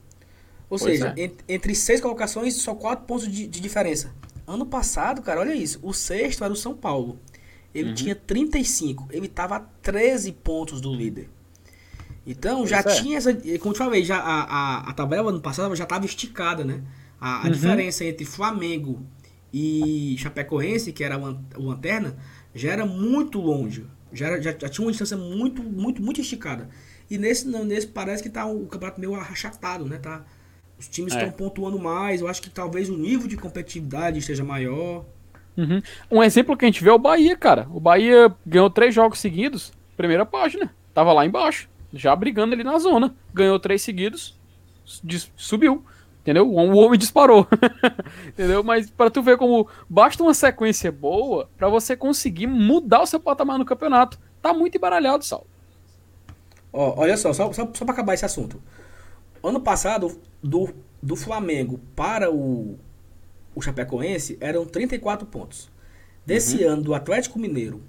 Ou 0.69 0.77
pois 0.77 0.81
seja, 0.81 1.13
é. 1.17 1.31
entre 1.47 1.73
seis 1.73 1.99
colocações, 1.99 2.55
só 2.55 2.75
4 2.75 3.05
pontos 3.05 3.27
de, 3.27 3.47
de 3.47 3.59
diferença. 3.59 4.13
Ano 4.45 4.65
passado, 4.65 5.21
cara, 5.21 5.41
olha 5.41 5.53
isso. 5.53 5.79
O 5.81 5.93
sexto 5.93 6.43
era 6.43 6.51
o 6.51 6.55
São 6.55 6.75
Paulo. 6.75 7.19
Ele 7.73 7.89
uhum. 7.89 7.95
tinha 7.95 8.15
35. 8.15 9.07
Ele 9.11 9.27
estava 9.27 9.57
a 9.57 9.59
13 9.59 10.31
pontos 10.31 10.81
do 10.81 10.93
líder. 10.93 11.29
Então 12.25 12.65
já 12.65 12.79
é. 12.79 12.83
tinha 12.83 13.17
essa. 13.17 13.33
Como 13.33 13.69
eu 13.69 13.73
te 13.73 13.77
falei, 13.77 14.03
já, 14.03 14.17
a, 14.17 14.43
a, 14.43 14.89
a 14.89 14.93
tabela 14.93 15.29
ano 15.29 15.41
passado 15.41 15.75
já 15.75 15.83
estava 15.83 16.05
esticada, 16.05 16.63
né? 16.63 16.81
A, 17.19 17.41
a 17.41 17.43
uhum. 17.45 17.51
diferença 17.51 18.05
entre 18.05 18.25
Flamengo 18.25 19.03
e 19.53 20.15
Chapecoense, 20.19 20.93
que 20.93 21.03
era 21.03 21.17
o 21.17 21.63
Lanterna, 21.63 22.17
já 22.53 22.71
era 22.71 22.85
muito 22.85 23.39
longe. 23.39 23.85
Já, 24.11 24.27
era, 24.27 24.41
já, 24.41 24.51
já, 24.51 24.69
tinha 24.69 24.85
uma 24.85 24.91
distância 24.91 25.17
muito, 25.17 25.61
muito, 25.63 26.01
muito 26.01 26.21
esticada. 26.21 26.69
E 27.09 27.17
nesse, 27.17 27.47
nesse 27.47 27.87
parece 27.87 28.21
que 28.23 28.29
tá 28.29 28.45
o 28.45 28.65
campeonato 28.67 28.99
meio 28.99 29.15
achatado, 29.15 29.85
né? 29.85 29.97
Tá, 29.97 30.23
os 30.77 30.87
times 30.87 31.13
estão 31.13 31.27
é. 31.27 31.31
pontuando 31.31 31.77
mais. 31.77 32.21
Eu 32.21 32.27
acho 32.27 32.41
que 32.41 32.49
talvez 32.49 32.89
o 32.89 32.97
nível 32.97 33.27
de 33.27 33.35
competitividade 33.35 34.17
esteja 34.19 34.43
maior. 34.43 35.05
Uhum. 35.57 35.81
Um 36.09 36.23
exemplo 36.23 36.55
que 36.55 36.65
a 36.65 36.67
gente 36.67 36.83
vê 36.83 36.89
é 36.89 36.93
o 36.93 36.99
Bahia, 36.99 37.35
cara. 37.35 37.67
O 37.71 37.79
Bahia 37.79 38.33
ganhou 38.45 38.69
três 38.69 38.95
jogos 38.95 39.19
seguidos, 39.19 39.73
primeira 39.97 40.25
página. 40.25 40.73
Tava 40.93 41.11
lá 41.11 41.25
embaixo, 41.25 41.69
já 41.93 42.15
brigando 42.15 42.53
ali 42.53 42.63
na 42.63 42.79
zona. 42.79 43.13
Ganhou 43.33 43.59
três 43.59 43.81
seguidos, 43.81 44.39
subiu. 45.35 45.83
Entendeu? 46.21 46.47
O 46.47 46.75
homem 46.75 46.99
disparou. 46.99 47.47
entendeu? 48.27 48.63
Mas 48.63 48.89
para 48.89 49.09
tu 49.09 49.21
ver 49.21 49.37
como 49.37 49.67
basta 49.89 50.21
uma 50.21 50.33
sequência 50.33 50.91
boa 50.91 51.49
para 51.57 51.69
você 51.69 51.95
conseguir 51.95 52.47
mudar 52.47 53.01
o 53.01 53.05
seu 53.05 53.19
patamar 53.19 53.57
no 53.57 53.65
campeonato. 53.65 54.19
Tá 54.41 54.53
muito 54.53 54.77
embaralhado, 54.77 55.23
Sal. 55.23 55.45
Ó, 56.71 57.01
olha 57.01 57.17
só, 57.17 57.33
só, 57.33 57.51
só, 57.51 57.69
só 57.73 57.85
para 57.85 57.93
acabar 57.93 58.13
esse 58.13 58.25
assunto. 58.25 58.61
Ano 59.41 59.59
passado, 59.59 60.19
do, 60.43 60.69
do 61.01 61.15
Flamengo 61.15 61.79
para 61.95 62.31
o, 62.31 62.77
o 63.55 63.61
Chapecoense 63.61 64.37
eram 64.39 64.65
34 64.65 65.25
pontos. 65.27 65.69
Desse 66.25 66.63
uhum. 66.63 66.73
ano, 66.73 66.81
do 66.83 66.93
Atlético 66.93 67.39
Mineiro 67.39 67.81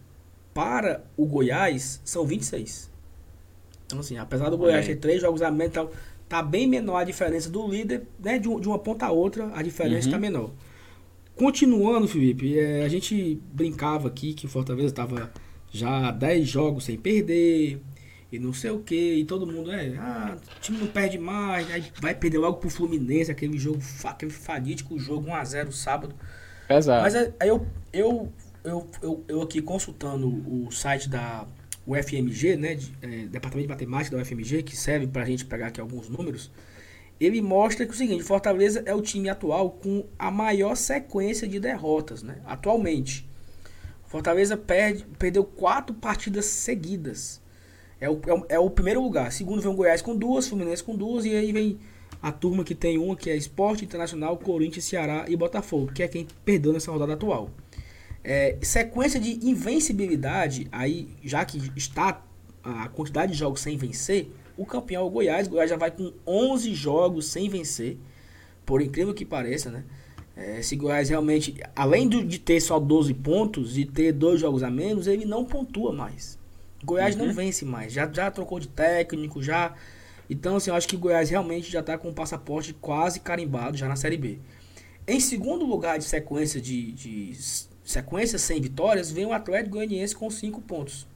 para 0.55 1.05
o 1.17 1.27
Goiás, 1.27 2.01
são 2.05 2.25
26. 2.25 2.91
Então, 3.87 3.99
assim, 4.01 4.17
apesar 4.19 4.49
do 4.51 4.57
Goiás 4.57 4.87
ter 4.87 4.97
três 4.97 5.21
jogos 5.21 5.43
a 5.43 5.51
menos, 5.51 5.75
tá, 5.75 5.87
tá 6.31 6.41
bem 6.41 6.65
menor 6.65 6.99
a 6.99 7.05
diferença 7.05 7.51
do 7.51 7.69
líder, 7.69 8.07
né? 8.21 8.39
De, 8.39 8.49
de 8.61 8.69
uma 8.69 8.79
ponta 8.79 9.05
a 9.05 9.11
outra, 9.11 9.51
a 9.53 9.63
diferença 9.63 10.07
está 10.07 10.17
uhum. 10.17 10.23
menor. 10.23 10.51
Continuando, 11.35 12.07
Felipe, 12.07 12.57
é, 12.57 12.85
a 12.85 12.89
gente 12.89 13.43
brincava 13.53 14.07
aqui 14.07 14.33
que 14.33 14.47
o 14.47 14.49
Fortaleza 14.49 14.87
estava 14.87 15.33
já 15.73 16.13
10 16.13 16.49
jogos 16.49 16.85
sem 16.85 16.97
perder, 16.97 17.81
e 18.31 18.39
não 18.39 18.53
sei 18.53 18.71
o 18.71 18.79
que, 18.79 19.15
e 19.15 19.25
todo 19.25 19.45
mundo, 19.45 19.73
é, 19.73 19.97
ah, 19.99 20.37
o 20.57 20.61
time 20.61 20.79
não 20.79 20.87
perde 20.87 21.19
mais, 21.19 21.69
aí 21.69 21.83
vai 22.01 22.15
perder 22.15 22.39
logo 22.39 22.59
pro 22.59 22.71
Fluminense, 22.71 23.29
aquele 23.29 23.59
jogo, 23.59 23.81
aquele 24.05 24.31
fadídico 24.31 24.97
jogo 25.01 25.31
1x0 25.31 25.73
sábado. 25.73 26.15
Pesado. 26.69 27.03
Mas 27.03 27.17
aí 27.17 27.33
eu, 27.41 27.67
eu, 27.93 28.33
eu, 28.63 28.89
eu, 29.03 29.25
eu 29.27 29.43
aqui 29.43 29.61
consultando 29.61 30.29
o 30.29 30.71
site 30.71 31.09
da 31.09 31.45
UFMG, 31.87 32.57
né, 32.57 32.75
de, 32.75 32.93
é, 33.03 33.27
Departamento 33.27 33.67
de 33.67 33.69
Matemática 33.69 34.17
da 34.17 34.23
UFMG, 34.23 34.63
que 34.63 34.77
serve 34.77 35.07
pra 35.07 35.25
gente 35.25 35.45
pegar 35.45 35.69
aqui 35.69 35.81
alguns 35.81 36.09
números, 36.09 36.51
ele 37.19 37.43
mostra 37.43 37.85
que 37.85 37.93
o 37.93 37.97
seguinte, 37.97 38.23
Fortaleza 38.23 38.83
é 38.87 38.95
o 38.95 39.03
time 39.03 39.29
atual 39.29 39.71
com 39.71 40.07
a 40.19 40.31
maior 40.31 40.75
sequência 40.75 41.47
de 41.47 41.61
derrotas, 41.61 42.23
né, 42.23 42.39
atualmente. 42.45 43.29
Fortaleza 44.07 44.57
perde, 44.57 45.05
perdeu 45.19 45.45
quatro 45.45 45.95
partidas 45.95 46.47
seguidas. 46.47 47.41
É 48.01 48.09
o, 48.11 48.21
é 48.27 48.35
o, 48.35 48.47
é 48.49 48.59
o 48.59 48.71
primeiro 48.71 49.01
lugar. 49.01 49.31
Segundo 49.31 49.63
vem 49.63 49.71
o 49.71 49.75
Goiás 49.75 50.03
com 50.03 50.17
duas, 50.17 50.49
Fluminense 50.49 50.83
com 50.83 50.97
duas, 50.97 51.25
e 51.25 51.35
aí 51.35 51.53
vem 51.53 51.79
a 52.21 52.33
turma 52.33 52.65
que 52.65 52.75
tem 52.75 52.99
uma, 52.99 53.15
que 53.15 53.31
é 53.31 53.37
Esporte 53.37 53.85
Internacional, 53.85 54.37
Corinthians, 54.37 54.85
Ceará 54.85 55.27
e 55.29 55.37
Botafogo, 55.37 55.93
que 55.93 56.03
é 56.03 56.09
quem 56.09 56.27
perdeu 56.45 56.73
nessa 56.73 56.91
rodada 56.91 57.13
atual. 57.13 57.51
É, 58.23 58.59
sequência 58.63 59.19
de 59.19 59.49
invencibilidade, 59.49 60.69
aí 60.71 61.09
já 61.25 61.45
que 61.45 61.59
está 61.77 62.23
a 62.63 62.89
quantidade 62.89 63.33
de 63.33 63.39
jogos 63.39 63.61
sem 63.61 63.77
vencer, 63.77 64.31
o 64.57 64.67
campeão 64.67 65.03
é 65.03 65.05
o 65.07 65.11
Goiás. 65.11 65.47
O 65.47 65.51
Goiás 65.51 65.71
já 65.71 65.77
vai 65.77 65.91
com 65.91 66.13
11 66.27 66.75
jogos 66.75 67.27
sem 67.27 67.49
vencer, 67.49 67.97
por 68.67 68.83
incrível 68.83 69.15
que 69.15 69.25
pareça, 69.25 69.71
né? 69.71 69.85
É, 70.37 70.63
se 70.63 70.77
Goiás 70.77 71.09
realmente, 71.09 71.55
além 71.75 72.09
de 72.09 72.39
ter 72.39 72.61
só 72.61 72.79
12 72.79 73.13
pontos 73.15 73.77
e 73.77 73.85
ter 73.85 74.13
dois 74.13 74.41
jogos 74.41 74.63
a 74.63 74.71
menos, 74.71 75.07
ele 75.07 75.25
não 75.25 75.45
pontua 75.45 75.93
mais. 75.93 76.39
Goiás 76.85 77.15
uhum. 77.15 77.27
não 77.27 77.35
vence 77.35 77.65
mais. 77.65 77.93
Já, 77.93 78.11
já 78.11 78.31
trocou 78.31 78.59
de 78.59 78.69
técnico, 78.69 79.43
já. 79.43 79.75
Então, 80.29 80.57
assim, 80.57 80.71
eu 80.71 80.77
acho 80.77 80.89
que 80.89 80.97
Goiás 80.97 81.29
realmente 81.29 81.71
já 81.71 81.81
está 81.81 81.99
com 81.99 82.09
o 82.09 82.15
passaporte 82.15 82.73
quase 82.73 83.21
carimbado 83.21 83.77
já 83.77 83.89
na 83.89 83.97
Série 83.97 84.17
B. 84.17 84.39
Em 85.07 85.21
segundo 85.21 85.65
lugar 85.65 85.99
de 85.99 86.05
sequência 86.05 86.61
de, 86.61 86.93
de 86.93 87.35
sequência 87.91 88.39
sem 88.39 88.61
vitórias, 88.61 89.11
vem 89.11 89.27
o 89.27 89.33
Atlético 89.33 89.77
Goianiense 89.77 90.15
com 90.15 90.31
cinco 90.31 90.61
pontos. 90.61 91.07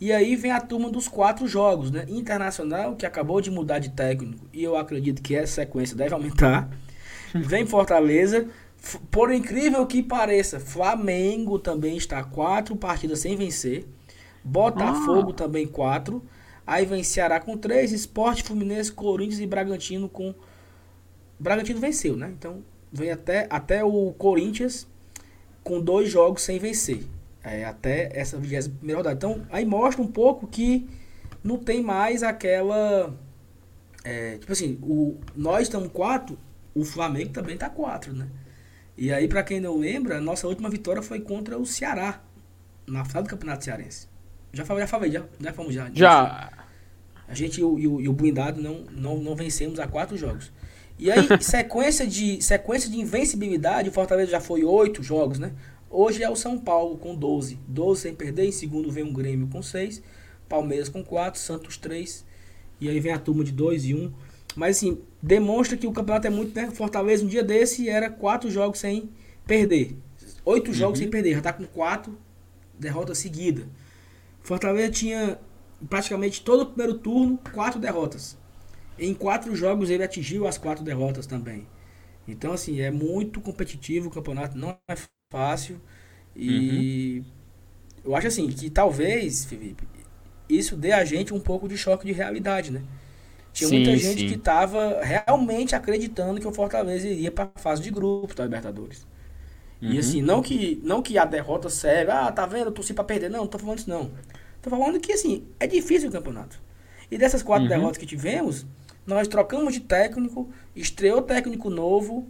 E 0.00 0.12
aí 0.12 0.36
vem 0.36 0.52
a 0.52 0.60
turma 0.60 0.90
dos 0.90 1.08
quatro 1.08 1.48
jogos, 1.48 1.90
né? 1.90 2.04
Internacional, 2.08 2.94
que 2.94 3.04
acabou 3.04 3.40
de 3.40 3.50
mudar 3.50 3.80
de 3.80 3.90
técnico, 3.90 4.46
e 4.52 4.62
eu 4.62 4.76
acredito 4.76 5.20
que 5.20 5.34
essa 5.34 5.54
sequência 5.54 5.96
deve 5.96 6.14
aumentar. 6.14 6.70
Vem 7.34 7.66
Fortaleza, 7.66 8.48
por 9.10 9.32
incrível 9.32 9.84
que 9.86 10.02
pareça, 10.02 10.58
Flamengo 10.58 11.58
também 11.58 11.96
está 11.96 12.22
quatro 12.24 12.74
partidas 12.74 13.18
sem 13.18 13.36
vencer. 13.36 13.86
Botafogo 14.42 15.30
ah. 15.30 15.34
também 15.34 15.66
4. 15.66 16.22
Aí 16.66 16.86
vem 16.86 17.02
Ceará 17.02 17.40
com 17.40 17.56
3, 17.56 17.92
Esporte, 17.92 18.42
Fluminense, 18.42 18.92
Corinthians 18.92 19.40
e 19.40 19.46
Bragantino 19.46 20.08
com. 20.08 20.34
Bragantino 21.38 21.80
venceu, 21.80 22.16
né? 22.16 22.32
Então 22.38 22.62
vem 22.92 23.10
até, 23.10 23.46
até 23.50 23.84
o 23.84 24.12
Corinthians 24.12 24.86
com 25.68 25.80
dois 25.80 26.10
jogos 26.10 26.42
sem 26.42 26.58
vencer. 26.58 27.04
É, 27.44 27.64
até 27.64 28.10
essa 28.18 28.38
21 28.38 28.96
rodada. 28.96 29.14
Então 29.14 29.46
aí 29.50 29.64
mostra 29.64 30.02
um 30.02 30.06
pouco 30.06 30.46
que 30.46 30.88
não 31.44 31.58
tem 31.58 31.82
mais 31.82 32.22
aquela. 32.22 33.14
É, 34.02 34.38
tipo 34.38 34.50
assim, 34.50 34.78
o, 34.82 35.18
nós 35.36 35.62
estamos 35.62 35.90
4, 35.92 36.38
o 36.74 36.84
Flamengo 36.84 37.30
também 37.30 37.56
tá 37.56 37.68
4, 37.68 38.12
né? 38.14 38.28
E 38.96 39.12
aí, 39.12 39.28
para 39.28 39.44
quem 39.44 39.60
não 39.60 39.76
lembra, 39.78 40.18
a 40.18 40.20
nossa 40.20 40.48
última 40.48 40.68
vitória 40.68 41.02
foi 41.02 41.20
contra 41.20 41.56
o 41.56 41.64
Ceará, 41.64 42.20
na 42.86 43.04
final 43.04 43.22
do 43.22 43.28
Campeonato 43.28 43.64
Cearense. 43.64 44.08
Já 44.52 44.64
falei, 44.64 44.82
já 44.82 44.88
falei, 44.88 45.10
já, 45.10 45.24
já 45.38 45.52
fomos 45.52 45.74
já. 45.74 45.90
Já. 45.92 46.50
A 47.28 47.34
gente 47.34 47.60
e 47.60 47.64
o, 47.64 47.78
e 47.78 47.86
o, 47.86 48.00
e 48.00 48.08
o 48.08 48.12
blindado 48.12 48.60
não, 48.60 48.84
não, 48.90 49.18
não 49.18 49.36
vencemos 49.36 49.78
há 49.78 49.86
quatro 49.86 50.16
jogos. 50.16 50.50
E 50.98 51.10
aí, 51.10 51.26
sequência 51.40 52.06
de, 52.06 52.42
sequência 52.42 52.90
de 52.90 52.98
invencibilidade, 52.98 53.88
o 53.88 53.92
Fortaleza 53.92 54.30
já 54.30 54.40
foi 54.40 54.64
oito 54.64 55.02
jogos, 55.02 55.38
né? 55.38 55.52
Hoje 55.90 56.22
é 56.22 56.28
o 56.28 56.36
São 56.36 56.58
Paulo 56.58 56.98
com 56.98 57.14
12. 57.14 57.58
12 57.66 58.00
sem 58.00 58.14
perder. 58.14 58.46
Em 58.46 58.52
segundo 58.52 58.90
vem 58.90 59.04
o 59.04 59.12
Grêmio 59.12 59.48
com 59.48 59.62
6. 59.62 60.02
Palmeiras 60.48 60.88
com 60.88 61.02
4. 61.02 61.40
Santos 61.40 61.76
3. 61.78 62.26
E 62.80 62.88
aí 62.88 63.00
vem 63.00 63.12
a 63.12 63.18
turma 63.18 63.42
de 63.42 63.52
2 63.52 63.86
e 63.86 63.94
1. 63.94 63.98
Um. 63.98 64.12
Mas 64.54 64.76
assim, 64.76 64.98
demonstra 65.22 65.76
que 65.76 65.86
o 65.86 65.92
campeonato 65.92 66.26
é 66.26 66.30
muito, 66.30 66.54
né? 66.54 66.70
Fortaleza 66.70 67.24
um 67.24 67.28
dia 67.28 67.42
desse 67.42 67.88
era 67.88 68.10
quatro 68.10 68.50
jogos 68.50 68.80
sem 68.80 69.08
perder. 69.46 69.96
Oito 70.44 70.68
uhum. 70.68 70.74
jogos 70.74 70.98
sem 70.98 71.08
perder, 71.08 71.34
já 71.34 71.40
tá 71.40 71.52
com 71.52 71.64
quatro 71.64 72.18
derrotas 72.78 73.18
seguidas. 73.18 73.64
Fortaleza 74.42 74.90
tinha 74.90 75.38
praticamente 75.88 76.42
todo 76.42 76.62
o 76.62 76.66
primeiro 76.66 76.94
turno, 76.98 77.38
quatro 77.52 77.80
derrotas. 77.80 78.36
Em 78.98 79.14
quatro 79.14 79.54
jogos 79.54 79.90
ele 79.90 80.02
atingiu 80.02 80.46
as 80.46 80.58
quatro 80.58 80.84
derrotas 80.84 81.26
também. 81.26 81.66
Então, 82.26 82.52
assim, 82.52 82.80
é 82.80 82.90
muito 82.90 83.40
competitivo 83.40 84.08
o 84.08 84.10
campeonato, 84.10 84.56
não 84.58 84.76
é 84.88 84.94
fácil. 85.32 85.80
E 86.36 87.22
uhum. 88.04 88.10
eu 88.10 88.16
acho 88.16 88.26
assim 88.26 88.48
que 88.48 88.68
talvez, 88.68 89.44
Felipe, 89.44 89.88
isso 90.48 90.76
dê 90.76 90.92
a 90.92 91.04
gente 91.04 91.32
um 91.32 91.40
pouco 91.40 91.68
de 91.68 91.76
choque 91.76 92.06
de 92.06 92.12
realidade, 92.12 92.70
né? 92.70 92.82
Tinha 93.52 93.68
sim, 93.68 93.76
muita 93.76 93.96
gente 93.96 94.20
sim. 94.20 94.28
que 94.28 94.34
estava 94.34 95.02
realmente 95.02 95.74
acreditando 95.74 96.40
que 96.40 96.46
o 96.46 96.52
Fortaleza 96.52 97.08
iria 97.08 97.30
para 97.30 97.50
a 97.54 97.58
fase 97.58 97.82
de 97.82 97.90
grupos 97.90 98.34
da 98.36 98.44
Libertadores. 98.44 99.06
Uhum. 99.80 99.92
E 99.92 99.98
assim, 99.98 100.22
não 100.22 100.42
que, 100.42 100.80
não 100.84 101.02
que 101.02 101.18
a 101.18 101.24
derrota 101.24 101.68
serve, 101.68 102.10
ah, 102.12 102.30
tá 102.30 102.46
vendo, 102.46 102.66
eu 102.66 102.72
torci 102.72 102.92
para 102.92 103.04
perder. 103.04 103.30
Não, 103.30 103.40
não 103.40 103.46
tô 103.46 103.58
falando 103.58 103.78
isso 103.78 103.90
não. 103.90 104.10
Tô 104.60 104.70
falando 104.70 105.00
que 105.00 105.12
assim, 105.12 105.44
é 105.58 105.66
difícil 105.66 106.08
o 106.08 106.12
campeonato. 106.12 106.60
E 107.10 107.16
dessas 107.16 107.42
quatro 107.42 107.64
uhum. 107.64 107.68
derrotas 107.68 107.96
que 107.96 108.06
tivemos, 108.06 108.66
nós 109.08 109.26
trocamos 109.26 109.72
de 109.72 109.80
técnico, 109.80 110.50
estreou 110.76 111.22
técnico 111.22 111.70
novo 111.70 112.28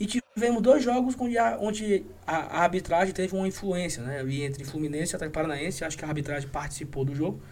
e 0.00 0.06
tivemos 0.06 0.62
dois 0.62 0.82
jogos 0.82 1.14
onde 1.60 2.02
a, 2.26 2.62
arbitragem 2.62 3.12
teve 3.12 3.36
uma 3.36 3.46
influência, 3.46 4.02
né? 4.02 4.24
E 4.24 4.42
entre 4.42 4.64
Fluminense 4.64 5.12
e 5.12 5.16
Atlético 5.16 5.34
Paranaense, 5.34 5.84
acho 5.84 5.98
que 5.98 6.04
a 6.04 6.08
arbitragem 6.08 6.48
participou 6.48 7.04
do 7.04 7.14
jogo. 7.14 7.42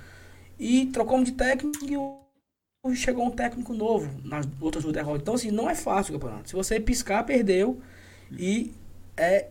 E 0.59 0.87
trocamos 0.87 1.29
de 1.29 1.33
técnico 1.33 1.85
e 1.85 2.97
chegou 2.97 3.27
um 3.27 3.31
técnico 3.31 3.75
novo 3.75 4.11
nas 4.25 4.49
outras 4.59 4.83
duas 4.83 4.95
derrotas. 4.95 5.21
Então, 5.21 5.35
assim, 5.35 5.51
não 5.51 5.69
é 5.69 5.75
fácil 5.75 6.17
o 6.17 6.19
campeonato. 6.19 6.49
Se 6.49 6.57
você 6.57 6.81
piscar, 6.81 7.25
perdeu. 7.25 7.79
E 8.39 8.73
é, 9.19 9.49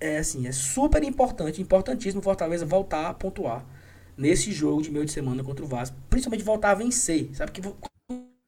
é 0.00 0.18
assim, 0.18 0.48
é 0.48 0.50
super 0.50 1.04
importante, 1.04 1.62
importantíssimo 1.62 2.20
Fortaleza 2.20 2.66
voltar 2.66 3.10
a 3.10 3.14
pontuar 3.14 3.64
nesse 4.16 4.52
jogo 4.52 4.82
de 4.82 4.90
meio 4.90 5.04
de 5.04 5.12
semana 5.12 5.42
contra 5.42 5.64
o 5.64 5.68
Vasco. 5.68 5.96
Principalmente 6.08 6.44
voltar 6.44 6.70
a 6.70 6.74
vencer. 6.74 7.30
Sabe 7.34 7.52
que 7.52 7.62
quando 7.62 7.76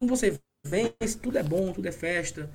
você 0.03 0.38
vence, 0.64 1.18
tudo 1.20 1.38
é 1.38 1.42
bom, 1.42 1.72
tudo 1.72 1.87
é 1.87 1.92
festa. 1.92 2.50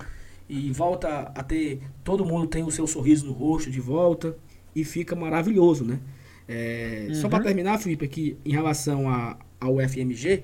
E 0.48 0.72
volta 0.72 1.32
a 1.36 1.44
ter. 1.44 1.82
Todo 2.04 2.26
mundo 2.26 2.48
tem 2.48 2.64
o 2.64 2.72
seu 2.72 2.88
sorriso 2.88 3.26
no 3.26 3.34
rosto 3.34 3.70
de 3.70 3.80
volta. 3.80 4.36
E 4.76 4.84
fica 4.84 5.16
maravilhoso, 5.16 5.84
né? 5.84 6.00
É, 6.48 7.06
uhum. 7.10 7.16
Só 7.16 7.30
para 7.30 7.44
terminar, 7.44 7.78
Felipe, 7.78 8.06
aqui 8.06 8.38
em 8.44 8.52
relação 8.52 9.08
a, 9.08 9.38
ao 9.60 9.78
FMG, 9.80 10.44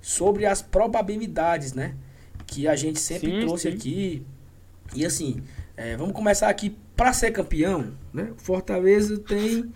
sobre 0.00 0.44
as 0.44 0.60
probabilidades, 0.60 1.72
né? 1.72 1.94
Que 2.46 2.68
a 2.68 2.76
gente 2.76 2.98
sempre 2.98 3.30
sim, 3.30 3.40
trouxe 3.40 3.70
sim. 3.70 3.76
aqui. 3.76 4.22
E 4.94 5.06
assim, 5.06 5.42
é, 5.76 5.96
vamos 5.96 6.14
começar 6.14 6.48
aqui 6.48 6.76
para 6.94 7.12
ser 7.14 7.30
campeão, 7.30 7.92
né? 8.12 8.32
Fortaleza 8.36 9.16
tem 9.18 9.72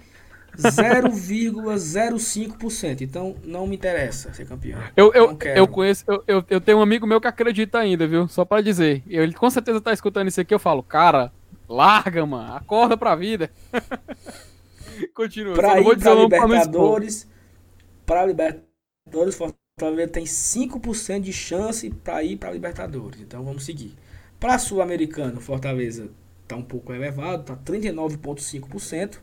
0,05%. 0.56 3.00
Então 3.00 3.36
não 3.44 3.66
me 3.66 3.76
interessa 3.76 4.32
ser 4.32 4.46
campeão. 4.46 4.80
Eu, 4.96 5.12
eu, 5.12 5.36
eu 5.54 5.68
conheço, 5.68 6.04
eu, 6.06 6.24
eu, 6.26 6.44
eu, 6.48 6.60
tenho 6.60 6.78
um 6.78 6.82
amigo 6.82 7.06
meu 7.06 7.20
que 7.20 7.28
acredita 7.28 7.78
ainda, 7.78 8.06
viu? 8.06 8.28
Só 8.28 8.44
para 8.44 8.62
dizer. 8.62 9.02
Ele 9.06 9.32
com 9.32 9.50
certeza 9.50 9.80
tá 9.80 9.92
escutando 9.92 10.28
isso 10.28 10.40
aqui. 10.40 10.54
Eu 10.54 10.58
falo, 10.58 10.82
cara, 10.82 11.32
larga, 11.68 12.24
mano. 12.24 12.54
Acorda 12.54 12.96
pra 12.96 13.14
vida. 13.14 13.50
Continua. 15.14 15.54
Pra 15.54 15.80
ir 15.80 15.98
pra 15.98 16.14
Libertadores. 16.14 17.28
Pra 18.06 18.26
Libertadores, 18.26 19.34
Fortaleza 19.34 20.12
tem 20.12 20.24
5% 20.24 21.20
de 21.20 21.32
chance 21.32 21.90
para 21.90 22.22
ir 22.22 22.36
para 22.36 22.52
Libertadores. 22.52 23.20
Então 23.20 23.44
vamos 23.44 23.64
seguir. 23.64 23.94
Para 24.38 24.58
Sul-Americano, 24.58 25.40
Fortaleza 25.40 26.10
tá 26.46 26.54
um 26.54 26.62
pouco 26.62 26.92
elevado, 26.92 27.44
tá 27.44 27.56
39,5%. 27.56 29.18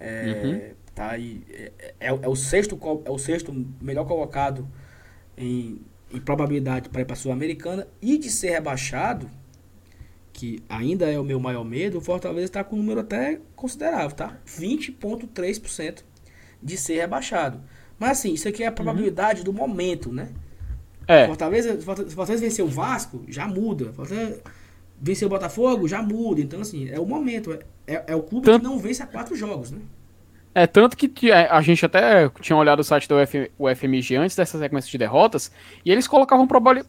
É, 0.00 0.42
uhum. 0.44 0.74
tá 0.94 1.10
aí, 1.10 1.42
é, 1.50 1.72
é, 2.00 2.08
é, 2.08 2.28
o 2.28 2.36
sexto, 2.36 2.78
é 3.04 3.10
o 3.10 3.18
sexto 3.18 3.52
melhor 3.80 4.04
colocado 4.04 4.68
em, 5.36 5.80
em 6.12 6.20
probabilidade 6.20 6.88
para 6.88 7.02
ir 7.02 7.04
para 7.04 7.14
a 7.14 7.16
Sul-Americana. 7.16 7.86
E 8.00 8.18
de 8.18 8.30
ser 8.30 8.50
rebaixado, 8.50 9.28
que 10.32 10.62
ainda 10.68 11.10
é 11.10 11.18
o 11.18 11.24
meu 11.24 11.40
maior 11.40 11.64
medo, 11.64 11.98
o 11.98 12.00
Fortaleza 12.00 12.44
está 12.44 12.62
com 12.62 12.76
um 12.76 12.78
número 12.78 13.00
até 13.00 13.40
considerável, 13.56 14.12
tá? 14.12 14.38
20,3% 14.46 16.04
de 16.62 16.76
ser 16.76 17.00
rebaixado. 17.00 17.60
Mas 17.98 18.18
assim, 18.18 18.32
isso 18.32 18.48
aqui 18.48 18.62
é 18.62 18.66
a 18.66 18.72
probabilidade 18.72 19.40
uhum. 19.40 19.44
do 19.44 19.52
momento, 19.52 20.12
né? 20.12 20.28
É. 21.08 21.26
Fortaleza, 21.26 21.80
Fortaleza 21.80 22.44
vencer 22.44 22.64
o 22.64 22.68
Vasco, 22.68 23.24
já 23.26 23.48
muda. 23.48 23.92
Fortaleza 23.94 24.40
vencer 25.00 25.26
o 25.26 25.30
Botafogo, 25.30 25.88
já 25.88 26.02
muda. 26.02 26.40
Então, 26.40 26.60
assim, 26.60 26.88
é 26.88 27.00
o 27.00 27.06
momento. 27.06 27.58
É, 27.88 28.04
é, 28.08 28.14
o 28.14 28.22
clube 28.22 28.44
tanto, 28.44 28.60
que 28.60 28.68
não 28.68 28.78
vence 28.78 29.02
a 29.02 29.06
quatro 29.06 29.34
jogos, 29.34 29.70
né? 29.70 29.80
É, 30.54 30.66
tanto 30.66 30.94
que 30.94 31.30
é, 31.30 31.48
a 31.48 31.62
gente 31.62 31.86
até 31.86 32.28
tinha 32.40 32.56
olhado 32.56 32.80
o 32.80 32.84
site 32.84 33.08
do 33.08 33.16
Uf, 33.16 33.50
UFMG 33.58 34.16
antes 34.16 34.36
dessa 34.36 34.58
sequência 34.58 34.90
de 34.90 34.98
derrotas, 34.98 35.50
e 35.84 35.90
eles 35.90 36.06
colocavam 36.06 36.46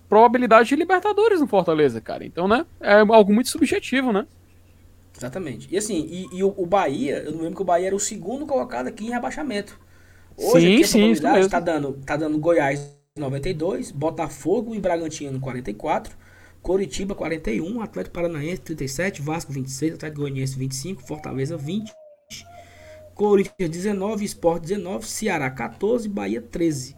probabilidade 0.10 0.68
de 0.68 0.76
Libertadores 0.76 1.40
no 1.40 1.48
Fortaleza, 1.48 2.02
cara. 2.02 2.26
Então, 2.26 2.48
né, 2.48 2.66
é 2.82 3.00
algo 3.00 3.34
muito 3.34 3.50
subjetivo, 3.50 4.12
né? 4.12 4.28
Exatamente. 5.16 5.68
E 5.72 5.78
assim, 5.78 6.06
e, 6.10 6.38
e 6.38 6.44
o, 6.44 6.54
o, 6.58 6.66
Bahia, 6.66 7.20
eu 7.20 7.32
não 7.32 7.42
lembro 7.42 7.56
que 7.56 7.62
o 7.62 7.66
Bahia 7.66 7.88
era 7.88 7.96
o 7.96 8.00
segundo 8.00 8.46
colocado 8.46 8.88
aqui 8.88 9.06
em 9.06 9.12
rebaixamento. 9.12 9.80
Hoje 10.38 10.68
sim, 10.68 10.74
aqui 10.74 10.88
sim, 10.88 11.00
probabilidade 11.00 11.50
tá 11.50 11.60
dando, 11.60 11.94
tá 12.06 12.16
dando 12.18 12.38
Goiás 12.38 12.94
92, 13.18 13.92
Botafogo 13.92 14.76
e 14.76 14.80
Bragantino 14.80 15.40
44, 15.40 16.16
Coritiba 16.62 17.16
41, 17.16 17.82
Atlético 17.82 18.14
Paranaense 18.14 18.62
37, 18.62 19.22
Vasco 19.22 19.52
26, 19.52 19.96
Atlético 19.96 20.22
Goianiense 20.22 20.58
25, 20.58 21.02
Fortaleza 21.02 21.58
20, 21.58 21.92
Corinthians 23.16 23.70
19, 23.70 24.26
Sport 24.26 24.64
19, 24.64 25.06
Ceará 25.06 25.50
14, 25.50 26.08
Bahia 26.08 26.42
13. 26.42 26.96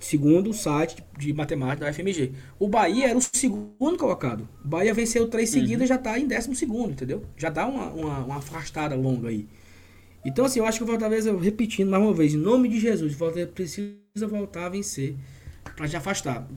Segundo 0.00 0.50
o 0.50 0.52
site 0.52 1.02
de 1.16 1.32
matemática 1.32 1.86
da 1.86 1.92
FMG. 1.92 2.32
O 2.58 2.68
Bahia 2.68 3.08
era 3.08 3.16
o 3.16 3.22
segundo 3.22 3.96
colocado. 3.96 4.48
O 4.64 4.68
Bahia 4.68 4.92
venceu 4.92 5.28
três 5.28 5.54
uhum. 5.54 5.60
seguidas 5.60 5.88
já 5.88 5.94
está 5.94 6.18
em 6.18 6.26
décimo 6.26 6.54
segundo, 6.54 6.90
entendeu? 6.90 7.22
Já 7.36 7.50
dá 7.50 7.66
uma, 7.66 7.86
uma, 7.86 8.18
uma 8.18 8.36
afastada 8.36 8.94
longa 8.94 9.28
aí. 9.28 9.46
Então, 10.24 10.44
assim, 10.44 10.58
eu 10.58 10.66
acho 10.66 10.78
que 10.78 10.84
o 10.84 10.86
Fortaleza, 10.86 11.36
repetindo 11.38 11.90
mais 11.90 12.02
uma 12.02 12.12
vez, 12.12 12.34
em 12.34 12.38
nome 12.38 12.68
de 12.68 12.80
Jesus, 12.80 13.14
o 13.14 13.16
Fortaleza 13.16 13.50
precisa 13.52 14.26
voltar 14.28 14.66
a 14.66 14.68
vencer 14.70 15.14
para 15.76 15.88
te 15.88 15.96
afastar. 15.96 16.48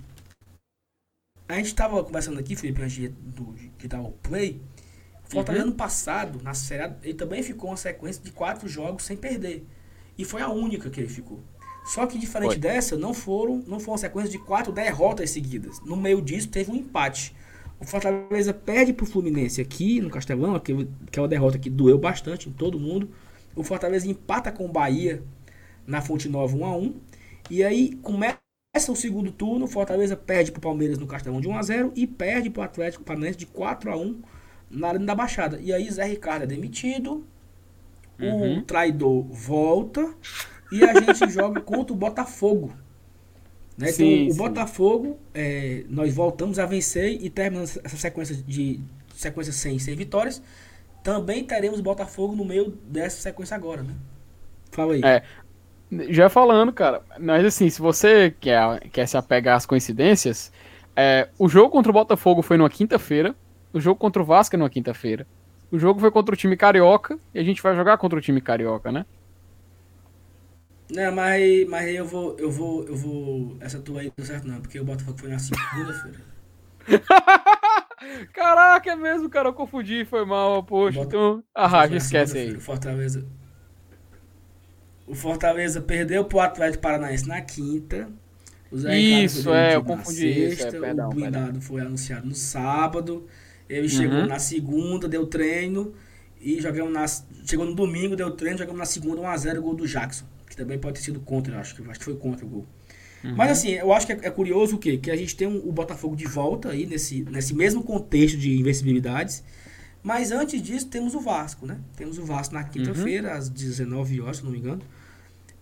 A 1.48 1.56
gente 1.56 1.68
estava 1.68 2.04
conversando 2.04 2.40
aqui, 2.40 2.56
Felipe, 2.56 2.82
antes 2.82 2.96
de, 2.96 3.08
do, 3.08 3.56
de 3.78 3.88
dar 3.88 4.02
o 4.02 4.12
play. 4.12 4.62
O 5.26 5.32
Fortaleza 5.32 5.64
uhum. 5.64 5.70
ano 5.70 5.78
passado, 5.78 6.42
na 6.44 6.54
série, 6.54 6.94
ele 7.04 7.14
também 7.14 7.42
ficou 7.42 7.70
uma 7.70 7.78
sequência 7.78 8.22
de 8.24 8.32
quatro 8.32 8.68
jogos 8.68 9.04
sem 9.04 9.16
perder. 9.16 9.66
E 10.18 10.26
foi 10.26 10.42
a 10.42 10.50
única 10.50 10.90
que 10.90 11.00
ele 11.00 11.10
ficou. 11.10 11.40
Só 11.86 12.06
que 12.06 12.18
diferente 12.18 12.52
foi. 12.52 12.60
dessa, 12.60 12.98
não 12.98 13.14
foram, 13.14 13.64
não 13.66 13.80
foi 13.80 13.94
uma 13.94 13.98
sequência 13.98 14.30
de 14.30 14.40
quatro 14.40 14.74
derrotas 14.74 15.30
seguidas. 15.30 15.80
No 15.86 15.96
meio 15.96 16.22
disso, 16.22 16.50
teve 16.50 16.70
um 16.70 16.76
empate. 16.76 17.34
O 17.80 17.86
Fortaleza 17.86 18.54
perde 18.54 18.92
pro 18.92 19.06
Fluminense 19.06 19.62
aqui 19.62 20.02
no 20.02 20.10
Castelão, 20.10 20.56
é 20.56 21.20
uma 21.20 21.28
derrota 21.28 21.58
que 21.58 21.70
doeu 21.70 21.98
bastante 21.98 22.50
em 22.50 22.52
todo 22.52 22.80
mundo. 22.80 23.10
O 23.56 23.64
Fortaleza 23.64 24.08
empata 24.08 24.52
com 24.52 24.66
o 24.66 24.72
Bahia 24.72 25.24
na 25.86 26.02
Fonte 26.02 26.28
Nova 26.28 26.56
1 26.56 26.66
a 26.66 26.76
1 26.76 26.96
E 27.50 27.64
aí 27.64 27.96
começa 28.02 28.38
o 28.78 28.96
segundo 28.96 29.32
turno, 29.32 29.66
o 29.66 29.68
Fortaleza 29.68 30.16
perde 30.16 30.52
pro 30.52 30.62
Palmeiras 30.62 30.98
no 30.98 31.08
Castelão 31.08 31.42
de 31.42 31.48
1 31.48 31.58
a 31.58 31.62
0 31.62 31.92
e 31.96 32.06
perde 32.06 32.50
pro 32.50 32.62
Atlético 32.62 33.04
Paranaense 33.04 33.38
de 33.38 33.46
4 33.46 33.92
a 33.92 33.98
1 33.98 34.22
na 34.70 34.90
Arena 34.90 35.06
da 35.06 35.16
Baixada. 35.16 35.60
E 35.62 35.74
aí 35.74 35.90
Zé 35.90 36.06
Ricardo 36.06 36.44
é 36.44 36.48
demitido, 36.48 37.26
uhum. 38.20 38.60
o 38.60 38.62
traidor 38.64 39.24
volta 39.24 40.14
e 40.72 40.84
a 40.84 40.94
gente 41.00 41.30
joga 41.32 41.62
contra 41.62 41.94
o 41.94 41.96
Botafogo. 41.96 42.74
Né? 43.78 43.88
Sim, 43.92 44.14
então, 44.14 44.28
o 44.28 44.32
sim. 44.32 44.38
Botafogo, 44.38 45.20
é, 45.34 45.84
nós 45.90 46.14
voltamos 46.14 46.58
a 46.58 46.66
vencer 46.66 47.22
e 47.22 47.30
terminamos 47.30 47.78
essa 47.84 47.98
sequência 47.98 48.36
de 48.36 48.80
sequência 49.16 49.54
sem, 49.54 49.78
sem 49.80 49.96
vitórias. 49.96 50.42
Também 51.04 51.44
teremos 51.44 51.80
Botafogo 51.80 52.36
no 52.36 52.44
meio 52.44 52.72
dessa 52.88 53.22
sequência 53.22 53.56
agora, 53.56 53.84
né? 53.84 53.94
Fala 54.72 54.94
aí. 54.94 55.02
É, 55.04 55.24
já 56.10 56.30
falando, 56.30 56.74
cara, 56.74 57.02
mas 57.20 57.46
assim, 57.46 57.70
se 57.70 57.82
você 57.82 58.34
quer, 58.40 58.82
quer 58.90 59.08
se 59.08 59.18
apegar 59.18 59.56
às 59.56 59.66
coincidências, 59.66 60.52
é, 60.96 61.30
o 61.38 61.48
jogo 61.48 61.70
contra 61.70 61.90
o 61.90 61.94
Botafogo 61.94 62.42
foi 62.42 62.58
numa 62.58 62.70
quinta-feira, 62.70 63.36
o 63.72 63.80
jogo 63.80 64.00
contra 64.00 64.22
o 64.22 64.26
Vasco 64.26 64.56
é 64.56 64.60
numa 64.60 64.70
quinta-feira. 64.70 65.26
O 65.72 65.78
jogo 65.78 66.00
foi 66.00 66.10
contra 66.10 66.34
o 66.34 66.38
time 66.38 66.56
carioca 66.56 67.20
e 67.34 67.40
a 67.40 67.44
gente 67.44 67.62
vai 67.62 67.76
jogar 67.76 67.98
contra 67.98 68.18
o 68.18 68.22
time 68.22 68.40
carioca, 68.40 68.92
né? 68.92 69.06
Não, 70.90 71.14
mas, 71.14 71.68
mas 71.68 71.94
eu 71.94 72.06
vou, 72.06 72.38
eu 72.40 72.50
vou, 72.50 72.84
eu 72.86 72.96
vou. 72.96 73.58
Essa 73.60 73.80
tua 73.80 74.02
aí 74.02 74.12
não 74.18 74.26
certo 74.26 74.48
não, 74.48 74.62
porque 74.62 74.80
o 74.80 74.86
Botafogo 74.86 75.18
foi 75.18 75.30
na 75.30 75.38
segunda-feira. 75.38 76.22
Caraca, 78.34 78.92
é 78.92 78.96
mesmo, 78.96 79.30
cara, 79.30 79.50
eu 79.50 79.54
confundi, 79.54 80.06
foi 80.06 80.24
mal, 80.26 80.64
poxa. 80.64 81.00
Bota... 81.00 81.10
Então, 81.10 81.44
arrasta, 81.54 81.98
esquece 81.98 82.38
aí. 82.38 82.60
Fortaleza. 82.60 83.28
O 85.08 85.16
Fortaleza 85.16 85.80
perdeu 85.82 86.26
pro 86.26 86.40
Atlético 86.40 86.82
Paranaense 86.84 87.28
na 87.28 87.42
quinta. 87.42 88.10
O 88.70 88.78
Zé 88.78 88.94
Ricardo 88.94 89.24
Isso, 89.26 89.54
é, 89.54 89.76
eu 89.76 89.84
confundi 89.84 90.28
isso, 90.30 90.54
é, 90.54 90.56
sexta, 90.64 90.80
perdão, 90.80 91.10
o 91.10 91.14
blindado 91.14 91.62
foi 91.62 91.80
anunciado 91.82 92.28
no 92.28 92.36
sábado. 92.36 93.26
Ele 93.70 93.88
chegou 93.88 94.18
Uhum. 94.20 94.28
na 94.28 94.40
segunda, 94.40 95.08
deu 95.08 95.26
treino. 95.26 95.94
E 96.42 96.62
jogamos 96.62 96.94
na. 96.94 97.06
Chegou 97.46 97.66
no 97.66 97.74
domingo, 97.74 98.16
deu 98.16 98.32
treino, 98.32 98.58
jogamos 98.60 98.80
na 98.80 98.86
segunda 98.86 99.22
1x0 99.22 99.62
gol 99.62 99.74
do 99.76 99.88
Jackson. 99.88 100.26
Que 100.50 100.56
também 100.56 100.78
pode 100.78 101.00
ter 101.00 101.06
sido 101.06 101.20
contra, 101.22 101.56
eu 101.56 101.60
acho 101.60 101.76
que, 101.76 101.82
acho 101.90 102.00
que 102.00 102.06
foi 102.06 102.16
contra 102.16 102.46
o 102.46 102.50
gol. 102.50 102.66
Uhum. 103.24 103.36
Mas 103.36 103.52
assim, 103.52 103.72
eu 103.72 103.92
acho 103.94 104.06
que 104.06 104.14
é, 104.14 104.20
é 104.24 104.30
curioso 104.30 104.76
o 104.76 104.80
quê? 104.80 104.98
Que 104.98 105.10
a 105.10 105.16
gente 105.16 105.36
tem 105.36 105.48
um- 105.48 105.68
o 105.68 105.72
Botafogo 105.72 106.16
de 106.16 106.26
volta 106.26 106.70
aí 106.70 106.86
nesse, 106.86 107.24
nesse 107.24 107.56
mesmo 107.56 107.82
contexto 107.84 108.38
de 108.38 108.56
invencibilidades. 108.60 109.44
Mas 110.08 110.32
antes 110.32 110.62
disso 110.62 110.88
temos 110.88 111.14
o 111.14 111.20
Vasco, 111.20 111.66
né? 111.66 111.82
Temos 111.98 112.18
o 112.18 112.24
Vasco 112.24 112.54
na 112.54 112.64
quinta-feira, 112.64 113.36
às 113.36 113.50
19 113.50 114.22
horas, 114.22 114.38
se 114.38 114.44
não 114.46 114.52
me 114.52 114.58
engano. 114.58 114.82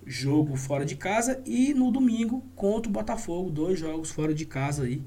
Jogo 0.05 0.55
fora 0.55 0.86
de 0.86 0.95
casa. 0.95 1.41
E 1.47 1.73
no 1.73 1.89
domingo 1.91 2.41
contra 2.55 2.88
o 2.88 2.93
Botafogo, 2.93 3.49
dois 3.49 3.79
jogos 3.79 4.12
fora 4.12 4.36
de 4.36 4.45
casa 4.45 4.84
aí. 4.84 5.01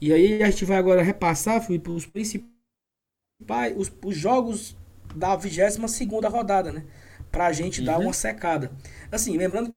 E 0.00 0.10
aí 0.14 0.42
a 0.42 0.50
gente 0.50 0.64
vai 0.64 0.78
agora 0.78 1.02
repassar, 1.02 1.60
Felipe, 1.60 1.90
os 1.90 2.06
principais. 2.06 2.48
Os, 3.76 3.92
os 4.02 4.16
jogos 4.16 4.74
da 5.14 5.36
22 5.36 5.90
segunda 5.90 6.30
rodada, 6.30 6.72
né? 6.72 6.86
Pra 7.30 7.52
gente 7.52 7.82
dar 7.82 7.98
Uhum. 7.98 8.04
uma 8.06 8.14
secada. 8.14 8.72
Assim, 9.12 9.36
lembrando 9.36 9.70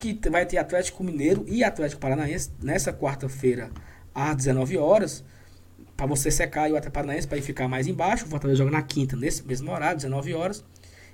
que 0.00 0.18
vai 0.30 0.46
ter 0.46 0.56
Atlético 0.56 1.04
Mineiro 1.04 1.44
e 1.46 1.62
Atlético 1.62 2.00
Paranaense 2.00 2.52
nessa 2.62 2.90
quarta-feira 2.90 3.70
às 4.14 4.34
19 4.34 4.78
horas. 4.78 5.22
Para 6.00 6.06
você 6.06 6.30
secar 6.30 6.62
aí 6.62 6.72
o 6.72 6.76
Atlético 6.76 6.94
Paranaense 6.94 7.28
para 7.28 7.36
ir 7.36 7.42
ficar 7.42 7.68
mais 7.68 7.86
embaixo. 7.86 8.24
O 8.24 8.28
Fortaleza 8.28 8.56
joga 8.56 8.70
na 8.70 8.80
quinta, 8.80 9.14
nesse 9.16 9.46
mesmo 9.46 9.70
horário, 9.70 9.96
19 9.96 10.32
horas. 10.32 10.64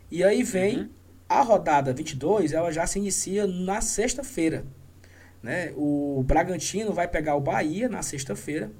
E 0.08 0.22
aí 0.22 0.44
vem 0.44 0.78
Uhum. 0.78 0.88
a 1.28 1.40
rodada 1.42 1.92
22, 1.92 2.52
ela 2.52 2.70
já 2.70 2.86
se 2.86 3.00
inicia 3.00 3.48
na 3.48 3.80
sexta-feira. 3.80 4.64
Né? 5.42 5.72
O 5.74 6.22
Bragantino 6.24 6.92
vai 6.92 7.08
pegar 7.08 7.34
o 7.34 7.40
Bahia 7.40 7.88
na 7.88 8.00
sexta-feira, 8.00 8.70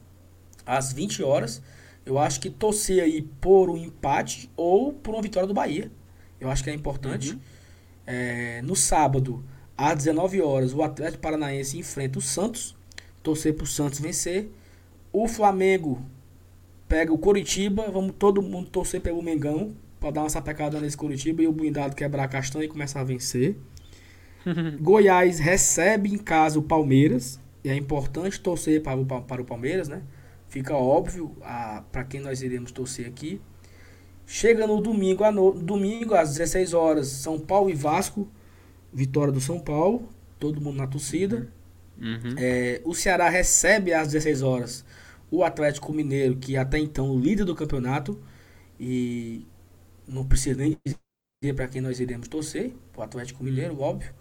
às 0.65 0.93
20 0.93 1.25
horas. 1.25 1.61
Eu 2.05 2.21
acho 2.21 2.39
que 2.39 2.51
torcer 2.51 3.03
aí 3.03 3.23
por 3.41 3.69
um 3.69 3.77
empate 3.77 4.49
ou 4.57 4.93
por 4.93 5.13
uma 5.13 5.23
vitória 5.23 5.49
do 5.49 5.55
Bahia. 5.55 5.91
Eu 6.41 6.49
acho 6.49 6.63
que 6.63 6.71
é 6.71 6.73
importante. 6.73 7.33
Uhum. 7.33 7.41
É, 8.07 8.63
no 8.63 8.77
sábado, 8.77 9.45
às 9.77 9.97
19 9.97 10.41
horas, 10.41 10.73
o 10.73 10.85
Atlético 10.85 11.21
Paranaense 11.21 11.77
enfrenta 11.77 12.21
o 12.21 12.23
Santos. 12.23 12.77
Torcer 13.25 13.55
para 13.55 13.65
o 13.65 13.67
Santos 13.67 13.99
vencer. 13.99 14.53
O 15.19 15.27
Flamengo 15.27 16.03
pega 16.87 17.11
o 17.11 17.17
Coritiba. 17.17 17.91
Vamos 17.91 18.15
todo 18.19 18.43
mundo 18.43 18.69
torcer 18.69 19.01
pelo 19.01 19.23
Mengão. 19.23 19.75
Para 19.99 20.11
dar 20.11 20.21
uma 20.25 20.29
sapecada 20.29 20.79
nesse 20.79 20.95
Coritiba 20.95 21.43
e 21.43 21.49
o 21.49 21.53
blindado 21.53 21.97
quebrar 21.97 22.25
a 22.25 22.29
castanha 22.29 22.67
e 22.67 22.69
começar 22.69 23.01
a 23.01 23.05
vencer. 23.05 23.57
Goiás 24.79 25.39
recebe 25.39 26.11
em 26.11 26.19
casa 26.19 26.59
o 26.59 26.63
Palmeiras. 26.63 27.41
E 27.65 27.71
é 27.71 27.75
importante 27.75 28.39
torcer 28.39 28.83
para 28.83 29.01
o, 29.01 29.07
Pa- 29.07 29.23
para 29.23 29.41
o 29.41 29.45
Palmeiras, 29.45 29.89
né? 29.89 30.03
Fica 30.49 30.77
óbvio 30.77 31.35
para 31.91 32.05
quem 32.05 32.21
nós 32.21 32.43
iremos 32.43 32.71
torcer 32.71 33.07
aqui. 33.07 33.41
Chega 34.27 34.67
no 34.67 34.83
domingo, 34.83 35.25
à 35.25 35.33
no, 35.33 35.53
domingo 35.53 36.15
às 36.15 36.33
16 36.33 36.75
horas, 36.75 37.09
São 37.09 37.39
Paulo 37.41 37.71
e 37.71 37.75
Vasco. 37.75 38.29
Vitória 38.93 39.33
do 39.33 39.41
São 39.41 39.59
Paulo. 39.59 40.09
Todo 40.39 40.61
mundo 40.61 40.77
na 40.77 40.87
torcida. 40.87 41.49
Uhum. 41.99 42.35
É, 42.37 42.83
o 42.85 42.95
Ceará 42.95 43.31
recebe 43.31 43.95
às 43.95 44.09
16 44.09 44.43
horas 44.43 44.85
o 45.31 45.43
Atlético 45.45 45.93
Mineiro, 45.93 46.37
que 46.37 46.57
até 46.57 46.79
então 46.79 47.11
o 47.11 47.19
líder 47.19 47.45
do 47.45 47.55
campeonato. 47.55 48.21
E 48.79 49.47
não 50.07 50.25
precisa 50.25 50.59
nem 50.59 50.77
dizer 50.87 51.55
para 51.55 51.67
quem 51.69 51.81
nós 51.81 51.99
iremos 52.01 52.29
torcer. 52.29 52.73
O 52.97 53.03
Atlético 53.03 53.43
Mineiro, 53.43 53.81
óbvio. 53.81 54.13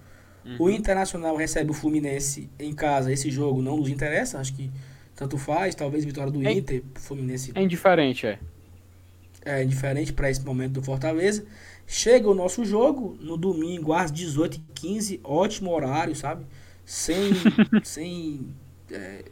O 0.60 0.70
Internacional 0.70 1.36
recebe 1.36 1.72
o 1.72 1.74
Fluminense 1.74 2.50
em 2.60 2.74
casa. 2.74 3.12
Esse 3.12 3.32
jogo 3.32 3.62
não 3.62 3.78
nos 3.78 3.90
interessa. 3.90 4.40
Acho 4.40 4.54
que 4.54 4.72
tanto 5.16 5.38
faz. 5.38 5.74
Talvez 5.76 6.06
vitória 6.06 6.32
do 6.32 6.46
É- 6.48 6.52
Inter. 6.54 6.84
Fluminense 6.96 7.52
É 7.56 7.62
indiferente, 7.64 8.28
é. 8.28 8.40
é 9.44 9.64
indiferente 9.64 10.14
para 10.14 10.30
esse 10.30 10.46
momento 10.46 10.74
do 10.74 10.84
Fortaleza. 10.84 11.46
Chega 11.88 12.30
o 12.30 12.34
nosso 12.36 12.64
jogo 12.64 13.18
no 13.20 13.38
domingo 13.38 13.92
às 13.94 14.12
18h15, 14.12 15.20
ótimo 15.24 15.72
horário, 15.72 16.16
sabe? 16.16 16.46
Sem, 16.86 17.32
sem 17.84 18.48
é, 18.92 19.24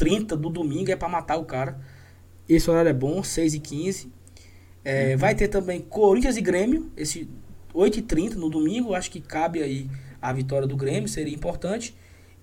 9h30 0.00 0.36
do 0.36 0.48
domingo 0.48 0.90
é 0.90 0.96
para 0.96 1.08
matar 1.08 1.36
o 1.36 1.44
cara. 1.44 1.78
Esse 2.48 2.70
horário 2.70 2.88
é 2.88 2.94
bom, 2.94 3.20
6h15. 3.20 4.08
É, 4.84 5.16
Vai 5.16 5.34
ter 5.34 5.48
também 5.48 5.80
Corinthians 5.80 6.36
e 6.36 6.40
Grêmio, 6.40 6.90
esse 6.96 7.28
8h30 7.74 8.34
no 8.34 8.48
domingo, 8.48 8.94
acho 8.94 9.10
que 9.10 9.20
cabe 9.20 9.62
aí 9.62 9.88
a 10.20 10.32
vitória 10.32 10.66
do 10.66 10.76
Grêmio, 10.76 11.08
seria 11.08 11.34
importante. 11.34 11.94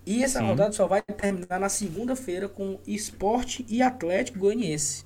E 0.05 0.23
essa 0.23 0.39
Sim. 0.39 0.45
rodada 0.45 0.71
só 0.71 0.87
vai 0.87 1.01
terminar 1.01 1.59
na 1.59 1.67
segunda-feira 1.67 2.47
com 2.47 2.79
Esporte 2.87 3.65
e 3.67 3.81
Atlético 3.81 4.39
Goianiense. 4.39 5.05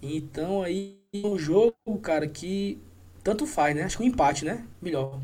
Então 0.00 0.62
aí 0.62 0.98
é 1.12 1.26
um 1.26 1.38
jogo, 1.38 1.74
cara, 2.00 2.28
que 2.28 2.78
tanto 3.24 3.46
faz, 3.46 3.74
né? 3.74 3.82
Acho 3.82 3.96
que 3.96 4.04
um 4.04 4.06
empate, 4.06 4.44
né? 4.44 4.64
Melhor. 4.80 5.20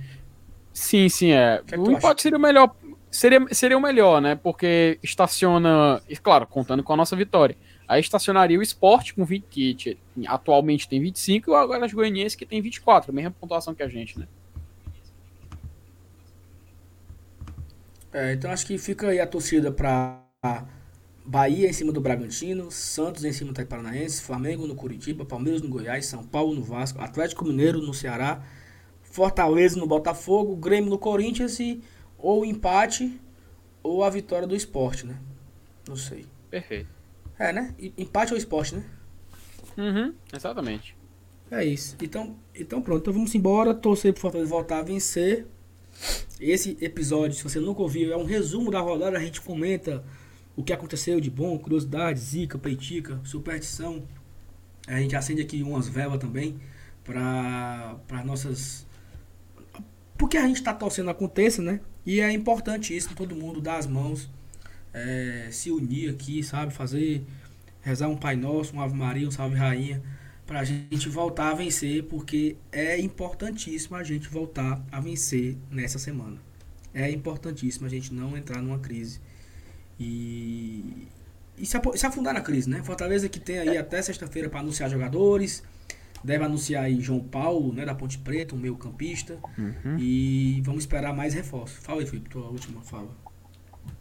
Sim, 0.72 1.09
sim, 1.09 1.33
é. 1.33 1.62
que 1.66 1.74
é 1.74 1.79
que 1.79 1.85
o 1.85 1.92
empate 1.92 2.22
seria 2.22 2.38
o 2.38 2.40
melhor. 2.40 2.74
Seria, 3.11 3.44
seria 3.53 3.77
o 3.77 3.81
melhor, 3.81 4.20
né? 4.23 4.37
Porque 4.37 4.99
estaciona. 5.03 6.01
E 6.09 6.16
claro, 6.16 6.46
contando 6.46 6.83
com 6.83 6.92
a 6.92 6.96
nossa 6.96 7.16
vitória. 7.16 7.57
Aí 7.88 8.01
estacionaria 8.01 8.57
o 8.59 8.62
esporte 8.62 9.12
com 9.14 9.25
20, 9.25 9.44
que 9.51 9.75
t- 9.75 9.99
atualmente 10.29 10.88
tem 10.88 11.01
25 11.01 11.51
e 11.51 11.53
o 11.53 11.57
Atlético 11.57 11.96
Goianiense 11.96 12.37
que 12.37 12.46
tem 12.46 12.62
24, 12.62 13.11
a 13.11 13.14
mesma 13.14 13.33
pontuação 13.33 13.75
que 13.75 13.83
a 13.83 13.88
gente, 13.88 14.16
né? 14.16 14.29
É, 18.12 18.33
então 18.33 18.51
acho 18.51 18.64
que 18.66 18.79
fica 18.79 19.09
aí 19.09 19.20
a 19.20 19.27
torcida 19.27 19.73
pra 19.73 20.20
Bahia 21.25 21.68
em 21.68 21.73
cima 21.73 21.92
do 21.92 22.01
Bragantino, 22.01 22.70
Santos 22.70 23.25
em 23.25 23.33
cima 23.33 23.53
do 23.53 23.66
Paranaense, 23.66 24.23
Flamengo 24.23 24.66
no 24.66 24.75
Curitiba, 24.75 25.25
Palmeiras 25.25 25.61
no 25.62 25.68
Goiás, 25.68 26.07
São 26.07 26.25
Paulo 26.25 26.55
no 26.55 26.62
Vasco, 26.62 27.01
Atlético 27.01 27.44
Mineiro 27.44 27.81
no 27.81 27.92
Ceará, 27.92 28.42
Fortaleza 29.03 29.79
no 29.79 29.87
Botafogo, 29.87 30.57
Grêmio 30.57 30.90
no 30.90 30.99
Corinthians 30.99 31.59
e 31.59 31.83
ou 32.22 32.42
o 32.42 32.44
empate 32.44 33.20
ou 33.83 34.04
a 34.04 34.11
vitória 34.11 34.46
do 34.46 34.54
esporte, 34.54 35.06
né? 35.06 35.18
Não 35.88 35.96
sei. 35.96 36.26
Perfeito. 36.50 36.88
É, 37.38 37.52
né? 37.52 37.74
Empate 37.96 38.33
ou 38.33 38.38
esporte, 38.38 38.74
né? 38.74 38.85
Uhum, 39.76 40.14
exatamente. 40.33 40.96
É 41.50 41.64
isso. 41.64 41.96
Então, 42.00 42.37
então 42.54 42.80
pronto, 42.80 43.00
então 43.00 43.12
vamos 43.12 43.35
embora, 43.35 43.74
torcer 43.74 44.12
pro 44.12 44.22
Fortaleza 44.22 44.50
voltar 44.50 44.78
a 44.78 44.83
vencer. 44.83 45.46
Esse 46.40 46.76
episódio, 46.80 47.37
se 47.37 47.42
você 47.42 47.59
nunca 47.59 47.83
ouviu, 47.83 48.12
é 48.12 48.16
um 48.16 48.24
resumo 48.24 48.70
da 48.70 48.80
rodada, 48.80 49.16
a 49.16 49.20
gente 49.20 49.40
comenta 49.40 50.04
o 50.56 50.62
que 50.62 50.72
aconteceu 50.72 51.20
de 51.20 51.30
bom, 51.30 51.59
curiosidade, 51.59 52.20
zica, 52.20 52.59
peitica, 52.59 53.20
superstição. 53.24 54.02
A 54.87 54.98
gente 54.98 55.16
acende 55.16 55.42
aqui 55.42 55.62
umas 55.62 55.88
velas 55.88 56.18
também 56.18 56.61
para 57.04 58.24
nossas 58.24 58.87
porque 60.16 60.37
a 60.37 60.46
gente 60.46 60.62
tá 60.62 60.74
torcendo 60.74 61.09
aconteça, 61.09 61.62
né? 61.62 61.80
E 62.04 62.20
é 62.20 62.32
importantíssimo 62.32 63.14
todo 63.14 63.34
mundo 63.34 63.60
dar 63.60 63.76
as 63.76 63.86
mãos, 63.86 64.28
é, 64.92 65.48
se 65.50 65.70
unir 65.70 66.10
aqui, 66.10 66.42
sabe? 66.42 66.72
Fazer, 66.72 67.24
rezar 67.80 68.08
um 68.08 68.16
Pai 68.16 68.36
Nosso, 68.36 68.74
um 68.74 68.80
Ave 68.80 68.94
Maria, 68.94 69.28
um 69.28 69.30
Salve 69.30 69.56
Rainha, 69.56 70.02
pra 70.46 70.64
gente 70.64 71.08
voltar 71.08 71.50
a 71.50 71.54
vencer, 71.54 72.04
porque 72.04 72.56
é 72.72 72.98
importantíssimo 72.98 73.96
a 73.96 74.02
gente 74.02 74.28
voltar 74.28 74.82
a 74.90 75.00
vencer 75.00 75.56
nessa 75.70 75.98
semana. 75.98 76.38
É 76.92 77.10
importantíssimo 77.10 77.86
a 77.86 77.88
gente 77.88 78.12
não 78.12 78.36
entrar 78.36 78.60
numa 78.60 78.78
crise 78.78 79.20
e, 80.00 81.07
e 81.59 81.66
se, 81.66 81.76
afundar 82.07 82.32
na 82.32 82.40
crise, 82.40 82.68
né? 82.68 82.82
Fortaleza 82.82 83.28
que 83.28 83.38
tem 83.38 83.59
aí 83.59 83.76
até 83.76 84.01
sexta-feira 84.01 84.48
para 84.48 84.61
anunciar 84.61 84.88
jogadores, 84.88 85.62
deve 86.25 86.45
anunciar 86.45 86.85
aí 86.85 87.01
João 87.01 87.21
Paulo, 87.21 87.73
né, 87.73 87.85
da 87.85 87.95
Ponte 87.95 88.18
Preta, 88.18 88.55
um 88.55 88.59
meio 88.59 88.77
campista, 88.77 89.39
Uhum. 89.59 89.97
e 89.99 90.61
vamos 90.64 90.83
esperar 90.85 91.14
mais 91.14 91.35
reforços. 91.35 91.79
Fala 91.85 92.01
aí, 92.01 92.07
Felipe, 92.07 92.31
tua 92.31 92.49
última 92.49 92.83
fala. 92.83 93.09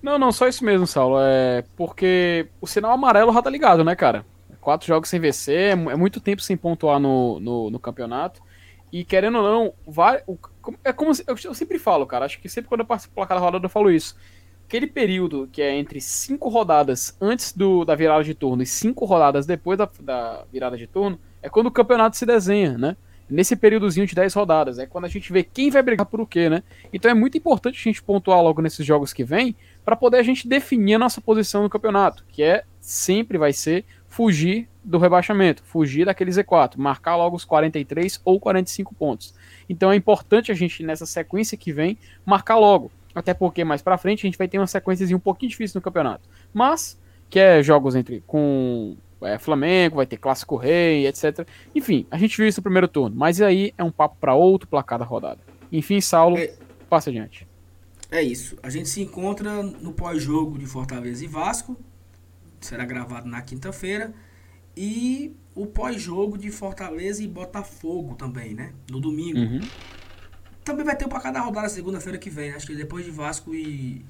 Não, 0.01 0.17
não, 0.17 0.31
só 0.31 0.47
isso 0.47 0.63
mesmo, 0.63 0.87
Saulo. 0.87 1.17
É 1.21 1.63
porque 1.75 2.47
o 2.61 2.67
sinal 2.67 2.91
amarelo 2.91 3.33
já 3.33 3.41
tá 3.41 3.49
ligado, 3.49 3.83
né, 3.83 3.95
cara? 3.95 4.25
Quatro 4.61 4.87
jogos 4.87 5.09
sem 5.09 5.19
vencer, 5.19 5.55
é 5.57 5.71
é 5.71 5.95
muito 5.95 6.19
tempo 6.21 6.41
sem 6.41 6.55
pontuar 6.57 6.99
no, 6.99 7.39
no, 7.39 7.69
no 7.69 7.79
campeonato. 7.79 8.41
E 8.91 9.03
querendo 9.05 9.37
ou 9.37 9.43
não, 9.43 9.73
vai, 9.85 10.21
o- 10.27 10.37
é 10.83 10.91
como 10.91 11.11
eu, 11.27 11.53
sempre 11.53 11.77
falo, 11.79 12.05
cara. 12.05 12.25
Acho 12.25 12.39
que 12.39 12.49
sempre 12.49 12.69
quando 12.69 12.81
eu 12.81 12.85
participo 12.87 13.19
da 13.19 13.27
cada 13.27 13.39
rodada 13.39 13.65
eu 13.65 13.69
falo 13.69 13.91
isso. 13.91 14.15
Aquele 14.67 14.87
período 14.87 15.49
que 15.51 15.61
é 15.61 15.75
entre 15.75 15.99
cinco 15.99 16.49
rodadas 16.49 17.15
antes 17.19 17.51
do, 17.53 17.83
da 17.85 17.95
virada 17.95 18.23
de 18.23 18.33
turno 18.35 18.61
e 18.61 18.65
cinco 18.65 19.05
rodadas 19.05 19.45
depois 19.45 19.77
da, 19.77 19.89
da 20.01 20.45
virada 20.51 20.77
de 20.77 20.87
turno 20.87 21.19
é 21.41 21.49
quando 21.49 21.67
o 21.67 21.71
campeonato 21.71 22.17
se 22.17 22.25
desenha, 22.25 22.77
né? 22.77 22.97
Nesse 23.29 23.55
períodozinho 23.55 24.07
de 24.07 24.15
10 24.15 24.33
rodadas. 24.33 24.79
É 24.79 24.85
quando 24.85 25.05
a 25.05 25.09
gente 25.09 25.31
vê 25.31 25.43
quem 25.43 25.69
vai 25.69 25.83
brigar 25.83 26.05
por 26.05 26.19
o 26.19 26.25
quê, 26.25 26.49
né? 26.49 26.63
Então 26.91 27.09
é 27.11 27.13
muito 27.13 27.37
importante 27.37 27.79
a 27.79 27.83
gente 27.83 28.01
pontuar 28.01 28.41
logo 28.41 28.61
nesses 28.61 28.85
jogos 28.85 29.13
que 29.13 29.23
vem 29.23 29.55
para 29.85 29.95
poder 29.95 30.17
a 30.17 30.23
gente 30.23 30.47
definir 30.47 30.95
a 30.95 30.99
nossa 30.99 31.21
posição 31.21 31.63
no 31.63 31.69
campeonato, 31.69 32.25
que 32.29 32.41
é 32.41 32.63
sempre 32.79 33.37
vai 33.37 33.53
ser 33.53 33.85
fugir 34.07 34.67
do 34.83 34.97
rebaixamento, 34.97 35.61
fugir 35.63 36.05
daquele 36.05 36.31
Z4, 36.31 36.77
marcar 36.77 37.15
logo 37.15 37.35
os 37.35 37.45
43 37.45 38.19
ou 38.25 38.39
45 38.39 38.95
pontos. 38.95 39.35
Então 39.69 39.91
é 39.91 39.95
importante 39.95 40.51
a 40.51 40.55
gente 40.55 40.83
nessa 40.83 41.05
sequência 41.05 41.57
que 41.57 41.71
vem 41.71 41.97
marcar 42.25 42.57
logo, 42.57 42.91
Até 43.13 43.33
porque 43.33 43.63
mais 43.63 43.81
pra 43.81 43.97
frente 43.97 44.25
a 44.25 44.27
gente 44.27 44.37
vai 44.37 44.47
ter 44.47 44.57
uma 44.57 44.67
sequência 44.67 45.15
um 45.15 45.19
pouquinho 45.19 45.49
difícil 45.49 45.77
no 45.77 45.81
campeonato. 45.81 46.27
Mas, 46.53 46.97
que 47.29 47.39
é 47.39 47.61
jogos 47.61 47.95
entre 47.95 48.23
com 48.25 48.95
é, 49.21 49.37
Flamengo, 49.37 49.97
vai 49.97 50.05
ter 50.05 50.17
Clássico 50.17 50.55
Rei, 50.55 51.07
etc. 51.07 51.47
Enfim, 51.75 52.05
a 52.09 52.17
gente 52.17 52.37
viu 52.37 52.47
isso 52.47 52.59
no 52.59 52.63
primeiro 52.63 52.87
turno. 52.87 53.15
Mas 53.15 53.41
aí 53.41 53.73
é 53.77 53.83
um 53.83 53.91
papo 53.91 54.17
para 54.19 54.33
outro 54.33 54.67
placar 54.67 54.99
da 54.99 55.05
rodada. 55.05 55.39
Enfim, 55.71 56.01
Saulo, 56.01 56.37
é, 56.37 56.53
passa 56.89 57.09
adiante. 57.09 57.47
É 58.11 58.23
isso. 58.23 58.57
A 58.63 58.69
gente 58.69 58.89
se 58.89 59.01
encontra 59.01 59.61
no 59.61 59.93
pós-jogo 59.93 60.57
de 60.57 60.65
Fortaleza 60.65 61.23
e 61.23 61.27
Vasco. 61.27 61.77
Será 62.59 62.85
gravado 62.85 63.27
na 63.27 63.41
quinta-feira. 63.41 64.13
E 64.75 65.35
o 65.53 65.67
pós-jogo 65.67 66.37
de 66.37 66.49
Fortaleza 66.51 67.21
e 67.21 67.27
Botafogo 67.27 68.15
também, 68.15 68.53
né? 68.53 68.73
No 68.89 68.99
domingo. 68.99 69.39
Uhum. 69.39 69.59
Também 70.63 70.85
vai 70.85 70.95
ter 70.95 71.07
para 71.07 71.19
cada 71.19 71.39
rodada 71.41 71.69
segunda-feira 71.69 72.17
que 72.17 72.29
vem, 72.29 72.49
né? 72.49 72.55
Acho 72.55 72.67
que 72.67 72.75
depois 72.75 73.05
de 73.05 73.11
Vasco 73.11 73.53
e, 73.53 74.05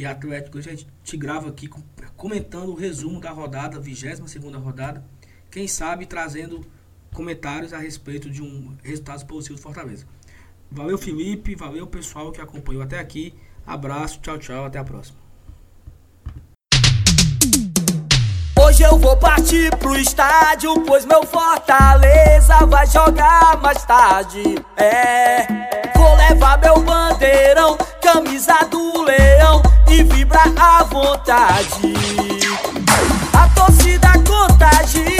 e 0.00 0.06
Atlético, 0.06 0.56
a 0.56 0.62
gente 0.62 0.86
te 1.04 1.14
grava 1.14 1.50
aqui 1.50 1.68
comentando 2.16 2.70
o 2.70 2.74
resumo 2.74 3.20
da 3.20 3.30
rodada, 3.30 3.78
22 3.78 4.30
segunda 4.30 4.56
rodada. 4.56 5.04
Quem 5.50 5.68
sabe 5.68 6.06
trazendo 6.06 6.64
comentários 7.12 7.74
a 7.74 7.78
respeito 7.78 8.30
de 8.30 8.42
um 8.42 8.74
resultado 8.82 9.26
positivo 9.26 9.58
do 9.58 9.62
Fortaleza. 9.62 10.06
Valeu, 10.70 10.96
Felipe. 10.96 11.54
Valeu, 11.54 11.86
pessoal 11.86 12.32
que 12.32 12.40
acompanhou 12.40 12.82
até 12.82 12.98
aqui. 12.98 13.34
Abraço, 13.66 14.20
tchau, 14.20 14.38
tchau. 14.38 14.64
Até 14.64 14.78
a 14.78 14.84
próxima. 14.84 15.18
Hoje 18.58 18.82
eu 18.82 18.96
vou 18.96 19.18
partir 19.18 19.76
pro 19.76 19.98
estádio, 19.98 20.82
pois 20.86 21.04
meu 21.04 21.26
Fortaleza 21.26 22.64
vai 22.66 22.86
jogar 22.86 23.60
mais 23.60 23.84
tarde. 23.84 24.42
É, 24.78 25.79
vou 26.00 26.16
levar 26.16 26.58
meu 26.58 26.80
bandeirão, 26.80 27.76
camisa 28.00 28.56
do 28.70 29.02
leão 29.02 29.62
e 29.90 30.02
vibrar 30.02 30.50
à 30.56 30.82
vontade. 30.84 31.94
A 33.34 33.48
torcida 33.48 34.10
contagia, 34.26 35.19